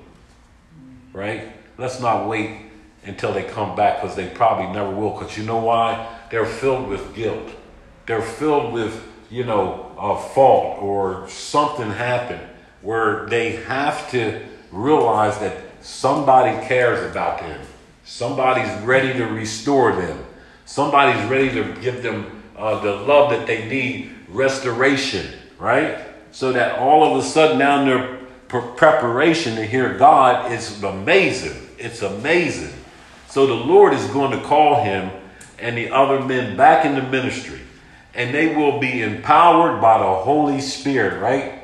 Right? 1.12 1.52
Let's 1.76 2.00
not 2.00 2.28
wait 2.28 2.60
until 3.04 3.32
they 3.32 3.42
come 3.42 3.76
back 3.76 4.00
because 4.00 4.16
they 4.16 4.28
probably 4.28 4.72
never 4.72 4.90
will. 4.90 5.10
Because 5.10 5.36
you 5.36 5.44
know 5.44 5.58
why? 5.58 6.18
They're 6.30 6.46
filled 6.46 6.88
with 6.88 7.14
guilt. 7.14 7.48
They're 8.06 8.22
filled 8.22 8.72
with, 8.72 9.02
you 9.30 9.44
know, 9.44 9.92
a 9.98 10.18
fault 10.18 10.82
or 10.82 11.28
something 11.28 11.90
happened 11.90 12.40
where 12.82 13.26
they 13.26 13.56
have 13.56 14.10
to 14.10 14.42
realize 14.70 15.38
that 15.38 15.56
somebody 15.80 16.66
cares 16.66 17.10
about 17.10 17.40
them. 17.40 17.60
Somebody's 18.04 18.70
ready 18.82 19.12
to 19.14 19.26
restore 19.26 19.94
them. 19.94 20.24
Somebody's 20.64 21.22
ready 21.30 21.50
to 21.50 21.74
give 21.80 22.02
them 22.02 22.42
uh, 22.56 22.80
the 22.80 22.92
love 22.92 23.30
that 23.30 23.46
they 23.46 23.68
need, 23.68 24.14
restoration, 24.28 25.26
right? 25.58 25.98
So 26.30 26.52
that 26.52 26.78
all 26.78 27.10
of 27.10 27.24
a 27.24 27.26
sudden 27.26 27.58
now 27.58 27.84
their 27.84 28.16
pre- 28.16 28.17
preparation 28.48 29.56
to 29.56 29.66
hear 29.66 29.96
God 29.98 30.50
is 30.52 30.82
amazing. 30.82 31.68
It's 31.78 32.02
amazing. 32.02 32.72
So 33.28 33.46
the 33.46 33.54
Lord 33.54 33.92
is 33.92 34.06
going 34.06 34.38
to 34.38 34.44
call 34.44 34.82
him 34.82 35.10
and 35.58 35.76
the 35.76 35.90
other 35.90 36.20
men 36.20 36.56
back 36.56 36.84
into 36.84 37.02
ministry. 37.02 37.60
And 38.14 38.34
they 38.34 38.54
will 38.54 38.80
be 38.80 39.02
empowered 39.02 39.80
by 39.80 39.98
the 39.98 40.14
Holy 40.22 40.60
Spirit, 40.60 41.20
right? 41.20 41.62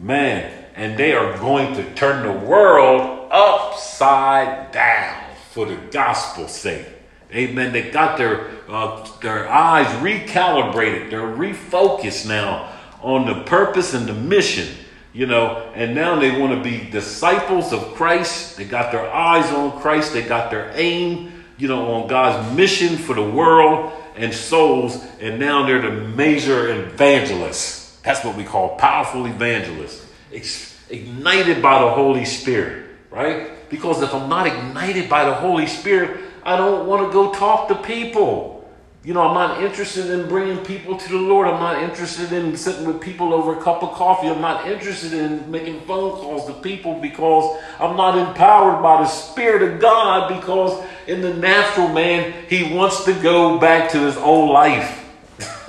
Man, 0.00 0.52
and 0.74 0.98
they 0.98 1.12
are 1.12 1.38
going 1.38 1.74
to 1.74 1.94
turn 1.94 2.26
the 2.26 2.46
world 2.46 3.28
upside 3.30 4.72
down 4.72 5.22
for 5.50 5.66
the 5.66 5.76
gospel's 5.90 6.52
sake. 6.52 6.86
Amen. 7.32 7.72
They 7.72 7.90
got 7.90 8.18
their 8.18 8.50
uh, 8.68 9.08
their 9.20 9.48
eyes 9.48 9.86
recalibrated. 10.02 11.10
They're 11.10 11.20
refocused 11.20 12.28
now 12.28 12.72
on 13.02 13.26
the 13.26 13.42
purpose 13.44 13.94
and 13.94 14.06
the 14.06 14.14
mission. 14.14 14.68
You 15.14 15.26
know, 15.26 15.70
and 15.76 15.94
now 15.94 16.18
they 16.18 16.38
want 16.38 16.52
to 16.52 16.60
be 16.62 16.90
disciples 16.90 17.72
of 17.72 17.94
Christ. 17.94 18.56
They 18.56 18.64
got 18.64 18.90
their 18.90 19.08
eyes 19.10 19.50
on 19.52 19.80
Christ. 19.80 20.12
They 20.12 20.22
got 20.22 20.50
their 20.50 20.72
aim, 20.74 21.44
you 21.56 21.68
know, 21.68 21.92
on 21.94 22.08
God's 22.08 22.54
mission 22.56 22.98
for 22.98 23.14
the 23.14 23.22
world 23.22 23.92
and 24.16 24.34
souls. 24.34 25.02
And 25.20 25.38
now 25.38 25.66
they're 25.66 25.80
the 25.80 25.92
major 25.92 26.68
evangelists. 26.68 27.96
That's 28.02 28.24
what 28.24 28.36
we 28.36 28.42
call 28.42 28.76
powerful 28.76 29.26
evangelists, 29.26 30.04
Ex- 30.32 30.76
ignited 30.90 31.62
by 31.62 31.80
the 31.80 31.90
Holy 31.90 32.24
Spirit, 32.24 32.84
right? 33.10 33.70
Because 33.70 34.02
if 34.02 34.12
I'm 34.12 34.28
not 34.28 34.48
ignited 34.48 35.08
by 35.08 35.24
the 35.24 35.32
Holy 35.32 35.66
Spirit, 35.68 36.20
I 36.42 36.56
don't 36.56 36.86
want 36.86 37.06
to 37.06 37.12
go 37.12 37.32
talk 37.32 37.68
to 37.68 37.76
people. 37.76 38.53
You 39.04 39.12
know, 39.12 39.20
I'm 39.20 39.34
not 39.34 39.62
interested 39.62 40.08
in 40.08 40.26
bringing 40.30 40.64
people 40.64 40.96
to 40.96 41.08
the 41.10 41.18
Lord. 41.18 41.46
I'm 41.46 41.60
not 41.60 41.82
interested 41.82 42.32
in 42.32 42.56
sitting 42.56 42.86
with 42.86 43.02
people 43.02 43.34
over 43.34 43.54
a 43.54 43.62
cup 43.62 43.82
of 43.82 43.92
coffee. 43.92 44.28
I'm 44.28 44.40
not 44.40 44.66
interested 44.66 45.12
in 45.12 45.50
making 45.50 45.82
phone 45.82 46.12
calls 46.12 46.46
to 46.46 46.54
people 46.54 46.98
because 47.02 47.62
I'm 47.78 47.98
not 47.98 48.16
empowered 48.16 48.82
by 48.82 49.02
the 49.02 49.06
Spirit 49.06 49.60
of 49.74 49.78
God 49.78 50.28
because 50.28 50.82
in 51.06 51.20
the 51.20 51.34
natural 51.34 51.88
man, 51.88 52.32
he 52.48 52.74
wants 52.74 53.04
to 53.04 53.12
go 53.12 53.58
back 53.58 53.90
to 53.90 53.98
his 53.98 54.16
old 54.16 54.50
life. 54.50 55.04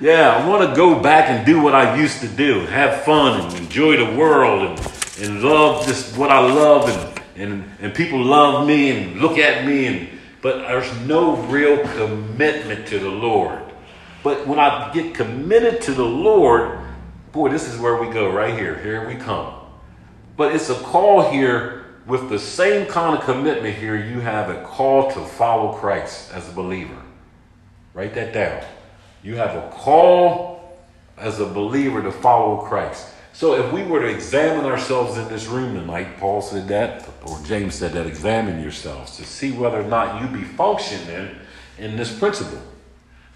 yeah, 0.00 0.34
I 0.36 0.48
want 0.48 0.68
to 0.68 0.74
go 0.74 1.00
back 1.00 1.28
and 1.28 1.46
do 1.46 1.62
what 1.62 1.76
I 1.76 1.96
used 1.96 2.22
to 2.22 2.28
do, 2.28 2.66
have 2.66 3.04
fun 3.04 3.40
and 3.40 3.54
enjoy 3.54 4.04
the 4.04 4.18
world 4.18 4.68
and, 4.68 4.80
and 5.22 5.42
love 5.44 5.86
just 5.86 6.18
what 6.18 6.32
I 6.32 6.40
love 6.40 6.88
and, 6.88 7.22
and, 7.36 7.70
and 7.80 7.94
people 7.94 8.20
love 8.20 8.66
me 8.66 8.90
and 8.90 9.20
look 9.20 9.38
at 9.38 9.64
me 9.64 9.86
and 9.86 10.19
but 10.42 10.58
there's 10.58 10.94
no 11.00 11.36
real 11.36 11.78
commitment 11.96 12.86
to 12.88 12.98
the 12.98 13.10
Lord. 13.10 13.60
But 14.22 14.46
when 14.46 14.58
I 14.58 14.92
get 14.92 15.14
committed 15.14 15.80
to 15.82 15.92
the 15.92 16.04
Lord, 16.04 16.78
boy, 17.32 17.48
this 17.50 17.68
is 17.68 17.78
where 17.78 17.96
we 17.96 18.12
go 18.12 18.30
right 18.30 18.58
here. 18.58 18.78
Here 18.78 19.06
we 19.06 19.14
come. 19.16 19.54
But 20.36 20.54
it's 20.54 20.70
a 20.70 20.74
call 20.74 21.30
here 21.30 21.84
with 22.06 22.28
the 22.28 22.38
same 22.38 22.86
kind 22.86 23.16
of 23.16 23.24
commitment 23.24 23.76
here. 23.76 23.96
You 23.96 24.20
have 24.20 24.50
a 24.50 24.62
call 24.64 25.10
to 25.12 25.20
follow 25.20 25.72
Christ 25.74 26.32
as 26.32 26.48
a 26.48 26.52
believer. 26.52 27.00
Write 27.94 28.14
that 28.14 28.32
down. 28.32 28.64
You 29.22 29.36
have 29.36 29.54
a 29.54 29.70
call 29.70 30.78
as 31.16 31.40
a 31.40 31.46
believer 31.46 32.02
to 32.02 32.10
follow 32.10 32.58
Christ. 32.66 33.08
So 33.32 33.54
if 33.54 33.72
we 33.72 33.82
were 33.82 34.00
to 34.00 34.08
examine 34.08 34.66
ourselves 34.66 35.16
in 35.16 35.28
this 35.28 35.46
room 35.46 35.74
tonight, 35.74 36.18
Paul 36.18 36.42
said 36.42 36.68
that, 36.68 37.08
or 37.24 37.40
James 37.44 37.74
said 37.74 37.92
that, 37.92 38.06
examine 38.06 38.60
yourselves 38.60 39.16
to 39.16 39.24
see 39.24 39.52
whether 39.52 39.80
or 39.80 39.88
not 39.88 40.20
you 40.20 40.28
be 40.28 40.44
functioning 40.44 41.36
in 41.78 41.96
this 41.96 42.16
principle, 42.18 42.60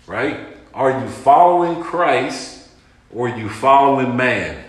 right? 0.07 0.49
Are 0.74 1.01
you 1.01 1.09
following 1.09 1.82
Christ 1.82 2.68
or 3.12 3.28
you 3.28 3.49
following 3.49 4.16
man, 4.16 4.62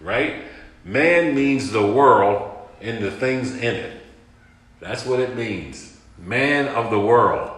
right? 0.00 0.44
Man 0.84 1.34
means 1.34 1.72
the 1.72 1.86
world 1.86 2.56
and 2.80 3.02
the 3.02 3.10
things 3.10 3.52
in 3.54 3.74
it. 3.74 4.00
That's 4.78 5.04
what 5.04 5.20
it 5.20 5.36
means. 5.36 5.98
Man 6.16 6.68
of 6.68 6.90
the 6.90 7.00
world, 7.00 7.50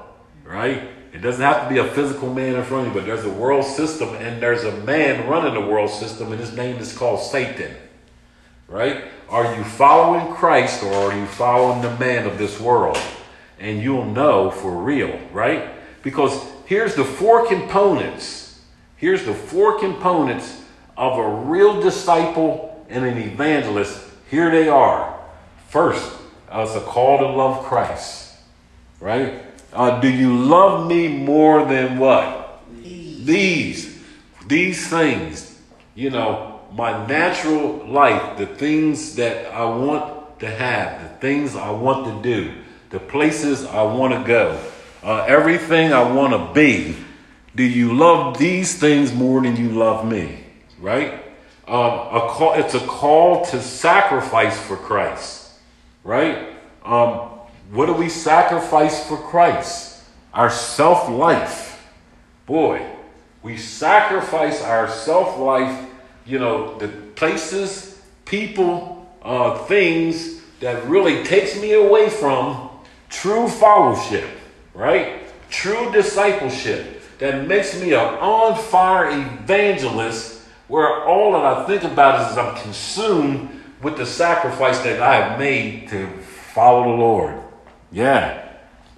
right? 0.44 0.88
It 1.12 1.18
doesn't 1.18 1.42
have 1.42 1.64
to 1.64 1.68
be 1.68 1.78
a 1.78 1.88
physical 1.88 2.32
man 2.32 2.54
in 2.54 2.64
front 2.64 2.88
of 2.88 2.94
you, 2.94 3.00
but 3.00 3.06
there's 3.06 3.24
a 3.24 3.30
world 3.30 3.66
system 3.66 4.14
and 4.14 4.42
there's 4.42 4.64
a 4.64 4.74
man 4.78 5.28
running 5.28 5.54
the 5.54 5.60
world 5.60 5.90
system, 5.90 6.32
and 6.32 6.40
his 6.40 6.56
name 6.56 6.76
is 6.76 6.96
called 6.96 7.20
Satan. 7.20 7.76
Right? 8.66 9.04
Are 9.28 9.54
you 9.54 9.64
following 9.64 10.34
Christ 10.34 10.82
or 10.82 10.94
are 10.94 11.18
you 11.18 11.26
following 11.26 11.82
the 11.82 11.94
man 11.98 12.26
of 12.26 12.38
this 12.38 12.58
world? 12.58 12.98
And 13.58 13.82
you'll 13.82 14.06
know 14.06 14.50
for 14.50 14.72
real, 14.72 15.20
right? 15.32 15.70
Because 16.02 16.42
here's 16.64 16.94
the 16.94 17.04
four 17.04 17.46
components. 17.46 18.60
Here's 18.96 19.24
the 19.24 19.34
four 19.34 19.78
components 19.78 20.62
of 20.96 21.18
a 21.18 21.28
real 21.28 21.80
disciple 21.80 22.86
and 22.88 23.04
an 23.04 23.18
evangelist. 23.18 24.02
Here 24.30 24.50
they 24.50 24.68
are. 24.68 25.20
First, 25.68 26.16
uh, 26.50 26.64
it's 26.66 26.74
a 26.74 26.80
call 26.80 27.18
to 27.18 27.26
love 27.26 27.64
Christ, 27.64 28.34
right? 29.00 29.51
Uh, 29.72 30.00
do 30.00 30.08
you 30.08 30.36
love 30.36 30.86
me 30.86 31.08
more 31.08 31.64
than 31.64 31.98
what? 31.98 32.62
These. 32.82 33.26
These, 33.26 33.98
these 34.46 34.88
things, 34.88 35.58
you 35.94 36.10
know, 36.10 36.60
my 36.72 37.06
natural 37.06 37.86
life, 37.86 38.38
the 38.38 38.46
things 38.46 39.14
that 39.16 39.52
I 39.52 39.64
want 39.64 40.40
to 40.40 40.50
have, 40.50 41.02
the 41.02 41.08
things 41.20 41.54
I 41.56 41.70
want 41.70 42.06
to 42.06 42.22
do, 42.22 42.54
the 42.90 43.00
places 43.00 43.64
I 43.64 43.82
want 43.82 44.12
to 44.14 44.26
go, 44.26 44.58
uh, 45.02 45.24
everything 45.26 45.92
I 45.92 46.10
want 46.12 46.32
to 46.32 46.52
be. 46.52 46.96
Do 47.54 47.62
you 47.62 47.94
love 47.94 48.38
these 48.38 48.78
things 48.78 49.12
more 49.12 49.42
than 49.42 49.56
you 49.56 49.70
love 49.70 50.10
me? 50.10 50.44
Right? 50.80 51.14
Um, 51.68 51.92
a 51.92 52.28
call, 52.30 52.54
it's 52.54 52.74
a 52.74 52.80
call 52.80 53.44
to 53.46 53.60
sacrifice 53.60 54.58
for 54.60 54.76
Christ. 54.76 55.50
Right? 56.02 56.56
Um, 56.84 57.31
what 57.72 57.86
do 57.86 57.94
we 57.94 58.10
sacrifice 58.10 59.08
for 59.08 59.16
Christ? 59.16 60.02
Our 60.34 60.50
self 60.50 61.08
life. 61.08 61.88
Boy, 62.44 62.86
we 63.42 63.56
sacrifice 63.56 64.60
our 64.60 64.90
self 64.90 65.38
life, 65.38 65.88
you 66.26 66.38
know, 66.38 66.78
the 66.78 66.88
places, 66.88 67.98
people, 68.26 69.10
uh, 69.22 69.64
things 69.64 70.42
that 70.60 70.84
really 70.86 71.24
takes 71.24 71.58
me 71.58 71.72
away 71.72 72.10
from 72.10 72.68
true 73.08 73.48
fellowship, 73.48 74.28
right? 74.74 75.22
True 75.48 75.90
discipleship 75.92 77.00
that 77.20 77.46
makes 77.48 77.80
me 77.80 77.94
an 77.94 78.00
on 78.00 78.62
fire 78.64 79.10
evangelist 79.18 80.42
where 80.68 81.04
all 81.04 81.32
that 81.32 81.44
I 81.44 81.66
think 81.66 81.84
about 81.84 82.30
is 82.30 82.36
I'm 82.36 82.54
consumed 82.62 83.62
with 83.80 83.96
the 83.96 84.04
sacrifice 84.04 84.80
that 84.80 85.00
I 85.00 85.14
have 85.14 85.38
made 85.38 85.88
to 85.88 86.06
follow 86.52 86.82
the 86.82 87.02
Lord. 87.02 87.41
Yeah. 87.92 88.48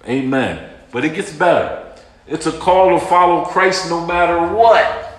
Amen. 0.07 0.69
But 0.91 1.03
it 1.05 1.13
gets 1.13 1.33
better. 1.33 1.93
It's 2.27 2.45
a 2.45 2.51
call 2.51 2.97
to 2.97 3.05
follow 3.05 3.45
Christ 3.45 3.89
no 3.89 4.05
matter 4.05 4.53
what. 4.53 5.11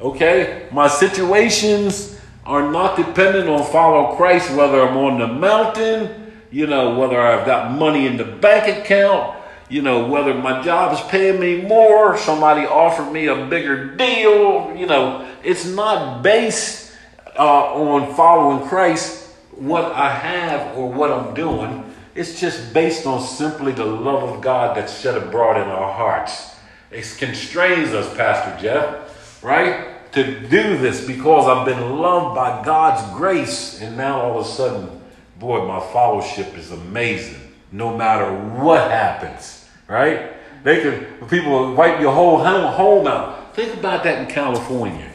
Okay? 0.00 0.68
My 0.72 0.88
situations 0.88 2.18
are 2.46 2.70
not 2.72 2.96
dependent 2.96 3.48
on 3.48 3.64
follow 3.70 4.16
Christ, 4.16 4.54
whether 4.56 4.80
I'm 4.80 4.96
on 4.96 5.18
the 5.18 5.26
mountain, 5.26 6.32
you 6.50 6.66
know, 6.66 6.98
whether 6.98 7.20
I've 7.20 7.44
got 7.44 7.72
money 7.72 8.06
in 8.06 8.16
the 8.16 8.24
bank 8.24 8.74
account, 8.74 9.36
you 9.68 9.82
know, 9.82 10.06
whether 10.06 10.32
my 10.32 10.62
job 10.62 10.94
is 10.94 11.00
paying 11.10 11.38
me 11.38 11.60
more, 11.60 12.16
somebody 12.16 12.62
offered 12.66 13.12
me 13.12 13.26
a 13.26 13.46
bigger 13.46 13.94
deal, 13.96 14.74
you 14.74 14.86
know, 14.86 15.30
it's 15.44 15.66
not 15.66 16.22
based 16.22 16.92
uh, 17.38 17.74
on 17.74 18.14
following 18.14 18.66
Christ, 18.66 19.26
what 19.50 19.84
I 19.92 20.10
have 20.10 20.76
or 20.76 20.90
what 20.90 21.12
I'm 21.12 21.34
doing. 21.34 21.84
It's 22.18 22.40
just 22.40 22.74
based 22.74 23.06
on 23.06 23.20
simply 23.22 23.70
the 23.70 23.84
love 23.84 24.24
of 24.24 24.40
God 24.40 24.76
that's 24.76 25.00
shed 25.00 25.16
abroad 25.16 25.56
in 25.56 25.68
our 25.68 25.92
hearts. 25.92 26.56
It 26.90 27.14
constrains 27.16 27.90
us, 27.90 28.12
Pastor 28.16 28.60
Jeff, 28.60 29.40
right? 29.44 30.12
To 30.14 30.40
do 30.48 30.76
this 30.78 31.06
because 31.06 31.46
I've 31.46 31.64
been 31.64 32.00
loved 32.00 32.34
by 32.34 32.64
God's 32.64 33.16
grace. 33.16 33.80
And 33.80 33.96
now 33.96 34.20
all 34.20 34.40
of 34.40 34.46
a 34.46 34.48
sudden, 34.48 35.00
boy, 35.38 35.64
my 35.64 35.78
fellowship 35.92 36.58
is 36.58 36.72
amazing 36.72 37.52
no 37.70 37.96
matter 37.96 38.28
what 38.60 38.90
happens, 38.90 39.68
right? 39.86 40.32
They 40.64 40.82
could, 40.82 41.30
people 41.30 41.72
wipe 41.74 42.00
your 42.00 42.12
whole 42.12 42.38
home 42.38 43.06
out. 43.06 43.54
Think 43.54 43.78
about 43.78 44.02
that 44.02 44.22
in 44.22 44.26
California. 44.34 45.08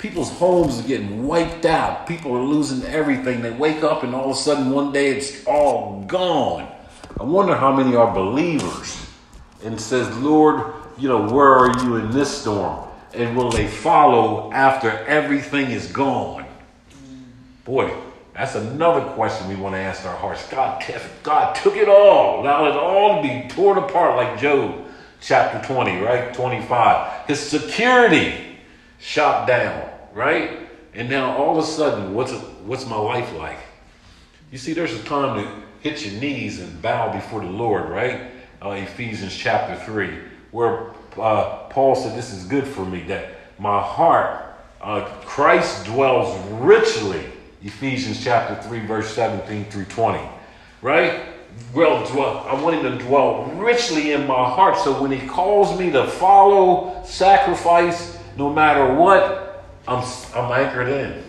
People's 0.00 0.30
homes 0.30 0.80
are 0.80 0.88
getting 0.88 1.26
wiped 1.26 1.66
out. 1.66 2.06
People 2.06 2.34
are 2.34 2.42
losing 2.42 2.82
everything. 2.88 3.42
They 3.42 3.50
wake 3.50 3.82
up 3.84 4.02
and 4.02 4.14
all 4.14 4.30
of 4.30 4.36
a 4.36 4.40
sudden 4.40 4.70
one 4.70 4.92
day 4.92 5.08
it's 5.08 5.46
all 5.46 6.02
gone. 6.06 6.72
I 7.18 7.22
wonder 7.22 7.54
how 7.54 7.76
many 7.76 7.94
are 7.94 8.10
believers 8.10 9.06
and 9.62 9.78
says, 9.78 10.08
Lord, 10.16 10.72
you 10.96 11.06
know, 11.06 11.28
where 11.28 11.50
are 11.50 11.84
you 11.84 11.96
in 11.96 12.10
this 12.12 12.40
storm? 12.40 12.88
And 13.12 13.36
will 13.36 13.50
they 13.50 13.66
follow 13.66 14.50
after 14.52 14.88
everything 14.88 15.70
is 15.70 15.86
gone? 15.92 16.46
Boy, 17.66 17.92
That's 18.32 18.54
another 18.54 19.02
question 19.10 19.48
we 19.48 19.56
want 19.56 19.74
to 19.74 19.80
ask 19.80 20.06
our 20.06 20.16
hearts. 20.16 20.48
God, 20.48 20.82
God 21.22 21.54
took 21.56 21.76
it 21.76 21.90
all, 21.90 22.40
allowed 22.40 22.68
it 22.68 22.76
all 22.76 23.22
to 23.22 23.28
be 23.28 23.48
torn 23.48 23.76
apart, 23.76 24.16
like 24.16 24.40
Job 24.40 24.82
chapter 25.20 25.60
20, 25.74 26.00
right? 26.00 26.32
25. 26.32 27.26
His 27.26 27.38
security 27.38 28.49
shot 29.00 29.46
down, 29.46 29.88
right? 30.12 30.68
And 30.94 31.08
now 31.08 31.36
all 31.36 31.56
of 31.56 31.64
a 31.64 31.66
sudden, 31.66 32.14
what's 32.14 32.32
what's 32.32 32.86
my 32.86 32.98
life 32.98 33.32
like? 33.34 33.58
You 34.50 34.58
see, 34.58 34.72
there's 34.72 34.92
a 34.92 35.02
time 35.04 35.42
to 35.42 35.50
hit 35.80 36.04
your 36.04 36.20
knees 36.20 36.60
and 36.60 36.82
bow 36.82 37.12
before 37.12 37.40
the 37.40 37.50
Lord, 37.50 37.88
right? 37.88 38.32
Uh, 38.62 38.70
Ephesians 38.70 39.34
chapter 39.34 39.76
3, 39.84 40.18
where 40.50 40.90
uh, 41.18 41.68
Paul 41.70 41.94
said, 41.94 42.16
This 42.16 42.32
is 42.32 42.44
good 42.44 42.66
for 42.66 42.84
me, 42.84 43.02
that 43.04 43.28
my 43.58 43.80
heart, 43.80 44.44
uh, 44.80 45.04
Christ 45.24 45.86
dwells 45.86 46.36
richly. 46.60 47.24
Ephesians 47.62 48.22
chapter 48.22 48.60
3, 48.68 48.86
verse 48.86 49.14
17 49.14 49.66
through 49.66 49.84
20, 49.84 50.18
right? 50.82 51.20
Well, 51.74 52.06
dwell, 52.06 52.38
I 52.48 52.60
want 52.60 52.76
him 52.76 52.98
to 52.98 53.04
dwell 53.04 53.44
richly 53.56 54.12
in 54.12 54.26
my 54.26 54.48
heart. 54.48 54.78
So 54.78 55.00
when 55.00 55.10
he 55.10 55.26
calls 55.26 55.78
me 55.78 55.90
to 55.90 56.06
follow, 56.06 57.02
sacrifice, 57.04 58.18
no 58.36 58.52
matter 58.52 58.94
what, 58.94 59.64
I'm, 59.86 60.04
I'm 60.34 60.52
anchored 60.52 60.88
in. 60.88 61.22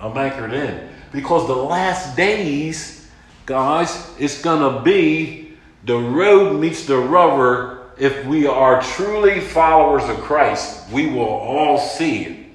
I'm 0.00 0.16
anchored 0.16 0.52
in. 0.52 0.88
Because 1.12 1.46
the 1.46 1.56
last 1.56 2.16
days, 2.16 3.08
guys, 3.46 4.10
it's 4.18 4.42
going 4.42 4.74
to 4.74 4.82
be 4.82 5.56
the 5.84 5.96
road 5.96 6.60
meets 6.60 6.84
the 6.84 6.98
rubber. 6.98 7.92
If 7.98 8.26
we 8.26 8.46
are 8.46 8.82
truly 8.82 9.40
followers 9.40 10.08
of 10.08 10.18
Christ, 10.18 10.90
we 10.90 11.06
will 11.06 11.22
all 11.22 11.78
see 11.78 12.24
it. 12.24 12.46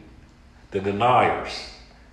The 0.71 0.81
deniers, 0.81 1.51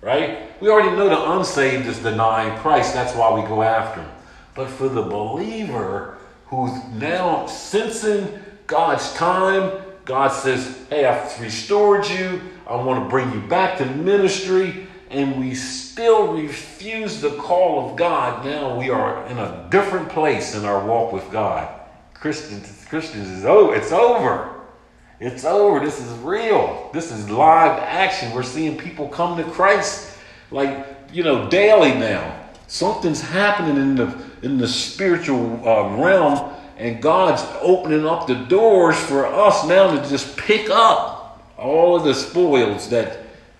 right? 0.01 0.49
We 0.61 0.69
already 0.69 0.95
know 0.95 1.09
the 1.09 1.31
unsaved 1.31 1.85
is 1.85 1.99
denying 1.99 2.57
Christ. 2.59 2.93
That's 2.93 3.15
why 3.15 3.33
we 3.33 3.47
go 3.47 3.61
after 3.61 4.01
him. 4.01 4.09
But 4.55 4.69
for 4.69 4.89
the 4.89 5.01
believer 5.01 6.17
who's 6.47 6.71
now 6.93 7.45
sensing 7.45 8.39
God's 8.65 9.13
time, 9.13 9.71
God 10.09 10.29
says, 10.29 10.75
Hey, 10.89 11.05
I've 11.05 11.39
restored 11.39 12.09
you. 12.09 12.41
I 12.67 12.75
want 12.75 13.03
to 13.05 13.09
bring 13.09 13.31
you 13.31 13.41
back 13.47 13.77
to 13.77 13.85
ministry. 13.85 14.87
And 15.11 15.39
we 15.39 15.53
still 15.53 16.33
refuse 16.33 17.21
the 17.21 17.29
call 17.37 17.87
of 17.91 17.95
God. 17.95 18.43
Now 18.43 18.75
we 18.75 18.89
are 18.89 19.23
in 19.27 19.37
a 19.37 19.67
different 19.69 20.09
place 20.09 20.55
in 20.55 20.65
our 20.65 20.83
walk 20.83 21.13
with 21.13 21.31
God. 21.31 21.69
Christians, 22.15 22.85
Christians 22.89 23.29
is 23.29 23.45
oh, 23.45 23.71
it's 23.71 23.91
over. 23.91 24.55
It's 25.19 25.45
over. 25.45 25.79
This 25.79 25.99
is 25.99 26.11
real. 26.19 26.89
This 26.91 27.11
is 27.11 27.29
live 27.29 27.77
action. 27.79 28.33
We're 28.33 28.41
seeing 28.41 28.79
people 28.79 29.09
come 29.09 29.37
to 29.37 29.43
Christ 29.43 30.17
like, 30.49 30.87
you 31.13 31.21
know, 31.21 31.47
daily 31.51 31.93
now. 31.93 32.47
Something's 32.65 33.21
happening 33.21 33.77
in 33.77 33.95
the 33.95 34.23
in 34.41 34.57
the 34.57 34.67
spiritual 34.67 35.67
uh, 35.67 35.95
realm, 35.97 36.55
and 36.79 37.01
God's 37.01 37.43
opening 37.61 38.07
up 38.07 38.25
the 38.25 38.35
doors 38.35 38.97
for 38.97 39.25
us 39.25 39.67
now 39.67 39.91
to 39.91 40.09
just 40.09 40.37
pick 40.37 40.69
up 40.69 41.43
all 41.57 41.97
of 41.97 42.05
the 42.05 42.13
spoils 42.13 42.89
that 42.89 43.19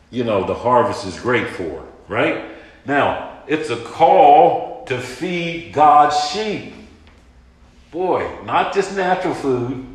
you 0.10 0.24
know 0.24 0.48
the 0.48 0.54
harvest 0.54 1.06
is 1.06 1.20
great 1.20 1.50
for. 1.50 1.86
Right 2.08 2.46
now, 2.86 3.44
it's 3.46 3.70
a 3.70 3.76
call 3.76 4.86
to 4.86 4.98
feed 4.98 5.74
God's 5.74 6.18
sheep. 6.30 6.74
Boy, 7.92 8.28
not 8.46 8.74
just 8.74 8.96
natural 8.96 9.34
food. 9.34 9.86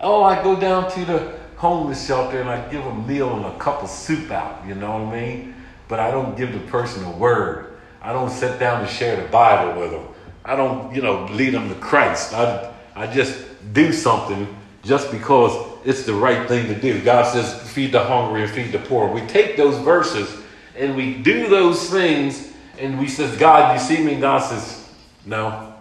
Oh, 0.00 0.22
I 0.22 0.40
go 0.42 0.58
down 0.58 0.90
to 0.92 1.04
the 1.04 1.38
homeless 1.56 2.06
shelter 2.06 2.40
and 2.40 2.48
I 2.48 2.68
give 2.70 2.86
a 2.86 2.94
meal 2.94 3.34
and 3.36 3.46
a 3.46 3.58
cup 3.58 3.82
of 3.82 3.90
soup 3.90 4.30
out. 4.30 4.64
You 4.66 4.76
know 4.76 4.92
what 4.92 5.14
I 5.14 5.20
mean? 5.20 5.54
But 5.88 5.98
I 5.98 6.10
don't 6.10 6.36
give 6.36 6.52
the 6.52 6.60
person 6.70 7.04
a 7.04 7.10
word. 7.10 7.78
I 8.00 8.12
don't 8.12 8.30
sit 8.30 8.60
down 8.60 8.82
and 8.82 8.90
share 8.90 9.20
the 9.20 9.28
Bible 9.28 9.80
with 9.80 9.90
them. 9.90 10.13
I 10.44 10.56
don't, 10.56 10.94
you 10.94 11.02
know, 11.02 11.26
lead 11.26 11.54
them 11.54 11.68
to 11.68 11.74
Christ. 11.76 12.34
I, 12.34 12.72
I 12.94 13.06
just 13.06 13.44
do 13.72 13.92
something 13.92 14.54
just 14.82 15.10
because 15.10 15.52
it's 15.84 16.04
the 16.04 16.14
right 16.14 16.46
thing 16.46 16.66
to 16.66 16.78
do. 16.78 17.02
God 17.02 17.32
says, 17.32 17.70
feed 17.72 17.92
the 17.92 18.04
hungry 18.04 18.42
and 18.42 18.50
feed 18.50 18.72
the 18.72 18.78
poor. 18.78 19.08
We 19.08 19.22
take 19.22 19.56
those 19.56 19.78
verses 19.78 20.42
and 20.76 20.96
we 20.96 21.14
do 21.14 21.48
those 21.48 21.88
things 21.88 22.52
and 22.78 22.98
we 22.98 23.08
says, 23.08 23.36
God, 23.38 23.74
you 23.74 23.80
see 23.80 24.02
me? 24.02 24.20
God 24.20 24.40
says, 24.40 24.88
no, 25.24 25.74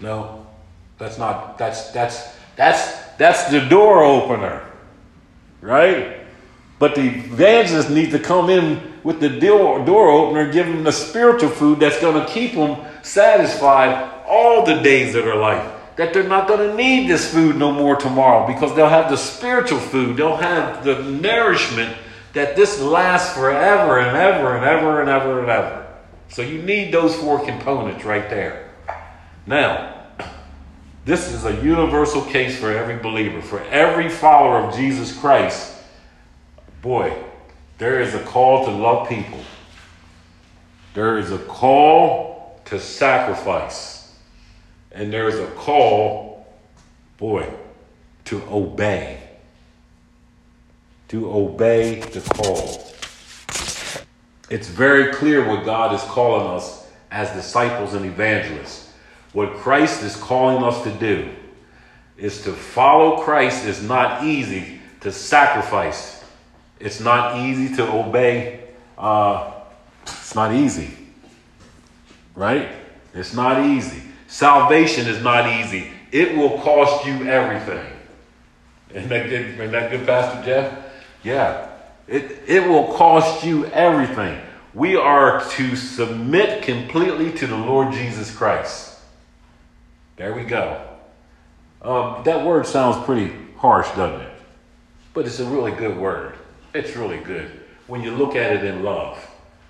no, 0.00 0.46
that's 0.98 1.18
not, 1.18 1.58
that's, 1.58 1.90
that's, 1.90 2.36
that's, 2.56 3.04
that's 3.16 3.50
the 3.50 3.60
door 3.60 4.04
opener, 4.04 4.64
right? 5.60 6.19
But 6.80 6.94
the 6.94 7.02
evangelist 7.02 7.90
needs 7.90 8.10
to 8.12 8.18
come 8.18 8.48
in 8.48 8.80
with 9.04 9.20
the 9.20 9.28
door, 9.28 9.84
door 9.84 10.08
opener, 10.08 10.50
give 10.50 10.66
them 10.66 10.82
the 10.82 10.92
spiritual 10.92 11.50
food 11.50 11.78
that's 11.78 12.00
going 12.00 12.18
to 12.24 12.32
keep 12.32 12.54
them 12.54 12.78
satisfied 13.02 14.24
all 14.26 14.64
the 14.64 14.76
days 14.76 15.14
of 15.14 15.26
their 15.26 15.36
life. 15.36 15.74
That 15.96 16.14
they're 16.14 16.22
not 16.22 16.48
going 16.48 16.70
to 16.70 16.74
need 16.74 17.06
this 17.06 17.30
food 17.30 17.56
no 17.56 17.70
more 17.70 17.96
tomorrow 17.96 18.46
because 18.46 18.74
they'll 18.74 18.88
have 18.88 19.10
the 19.10 19.18
spiritual 19.18 19.78
food, 19.78 20.16
they'll 20.16 20.38
have 20.38 20.82
the 20.82 21.02
nourishment 21.02 21.94
that 22.32 22.56
this 22.56 22.80
lasts 22.80 23.36
forever 23.36 23.98
and 23.98 24.16
ever 24.16 24.56
and 24.56 24.64
ever 24.64 25.02
and 25.02 25.10
ever 25.10 25.40
and 25.40 25.50
ever. 25.50 25.86
So 26.28 26.40
you 26.40 26.62
need 26.62 26.94
those 26.94 27.14
four 27.14 27.44
components 27.44 28.06
right 28.06 28.30
there. 28.30 28.70
Now, 29.46 30.06
this 31.04 31.30
is 31.30 31.44
a 31.44 31.62
universal 31.62 32.22
case 32.22 32.58
for 32.58 32.72
every 32.72 32.96
believer, 32.96 33.42
for 33.42 33.60
every 33.64 34.08
follower 34.08 34.60
of 34.60 34.74
Jesus 34.74 35.14
Christ 35.18 35.76
boy, 36.82 37.16
there 37.78 38.00
is 38.00 38.14
a 38.14 38.22
call 38.24 38.64
to 38.64 38.70
love 38.70 39.08
people. 39.08 39.40
There 40.94 41.18
is 41.18 41.30
a 41.30 41.38
call 41.38 42.60
to 42.66 42.78
sacrifice. 42.78 44.14
And 44.92 45.12
there 45.12 45.28
is 45.28 45.38
a 45.38 45.46
call, 45.52 46.46
boy, 47.16 47.48
to 48.26 48.42
obey. 48.50 49.20
To 51.08 51.30
obey 51.32 52.00
the 52.00 52.20
call. 52.20 52.86
It's 54.50 54.68
very 54.68 55.12
clear 55.12 55.46
what 55.46 55.64
God 55.64 55.94
is 55.94 56.02
calling 56.02 56.48
us 56.48 56.88
as 57.10 57.30
disciples 57.32 57.94
and 57.94 58.04
evangelists. 58.04 58.92
What 59.32 59.54
Christ 59.54 60.02
is 60.02 60.16
calling 60.16 60.64
us 60.64 60.82
to 60.82 60.90
do 60.98 61.30
is 62.16 62.42
to 62.42 62.52
follow 62.52 63.22
Christ 63.22 63.64
is 63.64 63.82
not 63.82 64.24
easy 64.24 64.80
to 65.00 65.12
sacrifice 65.12 66.19
it's 66.80 67.00
not 67.00 67.38
easy 67.38 67.76
to 67.76 67.92
obey. 67.92 68.60
Uh, 68.96 69.52
it's 70.02 70.34
not 70.34 70.54
easy. 70.54 70.90
Right? 72.34 72.68
It's 73.14 73.34
not 73.34 73.64
easy. 73.66 74.02
Salvation 74.26 75.06
is 75.06 75.22
not 75.22 75.46
easy. 75.48 75.90
It 76.10 76.36
will 76.36 76.58
cost 76.60 77.06
you 77.06 77.28
everything. 77.28 77.86
Isn't 78.94 79.08
that 79.08 79.28
good, 79.28 79.46
isn't 79.50 79.70
that 79.72 79.90
good 79.90 80.06
Pastor 80.06 80.44
Jeff? 80.44 80.84
Yeah. 81.22 81.68
It, 82.08 82.42
it 82.46 82.68
will 82.68 82.92
cost 82.94 83.44
you 83.44 83.66
everything. 83.66 84.40
We 84.74 84.96
are 84.96 85.44
to 85.50 85.76
submit 85.76 86.62
completely 86.62 87.32
to 87.32 87.46
the 87.46 87.56
Lord 87.56 87.92
Jesus 87.92 88.34
Christ. 88.34 88.98
There 90.16 90.32
we 90.34 90.44
go. 90.44 90.86
Um, 91.82 92.22
that 92.24 92.44
word 92.44 92.66
sounds 92.66 93.04
pretty 93.04 93.32
harsh, 93.56 93.88
doesn't 93.96 94.20
it? 94.20 94.32
But 95.14 95.26
it's 95.26 95.40
a 95.40 95.44
really 95.44 95.72
good 95.72 95.96
word. 95.96 96.36
It's 96.72 96.96
really 96.96 97.18
good 97.18 97.50
when 97.86 98.02
you 98.02 98.12
look 98.12 98.36
at 98.36 98.52
it 98.52 98.64
in 98.64 98.84
love. 98.84 99.18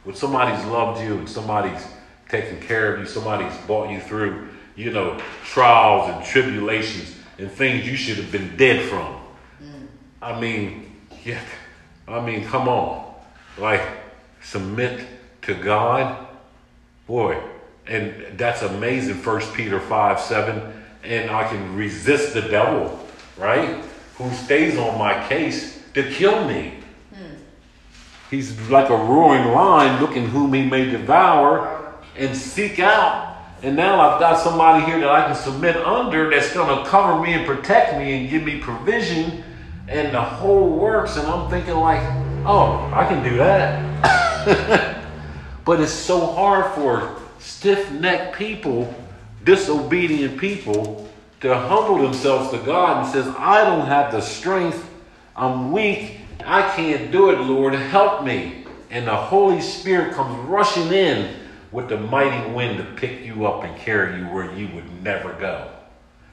When 0.05 0.14
somebody's 0.14 0.64
loved 0.66 1.01
you 1.01 1.14
and 1.18 1.28
somebody's 1.28 1.86
taken 2.28 2.61
care 2.61 2.94
of 2.94 3.01
you, 3.01 3.07
somebody's 3.07 3.57
brought 3.66 3.90
you 3.90 4.01
through, 4.01 4.48
you 4.76 4.90
know, 4.90 5.18
trials 5.44 6.11
and 6.11 6.24
tribulations 6.24 7.16
and 7.38 7.51
things 7.51 7.86
you 7.86 7.96
should 7.96 8.16
have 8.16 8.30
been 8.30 8.57
dead 8.57 8.88
from. 8.88 9.20
Mm. 9.62 9.86
I 10.20 10.40
mean, 10.40 10.94
yeah, 11.24 11.40
I 12.07 12.20
mean, 12.20 12.44
come 12.44 12.68
on. 12.68 13.14
Like, 13.59 13.82
submit 14.42 15.07
to 15.42 15.55
God. 15.55 16.26
Boy, 17.07 17.42
and 17.86 18.38
that's 18.38 18.62
amazing, 18.62 19.16
First 19.16 19.53
Peter 19.55 19.80
5 19.80 20.20
7. 20.20 20.72
And 21.03 21.30
I 21.30 21.48
can 21.48 21.76
resist 21.76 22.34
the 22.34 22.42
devil, 22.42 23.07
right? 23.38 23.82
Who 24.16 24.30
stays 24.32 24.76
on 24.76 24.98
my 24.98 25.26
case 25.28 25.82
to 25.94 26.11
kill 26.11 26.46
me. 26.46 26.80
He's 28.31 28.59
like 28.70 28.91
a 28.91 28.97
roaring 28.97 29.49
lion 29.49 30.01
looking 30.01 30.28
whom 30.28 30.55
he 30.55 30.64
may 30.64 30.89
devour 30.89 31.95
and 32.16 32.37
seek 32.37 32.78
out. 32.78 33.37
And 33.62 33.76
now 33.76 34.01
I've 34.01 34.20
got 34.20 34.39
somebody 34.39 34.85
here 34.85 35.01
that 35.01 35.11
I 35.11 35.26
can 35.26 35.35
submit 35.35 35.76
under 35.76 36.31
that's 36.31 36.55
going 36.55 36.83
to 36.83 36.89
cover 36.89 37.20
me 37.20 37.35
and 37.35 37.45
protect 37.45 37.99
me 37.99 38.20
and 38.20 38.31
give 38.31 38.45
me 38.45 38.59
provision 38.59 39.43
and 39.89 40.14
the 40.14 40.22
whole 40.22 40.78
works. 40.78 41.16
And 41.16 41.26
I'm 41.26 41.51
thinking, 41.51 41.74
like, 41.74 42.01
oh, 42.47 42.91
I 42.95 43.05
can 43.07 43.22
do 43.24 43.37
that. 43.37 45.05
but 45.64 45.81
it's 45.81 45.93
so 45.93 46.24
hard 46.24 46.72
for 46.74 47.20
stiff 47.41 47.91
necked 47.93 48.37
people, 48.37 48.95
disobedient 49.45 50.39
people, 50.39 51.09
to 51.41 51.59
humble 51.59 51.99
themselves 51.99 52.51
to 52.51 52.59
God 52.59 53.05
and 53.05 53.12
says, 53.12 53.26
I 53.37 53.64
don't 53.64 53.87
have 53.87 54.12
the 54.12 54.20
strength. 54.20 54.89
I'm 55.35 55.72
weak. 55.72 56.20
I 56.47 56.74
can't 56.74 57.11
do 57.11 57.30
it, 57.30 57.41
Lord. 57.41 57.74
Help 57.74 58.24
me. 58.24 58.64
and 58.91 59.07
the 59.07 59.14
Holy 59.14 59.61
Spirit 59.61 60.14
comes 60.14 60.36
rushing 60.49 60.93
in 60.93 61.34
with 61.70 61.88
the 61.88 61.97
mighty 61.97 62.51
wind 62.51 62.78
to 62.78 62.84
pick 62.97 63.24
you 63.24 63.47
up 63.47 63.62
and 63.62 63.76
carry 63.78 64.18
you 64.18 64.24
where 64.26 64.53
you 64.53 64.68
would 64.74 65.03
never 65.03 65.32
go. 65.34 65.70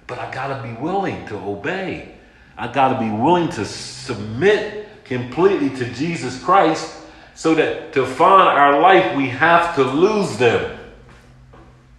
But 0.08 0.18
I 0.20 0.32
got 0.34 0.58
to 0.58 0.64
be 0.68 0.74
willing 0.82 1.26
to 1.28 1.36
obey. 1.36 2.16
I 2.58 2.68
got 2.72 2.94
to 2.94 3.00
be 3.00 3.12
willing 3.12 3.50
to 3.50 3.66
submit 3.66 4.88
completely 5.04 5.70
to 5.78 5.94
Jesus 5.94 6.44
Christ 6.44 6.96
so 7.36 7.54
that 7.54 7.94
to 7.94 8.06
find 8.06 8.58
our 8.58 8.82
life, 8.82 9.16
we 9.16 9.28
have 9.28 9.76
to 9.76 9.84
lose 9.84 10.38
them. 10.38 10.80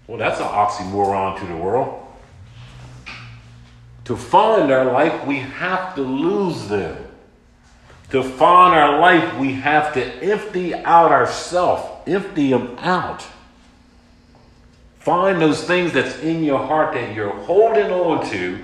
Well, 0.09 0.18
that's 0.18 0.40
an 0.40 0.46
oxymoron 0.46 1.38
to 1.38 1.46
the 1.46 1.56
world. 1.56 2.04
To 4.06 4.16
find 4.16 4.72
our 4.72 4.86
life, 4.86 5.24
we 5.26 5.38
have 5.38 5.94
to 5.94 6.02
lose 6.02 6.66
them. 6.66 6.96
To 8.11 8.22
find 8.22 8.74
our 8.74 8.98
life, 9.00 9.36
we 9.36 9.52
have 9.54 9.92
to 9.94 10.02
empty 10.22 10.74
out 10.74 11.12
ourselves, 11.12 11.82
empty 12.06 12.50
them 12.50 12.76
out. 12.78 13.26
Find 14.98 15.40
those 15.40 15.62
things 15.62 15.92
that's 15.92 16.18
in 16.20 16.42
your 16.42 16.59
heart 16.59 16.94
that 16.94 17.14
you're 17.14 17.30
holding 17.30 17.90
on 17.90 18.28
to 18.30 18.59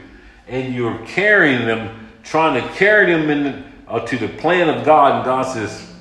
and 0.49 0.75
you're 0.75 0.99
carrying 1.07 1.67
them, 1.67 2.09
trying 2.23 2.61
to 2.61 2.69
carry 2.75 3.13
them 3.13 3.29
in, 3.31 3.73
uh, 3.87 4.01
to 4.01 4.17
the 4.17 4.29
plan 4.29 4.71
of 4.71 4.85
God. 4.85 5.17
And 5.17 5.25
God 5.25 5.43
says, 5.43 5.93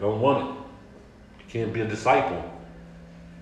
Don't 0.00 0.20
want 0.20 0.50
it. 0.50 0.60
You 1.38 1.44
can't 1.48 1.72
be 1.72 1.82
a 1.82 1.86
disciple. 1.86 2.50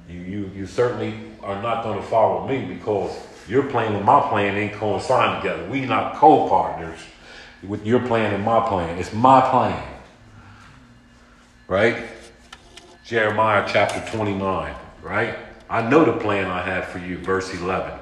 You, 0.09 0.19
you, 0.19 0.51
you 0.55 0.67
certainly 0.67 1.15
are 1.43 1.61
not 1.63 1.85
going 1.85 2.01
to 2.01 2.07
follow 2.07 2.47
me 2.47 2.65
because 2.65 3.17
your 3.49 3.65
plan 3.65 3.95
and 3.95 4.05
my 4.05 4.21
plan 4.29 4.57
ain't 4.57 4.75
coinciding 4.75 5.43
together. 5.43 5.69
We 5.69 5.87
not 5.87 6.17
co-partners 6.17 6.99
with 7.67 7.87
your 7.87 8.01
plan 8.07 8.35
and 8.35 8.45
my 8.45 8.67
plan. 8.69 8.99
It's 8.99 9.13
my 9.13 9.41
plan. 9.41 9.83
Right? 11.69 12.05
Jeremiah 13.05 13.69
chapter 13.69 14.03
29, 14.17 14.75
right? 15.03 15.37
I 15.69 15.89
know 15.89 16.05
the 16.05 16.13
plan 16.13 16.51
I 16.51 16.63
have 16.63 16.87
for 16.87 16.99
you, 16.99 17.19
verse 17.19 17.53
11. 17.55 17.99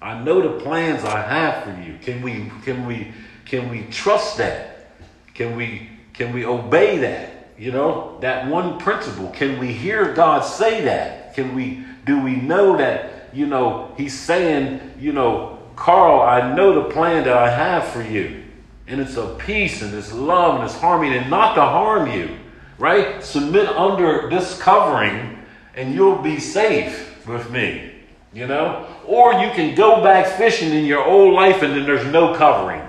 I 0.00 0.22
know 0.22 0.40
the 0.40 0.62
plans 0.62 1.04
I 1.04 1.20
have 1.20 1.64
for 1.64 1.82
you. 1.82 1.98
Can 2.02 2.22
we 2.22 2.50
can 2.62 2.86
we 2.86 3.12
can 3.44 3.70
we 3.70 3.84
trust 3.90 4.36
that? 4.38 4.90
Can 5.32 5.56
we 5.56 5.88
can 6.12 6.32
we 6.32 6.44
obey 6.44 6.98
that? 6.98 7.54
You 7.58 7.72
know, 7.72 8.18
that 8.20 8.48
one 8.48 8.78
principle. 8.78 9.28
Can 9.30 9.58
we 9.58 9.72
hear 9.72 10.12
God 10.12 10.44
say 10.44 10.82
that? 10.84 11.34
Can 11.34 11.54
we 11.54 11.84
do 12.04 12.20
we 12.20 12.36
know 12.36 12.76
that, 12.76 13.30
you 13.32 13.46
know, 13.46 13.92
he's 13.96 14.18
saying, 14.18 14.80
you 14.98 15.12
know, 15.12 15.58
Carl, 15.76 16.20
I 16.20 16.54
know 16.54 16.82
the 16.82 16.90
plan 16.90 17.24
that 17.24 17.36
I 17.36 17.50
have 17.50 17.86
for 17.88 18.02
you. 18.02 18.43
And 18.86 19.00
it's 19.00 19.16
of 19.16 19.38
peace 19.38 19.82
and 19.82 19.94
it's 19.94 20.12
love 20.12 20.56
and 20.56 20.64
it's 20.64 20.78
harmony 20.78 21.16
and 21.16 21.30
not 21.30 21.54
to 21.54 21.62
harm 21.62 22.10
you. 22.10 22.36
Right? 22.78 23.22
Submit 23.22 23.68
under 23.68 24.28
this 24.28 24.60
covering 24.60 25.38
and 25.74 25.94
you'll 25.94 26.20
be 26.20 26.38
safe 26.38 27.26
with 27.26 27.50
me. 27.50 27.92
You 28.32 28.46
know? 28.46 28.86
Or 29.06 29.34
you 29.34 29.50
can 29.50 29.74
go 29.74 30.02
back 30.02 30.26
fishing 30.38 30.72
in 30.72 30.84
your 30.84 31.04
old 31.04 31.34
life 31.34 31.62
and 31.62 31.74
then 31.74 31.84
there's 31.84 32.06
no 32.06 32.34
covering. 32.34 32.82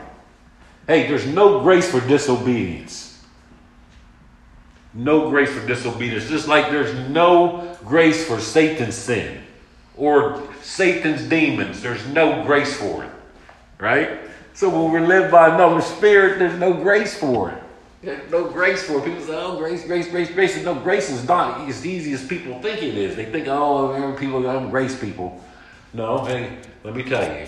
Hey, 0.87 1.07
there's 1.07 1.25
no 1.25 1.61
grace 1.61 1.89
for 1.89 1.99
disobedience. 2.07 3.23
No 4.93 5.29
grace 5.29 5.51
for 5.51 5.65
disobedience. 5.67 6.27
Just 6.29 6.47
like 6.47 6.69
there's 6.69 6.93
no 7.09 7.77
grace 7.83 8.25
for 8.25 8.39
Satan's 8.39 8.95
sin 8.95 9.41
or 9.97 10.41
Satan's 10.61 11.23
demons. 11.23 11.81
There's 11.81 12.05
no 12.07 12.43
grace 12.43 12.75
for 12.75 13.03
it. 13.03 13.11
Right? 13.77 14.19
So 14.55 14.69
when 14.69 14.89
we're 14.89 15.05
led 15.05 15.29
by 15.29 15.53
another 15.53 15.81
spirit, 15.81 16.39
there's 16.39 16.57
no 16.57 16.73
grace 16.73 17.17
for 17.17 17.51
it. 17.51 17.61
There's 18.01 18.31
no 18.31 18.45
grace 18.45 18.83
for 18.83 18.99
it. 18.99 19.05
People 19.05 19.21
say, 19.21 19.35
oh, 19.35 19.57
grace, 19.57 19.85
grace, 19.85 20.07
grace, 20.07 20.31
grace. 20.31 20.63
No, 20.63 20.75
grace 20.75 21.09
is 21.09 21.27
not 21.27 21.67
as 21.67 21.85
easy 21.85 22.13
as 22.13 22.25
people 22.25 22.61
think 22.61 22.81
it 22.81 22.95
is. 22.95 23.17
They 23.17 23.25
think, 23.25 23.49
oh, 23.49 24.15
people, 24.17 24.47
I'm 24.47 24.69
grace 24.69 24.97
people. 24.97 25.43
No, 25.93 26.23
hey, 26.23 26.57
let 26.85 26.95
me 26.95 27.03
tell 27.03 27.23
you, 27.37 27.47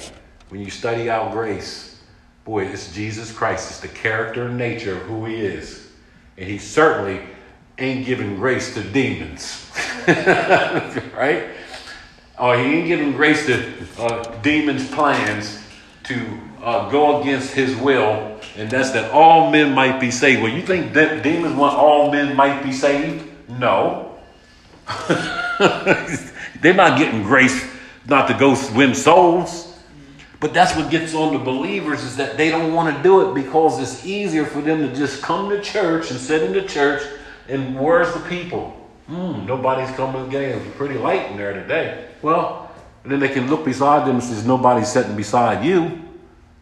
when 0.49 0.59
you 0.59 0.69
study 0.69 1.09
out 1.09 1.31
grace, 1.31 2.01
boy, 2.43 2.65
it's 2.65 2.93
Jesus 2.93 3.31
Christ. 3.31 3.69
It's 3.69 3.79
the 3.79 3.87
character 3.87 4.47
and 4.47 4.57
nature 4.57 4.97
of 4.97 5.03
who 5.03 5.23
he 5.25 5.35
is. 5.35 5.89
And 6.37 6.49
he 6.49 6.57
certainly 6.57 7.21
ain't 7.77 8.05
giving 8.05 8.35
grace 8.35 8.73
to 8.73 8.83
demons. 8.83 9.71
right? 10.07 11.51
Or 12.37 12.57
he 12.57 12.65
ain't 12.65 12.87
giving 12.87 13.13
grace 13.13 13.45
to 13.45 13.73
uh, 13.97 14.23
demons' 14.41 14.89
plans 14.91 15.63
to 16.03 16.39
uh, 16.67 16.89
go 16.89 17.21
against 17.21 17.53
his 17.53 17.77
will, 17.77 18.37
and 18.57 18.69
that's 18.69 18.91
that 18.91 19.09
all 19.11 19.49
men 19.49 19.73
might 19.73 20.01
be 20.01 20.11
saved. 20.11 20.41
Well, 20.41 20.51
you 20.51 20.61
think 20.61 20.91
that 20.93 21.23
demons 21.23 21.55
want 21.55 21.77
all 21.77 22.11
men 22.11 22.35
might 22.35 22.61
be 22.61 22.73
saved? 22.73 23.25
No. 23.47 24.17
They're 26.61 26.73
not 26.73 26.97
getting 26.97 27.23
grace 27.23 27.65
not 28.05 28.27
to 28.27 28.33
go 28.33 28.57
win 28.75 28.93
souls. 28.95 29.79
But 30.41 30.53
that's 30.53 30.75
what 30.75 30.91
gets 30.91 31.15
on 31.15 31.31
the 31.31 31.39
believers 31.39 32.03
is 32.03 32.17
that 32.17 32.35
they 32.35 32.49
don't 32.49 32.73
want 32.73 32.95
to 32.95 33.01
do 33.01 33.31
it 33.31 33.33
because 33.33 33.79
it's 33.79 34.05
easier 34.05 34.45
for 34.45 34.61
them 34.61 34.79
to 34.79 34.93
just 34.93 35.23
come 35.23 35.49
to 35.49 35.61
church 35.61 36.11
and 36.11 36.19
sit 36.19 36.43
in 36.43 36.51
the 36.51 36.63
church 36.63 37.01
and 37.47 37.79
where's 37.79 38.13
the 38.13 38.19
people? 38.27 38.71
Hmm, 39.07 39.45
nobody's 39.45 39.89
coming 39.95 40.27
again. 40.27 40.59
It's 40.59 40.75
pretty 40.75 40.97
light 40.97 41.31
in 41.31 41.37
there 41.37 41.53
today. 41.53 42.09
Well, 42.21 42.69
then 43.05 43.21
they 43.21 43.29
can 43.29 43.49
look 43.49 43.63
beside 43.63 44.05
them 44.05 44.17
and 44.17 44.23
says, 44.23 44.45
nobody's 44.45 44.91
sitting 44.91 45.15
beside 45.15 45.65
you 45.65 46.06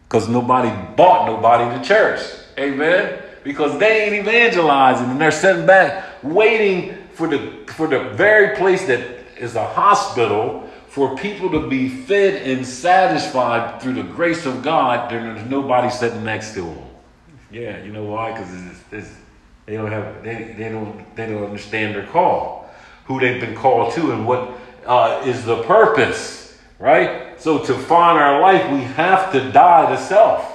because 0.08 0.28
nobody 0.28 0.70
bought 0.96 1.26
nobody 1.26 1.78
to 1.78 1.84
church. 1.84 2.20
Amen? 2.58 3.22
Because 3.44 3.78
they 3.78 4.04
ain't 4.04 4.14
evangelizing 4.14 5.10
and 5.10 5.20
they're 5.20 5.30
sitting 5.30 5.66
back 5.66 6.04
waiting 6.22 6.96
for 7.12 7.28
the, 7.28 7.64
for 7.68 7.86
the 7.86 8.10
very 8.10 8.56
place 8.56 8.86
that 8.86 9.00
is 9.38 9.54
a 9.54 9.66
hospital 9.66 10.68
for 10.88 11.16
people 11.16 11.50
to 11.50 11.68
be 11.68 11.88
fed 11.88 12.42
and 12.48 12.66
satisfied 12.66 13.82
through 13.82 13.94
the 13.94 14.02
grace 14.02 14.46
of 14.46 14.62
God. 14.62 15.10
There's 15.10 15.44
nobody 15.46 15.90
sitting 15.90 16.24
next 16.24 16.54
to 16.54 16.62
them. 16.62 16.78
Yeah, 17.50 17.82
you 17.82 17.92
know 17.92 18.04
why? 18.04 18.32
Because 18.32 18.50
they 19.66 19.74
don't 19.74 19.90
have 19.90 20.22
they, 20.22 20.54
they 20.56 20.68
don't 20.68 21.16
they 21.16 21.26
don't 21.26 21.44
understand 21.44 21.94
their 21.94 22.06
call, 22.06 22.70
who 23.04 23.20
they've 23.20 23.40
been 23.40 23.54
called 23.54 23.92
to, 23.94 24.12
and 24.12 24.26
what 24.26 24.50
uh, 24.86 25.22
is 25.24 25.44
the 25.44 25.62
purpose, 25.64 26.45
right? 26.78 27.40
So 27.40 27.58
to 27.64 27.74
find 27.74 28.18
our 28.18 28.40
life, 28.40 28.70
we 28.70 28.80
have 28.80 29.32
to 29.32 29.50
die 29.52 29.94
to 29.94 30.00
self. 30.00 30.52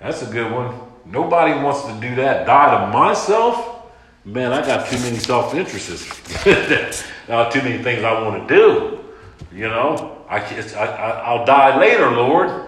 That's 0.00 0.22
a 0.22 0.26
good 0.26 0.50
one. 0.50 0.78
Nobody 1.04 1.52
wants 1.54 1.84
to 1.84 1.92
do 2.00 2.14
that. 2.16 2.46
Die 2.46 2.86
to 2.86 2.92
myself. 2.92 3.90
Man, 4.24 4.52
I 4.52 4.64
got 4.64 4.86
too 4.88 4.98
many 4.98 5.16
self 5.16 5.54
interests. 5.54 6.46
uh, 7.28 7.50
too 7.50 7.62
many 7.62 7.82
things 7.82 8.04
I 8.04 8.22
want 8.22 8.46
to 8.46 8.54
do. 8.54 8.98
You 9.52 9.68
know, 9.68 10.24
I, 10.28 10.38
I, 10.38 10.84
I'll 11.24 11.44
die 11.44 11.78
later, 11.78 12.10
Lord. 12.10 12.66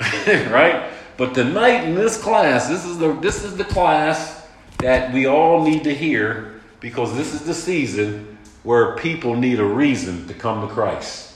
right? 0.26 0.90
But 1.16 1.34
tonight 1.34 1.84
in 1.84 1.94
this 1.94 2.20
class, 2.20 2.68
this 2.68 2.84
is 2.84 2.98
the 2.98 3.12
this 3.14 3.44
is 3.44 3.56
the 3.56 3.64
class 3.64 4.46
that 4.78 5.12
we 5.12 5.26
all 5.26 5.62
need 5.62 5.84
to 5.84 5.94
hear 5.94 6.60
because 6.80 7.14
this 7.16 7.32
is 7.32 7.42
the 7.42 7.54
season 7.54 8.36
where 8.64 8.96
people 8.96 9.36
need 9.36 9.60
a 9.60 9.64
reason 9.64 10.26
to 10.26 10.34
come 10.34 10.66
to 10.66 10.74
Christ. 10.74 11.33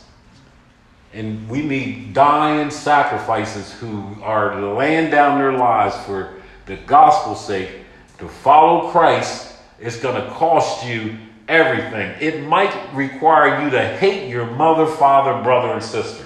And 1.18 1.48
we 1.48 1.62
need 1.62 2.14
dying 2.14 2.70
sacrifices 2.70 3.72
who 3.72 4.16
are 4.22 4.74
laying 4.76 5.10
down 5.10 5.40
their 5.40 5.52
lives 5.52 5.96
for 6.06 6.36
the 6.66 6.76
gospel's 6.76 7.44
sake. 7.44 7.70
To 8.18 8.28
follow 8.28 8.92
Christ 8.92 9.56
is 9.80 9.96
going 9.96 10.14
to 10.14 10.30
cost 10.30 10.86
you 10.86 11.18
everything. 11.48 12.14
It 12.20 12.44
might 12.44 12.72
require 12.94 13.64
you 13.64 13.70
to 13.70 13.84
hate 13.96 14.28
your 14.28 14.46
mother, 14.46 14.86
father, 14.86 15.42
brother, 15.42 15.72
and 15.72 15.82
sister. 15.82 16.24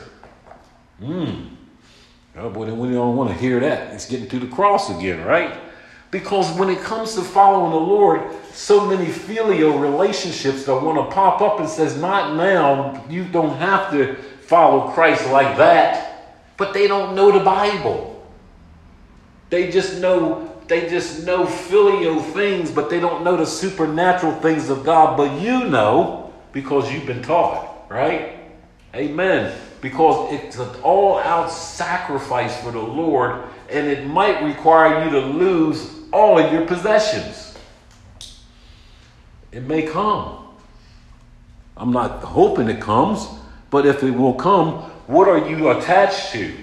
Hmm. 1.01 1.55
Oh, 2.37 2.51
boy, 2.51 2.67
then 2.67 2.79
we 2.79 2.91
don't 2.91 3.17
want 3.17 3.31
to 3.31 3.37
hear 3.37 3.61
that. 3.61 3.95
It's 3.95 4.07
getting 4.07 4.29
to 4.29 4.41
the 4.41 4.47
cross 4.47 4.91
again, 4.91 5.25
right? 5.25 5.59
Because 6.11 6.55
when 6.59 6.69
it 6.69 6.81
comes 6.81 7.15
to 7.15 7.23
following 7.23 7.71
the 7.71 7.79
Lord, 7.79 8.23
so 8.53 8.87
many 8.87 9.11
filial 9.11 9.79
relationships 9.79 10.65
that 10.67 10.75
want 10.75 10.99
to 10.99 11.15
pop 11.15 11.41
up 11.41 11.61
and 11.61 11.69
says, 11.69 11.99
not 11.99 12.37
now, 12.37 13.03
you 13.09 13.25
don't 13.25 13.57
have 13.57 13.91
to 13.93 14.17
follow 14.53 14.91
Christ 14.91 15.31
like 15.31 15.57
that. 15.57 16.37
But 16.59 16.75
they 16.75 16.87
don't 16.87 17.15
know 17.17 17.33
the 17.33 17.43
Bible. 17.43 18.23
They 19.49 19.71
just 19.71 19.99
know 19.99 20.53
they 20.69 20.91
just 20.91 21.25
know 21.25 21.47
filial 21.47 22.21
things, 22.21 22.71
but 22.71 22.91
they 22.91 23.01
don't 23.01 23.25
know 23.25 23.39
the 23.39 23.47
supernatural 23.47 24.35
things 24.41 24.69
of 24.69 24.85
God. 24.85 25.17
But 25.17 25.41
you 25.41 25.65
know 25.65 26.35
because 26.53 26.93
you've 26.93 27.07
been 27.07 27.23
taught, 27.23 27.87
right? 27.89 28.41
Amen. 28.95 29.59
Because 29.81 30.35
it's 30.35 30.59
an 30.59 30.69
all 30.83 31.19
out 31.19 31.51
sacrifice 31.51 32.55
for 32.63 32.73
the 32.73 32.79
Lord, 32.79 33.45
and 33.71 33.87
it 33.87 34.07
might 34.07 34.43
require 34.43 35.03
you 35.03 35.11
to 35.13 35.21
lose 35.21 35.91
all 36.13 36.39
of 36.39 36.53
your 36.53 36.67
possessions. 36.67 37.57
It 39.51 39.63
may 39.63 39.83
come. 39.83 40.47
I'm 41.75 41.91
not 41.91 42.23
hoping 42.23 42.69
it 42.69 42.83
comes, 42.83 43.27
but 43.73 43.87
if 43.87 44.05
it 44.05 44.11
will 44.11 44.35
come, 44.35 44.75
what 45.07 45.27
are 45.27 45.49
you 45.49 45.71
attached 45.71 46.31
to? 46.33 46.55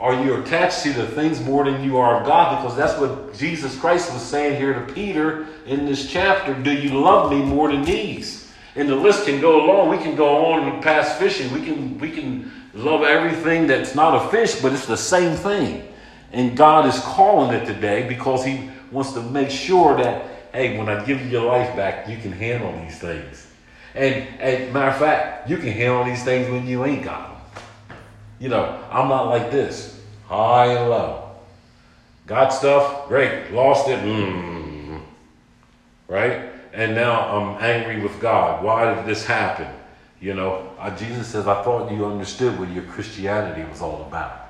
Are 0.00 0.24
you 0.24 0.34
attached 0.36 0.82
to 0.84 0.94
the 0.94 1.06
things 1.06 1.40
more 1.42 1.62
than 1.64 1.84
you 1.84 1.98
are 1.98 2.20
of 2.20 2.26
God? 2.26 2.62
Because 2.62 2.74
that's 2.74 2.98
what 2.98 3.34
Jesus 3.34 3.78
Christ 3.78 4.12
was 4.12 4.22
saying 4.22 4.56
here 4.56 4.72
to 4.72 4.92
Peter 4.94 5.46
in 5.66 5.84
this 5.84 6.10
chapter. 6.10 6.54
Do 6.54 6.72
you 6.72 6.98
love 6.98 7.30
me 7.30 7.42
more 7.42 7.70
than 7.70 7.84
these? 7.84 8.50
And 8.76 8.88
the 8.88 8.96
list 8.96 9.26
can 9.26 9.42
go 9.42 9.64
along. 9.64 9.90
We 9.90 9.98
can 9.98 10.16
go 10.16 10.46
on 10.46 10.66
and 10.66 10.82
pass 10.82 11.18
fishing. 11.18 11.52
We 11.52 11.64
can 11.64 11.98
we 11.98 12.10
can 12.10 12.50
love 12.72 13.02
everything 13.02 13.66
that's 13.66 13.94
not 13.94 14.24
a 14.24 14.30
fish, 14.30 14.60
but 14.62 14.72
it's 14.72 14.86
the 14.86 14.96
same 14.96 15.36
thing. 15.36 15.86
And 16.32 16.56
God 16.56 16.86
is 16.86 16.98
calling 17.00 17.54
it 17.54 17.66
today 17.66 18.08
because 18.08 18.42
He 18.42 18.70
wants 18.90 19.12
to 19.12 19.22
make 19.22 19.50
sure 19.50 19.96
that, 20.02 20.24
hey, 20.52 20.78
when 20.78 20.88
I 20.88 21.04
give 21.04 21.20
you 21.20 21.28
your 21.28 21.44
life 21.44 21.76
back, 21.76 22.08
you 22.08 22.16
can 22.16 22.32
handle 22.32 22.72
these 22.82 22.98
things. 22.98 23.43
And, 23.94 24.28
and 24.40 24.72
matter 24.72 24.90
of 24.90 24.96
fact, 24.96 25.48
you 25.48 25.56
can 25.56 25.68
handle 25.68 26.04
these 26.04 26.24
things 26.24 26.50
when 26.50 26.66
you 26.66 26.84
ain't 26.84 27.04
got 27.04 27.28
them. 27.28 27.98
You 28.40 28.48
know, 28.48 28.84
I'm 28.90 29.08
not 29.08 29.28
like 29.28 29.50
this, 29.50 30.00
high 30.26 30.66
and 30.66 30.90
low. 30.90 31.30
Got 32.26 32.48
stuff, 32.48 33.06
great. 33.06 33.52
Lost 33.52 33.88
it, 33.88 34.00
mm, 34.00 35.00
right? 36.08 36.50
And 36.72 36.94
now 36.94 37.20
I'm 37.38 37.62
angry 37.62 38.02
with 38.02 38.18
God. 38.20 38.64
Why 38.64 38.94
did 38.94 39.06
this 39.06 39.24
happen? 39.24 39.68
You 40.20 40.34
know, 40.34 40.70
Jesus 40.98 41.28
says, 41.28 41.46
I 41.46 41.62
thought 41.62 41.92
you 41.92 42.06
understood 42.06 42.58
what 42.58 42.70
your 42.70 42.84
Christianity 42.84 43.62
was 43.70 43.80
all 43.82 44.02
about. 44.08 44.40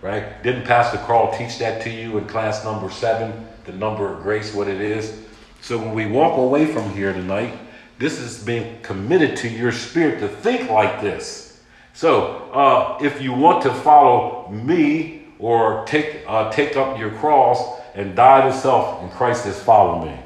Right? 0.00 0.42
Didn't 0.42 0.64
Pastor 0.64 0.98
Carl 0.98 1.36
teach 1.36 1.58
that 1.58 1.82
to 1.82 1.90
you 1.90 2.18
in 2.18 2.26
class 2.26 2.64
number 2.64 2.90
seven, 2.90 3.46
the 3.64 3.72
number 3.72 4.12
of 4.12 4.22
grace, 4.22 4.54
what 4.54 4.66
it 4.66 4.80
is? 4.80 5.22
So 5.60 5.78
when 5.78 5.94
we 5.94 6.06
walk 6.06 6.36
away 6.36 6.66
from 6.66 6.90
here 6.90 7.12
tonight, 7.12 7.56
this 7.98 8.18
is 8.18 8.42
being 8.42 8.80
committed 8.82 9.36
to 9.38 9.48
your 9.48 9.72
spirit 9.72 10.20
to 10.20 10.28
think 10.28 10.68
like 10.70 11.00
this. 11.00 11.60
So 11.92 12.50
uh, 12.52 12.98
if 13.00 13.22
you 13.22 13.32
want 13.32 13.62
to 13.62 13.72
follow 13.72 14.48
me 14.50 15.26
or 15.38 15.84
take, 15.86 16.24
uh, 16.26 16.50
take 16.50 16.76
up 16.76 16.98
your 16.98 17.10
cross 17.12 17.80
and 17.94 18.16
die 18.16 18.48
to 18.48 18.52
self, 18.52 19.00
and 19.02 19.10
Christ 19.12 19.44
says, 19.44 19.62
follow 19.62 20.04
me. 20.04 20.18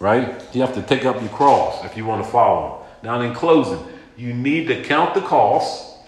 Right? 0.00 0.42
You 0.52 0.62
have 0.62 0.74
to 0.74 0.82
take 0.82 1.04
up 1.04 1.20
your 1.20 1.30
cross 1.30 1.84
if 1.84 1.96
you 1.96 2.04
want 2.04 2.24
to 2.24 2.30
follow. 2.30 2.84
Now, 3.04 3.20
in 3.20 3.32
closing, 3.32 3.78
you 4.16 4.34
need 4.34 4.66
to 4.68 4.82
count 4.82 5.14
the 5.14 5.20
cost. 5.20 5.98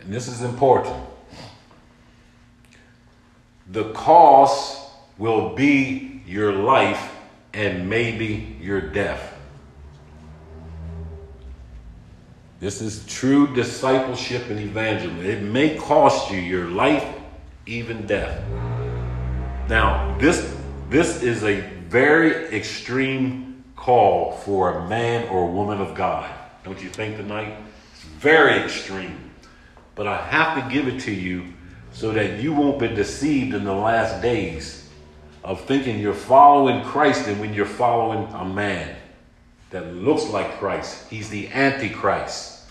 And 0.00 0.12
this 0.12 0.28
is 0.28 0.40
important. 0.40 0.96
The 3.70 3.92
cost 3.92 4.90
will 5.18 5.54
be 5.54 6.11
your 6.26 6.52
life 6.52 7.12
and 7.52 7.88
maybe 7.88 8.56
your 8.60 8.80
death. 8.80 9.34
This 12.60 12.80
is 12.80 13.04
true 13.06 13.52
discipleship 13.54 14.48
and 14.48 14.60
evangelism. 14.60 15.26
It 15.26 15.42
may 15.42 15.76
cost 15.76 16.30
you 16.30 16.38
your 16.38 16.68
life, 16.68 17.04
even 17.66 18.06
death. 18.06 18.40
Now, 19.68 20.16
this 20.18 20.56
this 20.88 21.22
is 21.22 21.42
a 21.42 21.60
very 21.88 22.54
extreme 22.54 23.64
call 23.74 24.32
for 24.32 24.78
a 24.78 24.88
man 24.88 25.28
or 25.28 25.48
a 25.48 25.50
woman 25.50 25.80
of 25.80 25.94
God. 25.94 26.30
Don't 26.64 26.80
you 26.80 26.88
think 26.88 27.16
tonight? 27.16 27.56
It's 27.94 28.04
very 28.04 28.62
extreme. 28.62 29.30
But 29.94 30.06
I 30.06 30.16
have 30.16 30.62
to 30.62 30.72
give 30.72 30.86
it 30.86 31.00
to 31.00 31.12
you 31.12 31.52
so 31.92 32.12
that 32.12 32.40
you 32.40 32.52
won't 32.52 32.78
be 32.78 32.88
deceived 32.88 33.54
in 33.54 33.64
the 33.64 33.74
last 33.74 34.22
days 34.22 34.81
of 35.44 35.64
thinking 35.64 35.98
you're 35.98 36.14
following 36.14 36.84
Christ 36.84 37.26
and 37.26 37.40
when 37.40 37.52
you're 37.52 37.66
following 37.66 38.32
a 38.34 38.44
man 38.44 38.96
that 39.70 39.94
looks 39.94 40.24
like 40.28 40.58
Christ. 40.58 41.08
He's 41.10 41.28
the 41.30 41.48
Antichrist. 41.48 42.64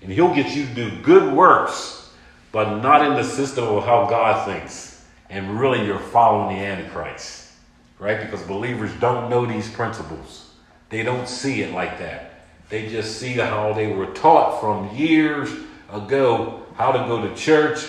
And 0.00 0.10
he'll 0.10 0.34
get 0.34 0.54
you 0.54 0.66
to 0.66 0.74
do 0.74 1.02
good 1.02 1.32
works, 1.32 2.10
but 2.52 2.80
not 2.80 3.04
in 3.04 3.14
the 3.14 3.24
system 3.24 3.64
of 3.64 3.84
how 3.84 4.06
God 4.06 4.46
thinks. 4.46 5.04
And 5.28 5.58
really, 5.58 5.84
you're 5.84 5.98
following 5.98 6.56
the 6.56 6.64
Antichrist, 6.64 7.50
right? 7.98 8.20
Because 8.20 8.42
believers 8.42 8.92
don't 9.00 9.28
know 9.28 9.44
these 9.44 9.68
principles, 9.70 10.50
they 10.88 11.02
don't 11.02 11.28
see 11.28 11.62
it 11.62 11.74
like 11.74 11.98
that. 11.98 12.32
They 12.68 12.88
just 12.88 13.18
see 13.18 13.32
how 13.32 13.72
they 13.72 13.92
were 13.92 14.06
taught 14.06 14.60
from 14.60 14.94
years 14.96 15.50
ago 15.92 16.62
how 16.76 16.92
to 16.92 16.98
go 17.08 17.26
to 17.26 17.34
church, 17.34 17.86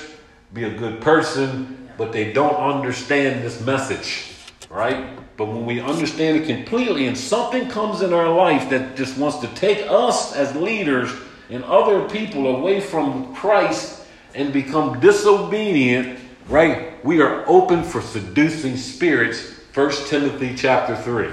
be 0.54 0.64
a 0.64 0.70
good 0.70 1.02
person, 1.02 1.77
but 1.98 2.12
they 2.12 2.32
don't 2.32 2.56
understand 2.56 3.44
this 3.44 3.60
message, 3.62 4.34
right? 4.70 5.18
But 5.36 5.46
when 5.46 5.66
we 5.66 5.80
understand 5.80 6.38
it 6.38 6.48
completely 6.48 7.08
and 7.08 7.18
something 7.18 7.70
comes 7.70 8.02
in 8.02 8.14
our 8.14 8.30
life 8.30 8.70
that 8.70 8.96
just 8.96 9.18
wants 9.18 9.38
to 9.40 9.48
take 9.50 9.86
us 9.90 10.36
as 10.36 10.56
leaders 10.56 11.12
and 11.50 11.64
other 11.64 12.08
people 12.10 12.56
away 12.56 12.82
from 12.82 13.34
Christ 13.36 14.04
and 14.34 14.52
become 14.52 15.00
disobedient, 15.00 16.20
right? 16.50 17.04
We 17.06 17.22
are 17.22 17.44
open 17.48 17.84
for 17.84 18.02
seducing 18.02 18.78
spirits, 18.78 19.54
1 19.74 19.92
Timothy 20.08 20.56
chapter 20.56 20.96
3, 20.96 21.30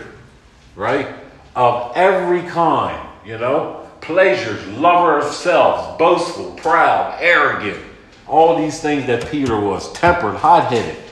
right? 0.76 1.08
Of 1.56 1.92
every 1.94 2.42
kind, 2.42 3.08
you 3.24 3.38
know? 3.38 3.88
Pleasures, 4.00 4.66
lover 4.68 5.18
of 5.18 5.32
self, 5.32 5.98
boastful, 5.98 6.52
proud, 6.52 7.16
arrogant. 7.20 7.82
All 8.26 8.56
these 8.56 8.80
things 8.80 9.06
that 9.06 9.30
Peter 9.30 9.58
was, 9.58 9.92
tempered, 9.92 10.36
hot 10.36 10.72
headed. 10.72 11.02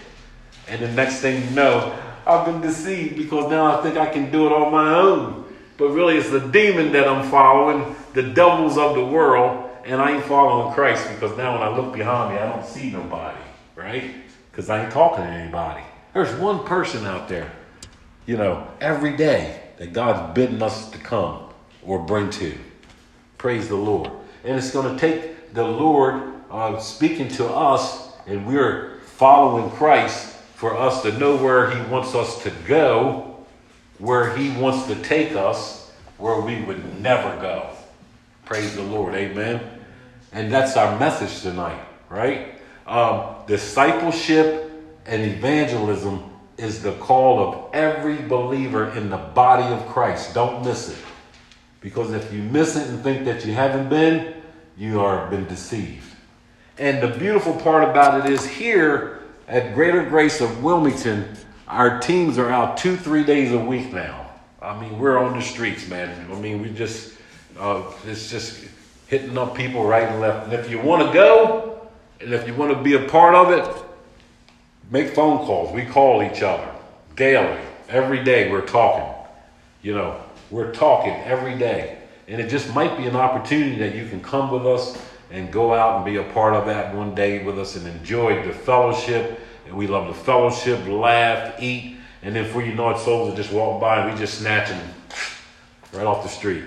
And 0.69 0.81
the 0.81 0.89
next 0.93 1.21
thing 1.21 1.45
you 1.45 1.51
know, 1.51 1.99
I've 2.27 2.47
been 2.47 2.61
deceived 2.61 3.17
because 3.17 3.51
now 3.51 3.79
I 3.79 3.83
think 3.83 3.97
I 3.97 4.07
can 4.07 4.31
do 4.31 4.47
it 4.47 4.53
on 4.53 4.73
my 4.73 4.95
own. 4.95 5.45
But 5.77 5.89
really, 5.89 6.17
it's 6.17 6.31
the 6.31 6.41
demon 6.41 6.93
that 6.93 7.09
I'm 7.09 7.29
following, 7.31 7.97
the 8.15 8.23
devils 8.23 8.79
of 8.79 8.95
the 8.95 9.05
world, 9.05 9.71
and 9.85 10.01
I 10.01 10.13
ain't 10.13 10.25
following 10.25 10.73
Christ 10.75 11.09
because 11.13 11.37
now 11.37 11.55
when 11.59 11.63
I 11.63 11.77
look 11.77 11.93
behind 11.93 12.35
me, 12.35 12.41
I 12.41 12.49
don't 12.49 12.65
see 12.65 12.91
nobody, 12.91 13.41
right? 13.75 14.15
Because 14.51 14.71
I 14.71 14.85
ain't 14.85 14.93
talking 14.93 15.25
to 15.25 15.31
anybody. 15.31 15.83
There's 16.15 16.33
one 16.39 16.65
person 16.65 17.05
out 17.05 17.29
there, 17.29 17.51
you 18.27 18.37
know, 18.37 18.69
every 18.81 19.17
day 19.17 19.61
that 19.79 19.93
God's 19.93 20.35
bidding 20.35 20.63
us 20.63 20.91
to 20.91 20.99
come 20.99 21.49
or 21.83 21.99
bring 21.99 22.31
to. 22.31 22.57
Praise 23.39 23.69
the 23.69 23.77
Lord. 23.77 24.11
And 24.45 24.57
it's 24.57 24.71
going 24.71 24.95
to 24.95 25.01
take 25.01 25.55
the 25.55 25.65
Lord 25.65 26.32
speaking 26.81 27.29
to 27.29 27.47
us, 27.47 28.13
and 28.27 28.47
we're 28.47 29.01
following 29.01 29.71
Christ 29.71 30.37
for 30.55 30.77
us 30.77 31.03
to 31.03 31.17
know 31.19 31.37
where 31.37 31.71
He 31.71 31.81
wants 31.91 32.15
us 32.15 32.43
to 32.45 32.51
go, 32.67 33.39
where 33.99 34.37
He 34.37 34.51
wants 34.51 34.87
to 34.87 34.95
take 35.03 35.33
us, 35.33 35.91
where 36.19 36.41
we 36.41 36.63
would 36.63 37.01
never 37.01 37.41
go. 37.41 37.69
Praise 38.45 38.75
the 38.77 38.83
Lord. 38.83 39.15
Amen. 39.15 39.61
And 40.33 40.53
that's 40.53 40.77
our 40.77 40.99
message 40.99 41.43
tonight, 41.43 41.81
right? 42.09 42.61
Um, 42.87 43.35
discipleship 43.47 44.71
and 45.07 45.23
evangelism 45.23 46.31
is 46.59 46.83
the 46.83 46.93
call 46.93 47.49
of 47.49 47.75
every 47.75 48.17
believer 48.17 48.91
in 48.91 49.11
the 49.11 49.17
body 49.17 49.65
of 49.75 49.87
Christ. 49.89 50.35
Don't 50.35 50.65
miss 50.65 50.91
it. 50.91 50.99
Because 51.81 52.13
if 52.13 52.33
you 52.33 52.43
miss 52.43 52.77
it 52.77 52.89
and 52.89 53.03
think 53.03 53.25
that 53.25 53.45
you 53.45 53.53
haven't 53.53 53.89
been, 53.89 54.35
you 54.77 55.01
are 55.01 55.29
been 55.29 55.47
deceived. 55.47 56.12
And 56.83 57.01
the 57.01 57.16
beautiful 57.16 57.55
part 57.55 57.89
about 57.89 58.26
it 58.26 58.33
is 58.33 58.45
here 58.45 59.20
at 59.47 59.72
Greater 59.72 60.05
Grace 60.05 60.41
of 60.41 60.64
Wilmington, 60.64 61.37
our 61.68 62.01
teams 62.01 62.39
are 62.39 62.49
out 62.49 62.76
two, 62.76 62.97
three 62.97 63.22
days 63.22 63.53
a 63.53 63.59
week 63.59 63.93
now. 63.93 64.33
I 64.61 64.80
mean, 64.80 64.99
we're 64.99 65.16
on 65.16 65.39
the 65.39 65.43
streets, 65.43 65.87
man. 65.87 66.28
I 66.28 66.35
mean, 66.41 66.61
we 66.61 66.70
just, 66.70 67.16
uh, 67.57 67.85
it's 68.05 68.28
just 68.28 68.64
hitting 69.07 69.39
up 69.39 69.55
people 69.55 69.85
right 69.85 70.09
and 70.09 70.20
left. 70.20 70.47
And 70.47 70.55
if 70.55 70.68
you 70.68 70.80
want 70.80 71.07
to 71.07 71.14
go, 71.14 71.89
and 72.20 72.35
if 72.35 72.49
you 72.49 72.55
want 72.55 72.76
to 72.76 72.83
be 72.83 72.95
a 72.95 73.09
part 73.09 73.37
of 73.37 73.53
it, 73.53 73.85
make 74.91 75.14
phone 75.14 75.47
calls. 75.47 75.72
We 75.72 75.85
call 75.85 76.20
each 76.24 76.43
other 76.43 76.68
daily, 77.14 77.61
every 77.91 78.24
day. 78.24 78.51
We're 78.51 78.66
talking. 78.66 79.07
You 79.83 79.95
know, 79.95 80.20
we're 80.51 80.72
talking 80.72 81.12
every 81.12 81.57
day. 81.57 81.99
And 82.26 82.41
it 82.41 82.51
just 82.51 82.74
might 82.74 82.97
be 82.97 83.07
an 83.07 83.14
opportunity 83.14 83.76
that 83.78 83.95
you 83.95 84.09
can 84.09 84.20
come 84.20 84.51
with 84.51 84.66
us 84.66 85.01
and 85.33 85.51
go 85.51 85.74
out 85.74 85.97
and 85.97 86.05
be 86.05 86.16
a 86.16 86.22
part 86.22 86.55
of 86.55 86.66
that 86.66 86.95
one 86.95 87.14
day 87.14 87.43
with 87.43 87.59
us 87.59 87.74
and 87.74 87.87
enjoy 87.87 88.47
the 88.47 88.53
fellowship. 88.53 89.41
And 89.66 89.74
we 89.74 89.87
love 89.87 90.07
the 90.07 90.14
fellowship, 90.14 90.87
laugh, 90.87 91.55
eat. 91.61 91.97
And 92.22 92.37
then 92.37 92.45
before 92.45 92.62
you 92.62 92.74
know 92.74 92.91
it, 92.91 92.99
souls 92.99 93.35
just 93.35 93.51
walking 93.51 93.80
by 93.80 94.03
and 94.03 94.12
we 94.12 94.18
just 94.18 94.39
snatch 94.39 94.68
them 94.68 94.95
right 95.95 96.05
off 96.05 96.22
the 96.22 96.28
street 96.28 96.64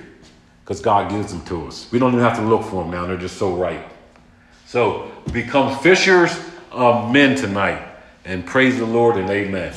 because 0.63 0.81
God 0.81 1.11
gives 1.11 1.31
them 1.31 1.45
to 1.45 1.67
us. 1.67 1.87
We 1.91 1.99
don't 1.99 2.13
even 2.13 2.23
have 2.23 2.37
to 2.37 2.43
look 2.43 2.63
for 2.63 2.83
them 2.83 2.91
now, 2.91 3.05
they're 3.05 3.17
just 3.17 3.37
so 3.37 3.53
right. 3.53 3.85
So 4.65 5.11
become 5.31 5.77
fishers 5.79 6.35
of 6.71 7.11
men 7.11 7.35
tonight 7.37 7.87
and 8.25 8.45
praise 8.45 8.79
the 8.79 8.85
Lord 8.85 9.17
and 9.17 9.29
amen. 9.29 9.73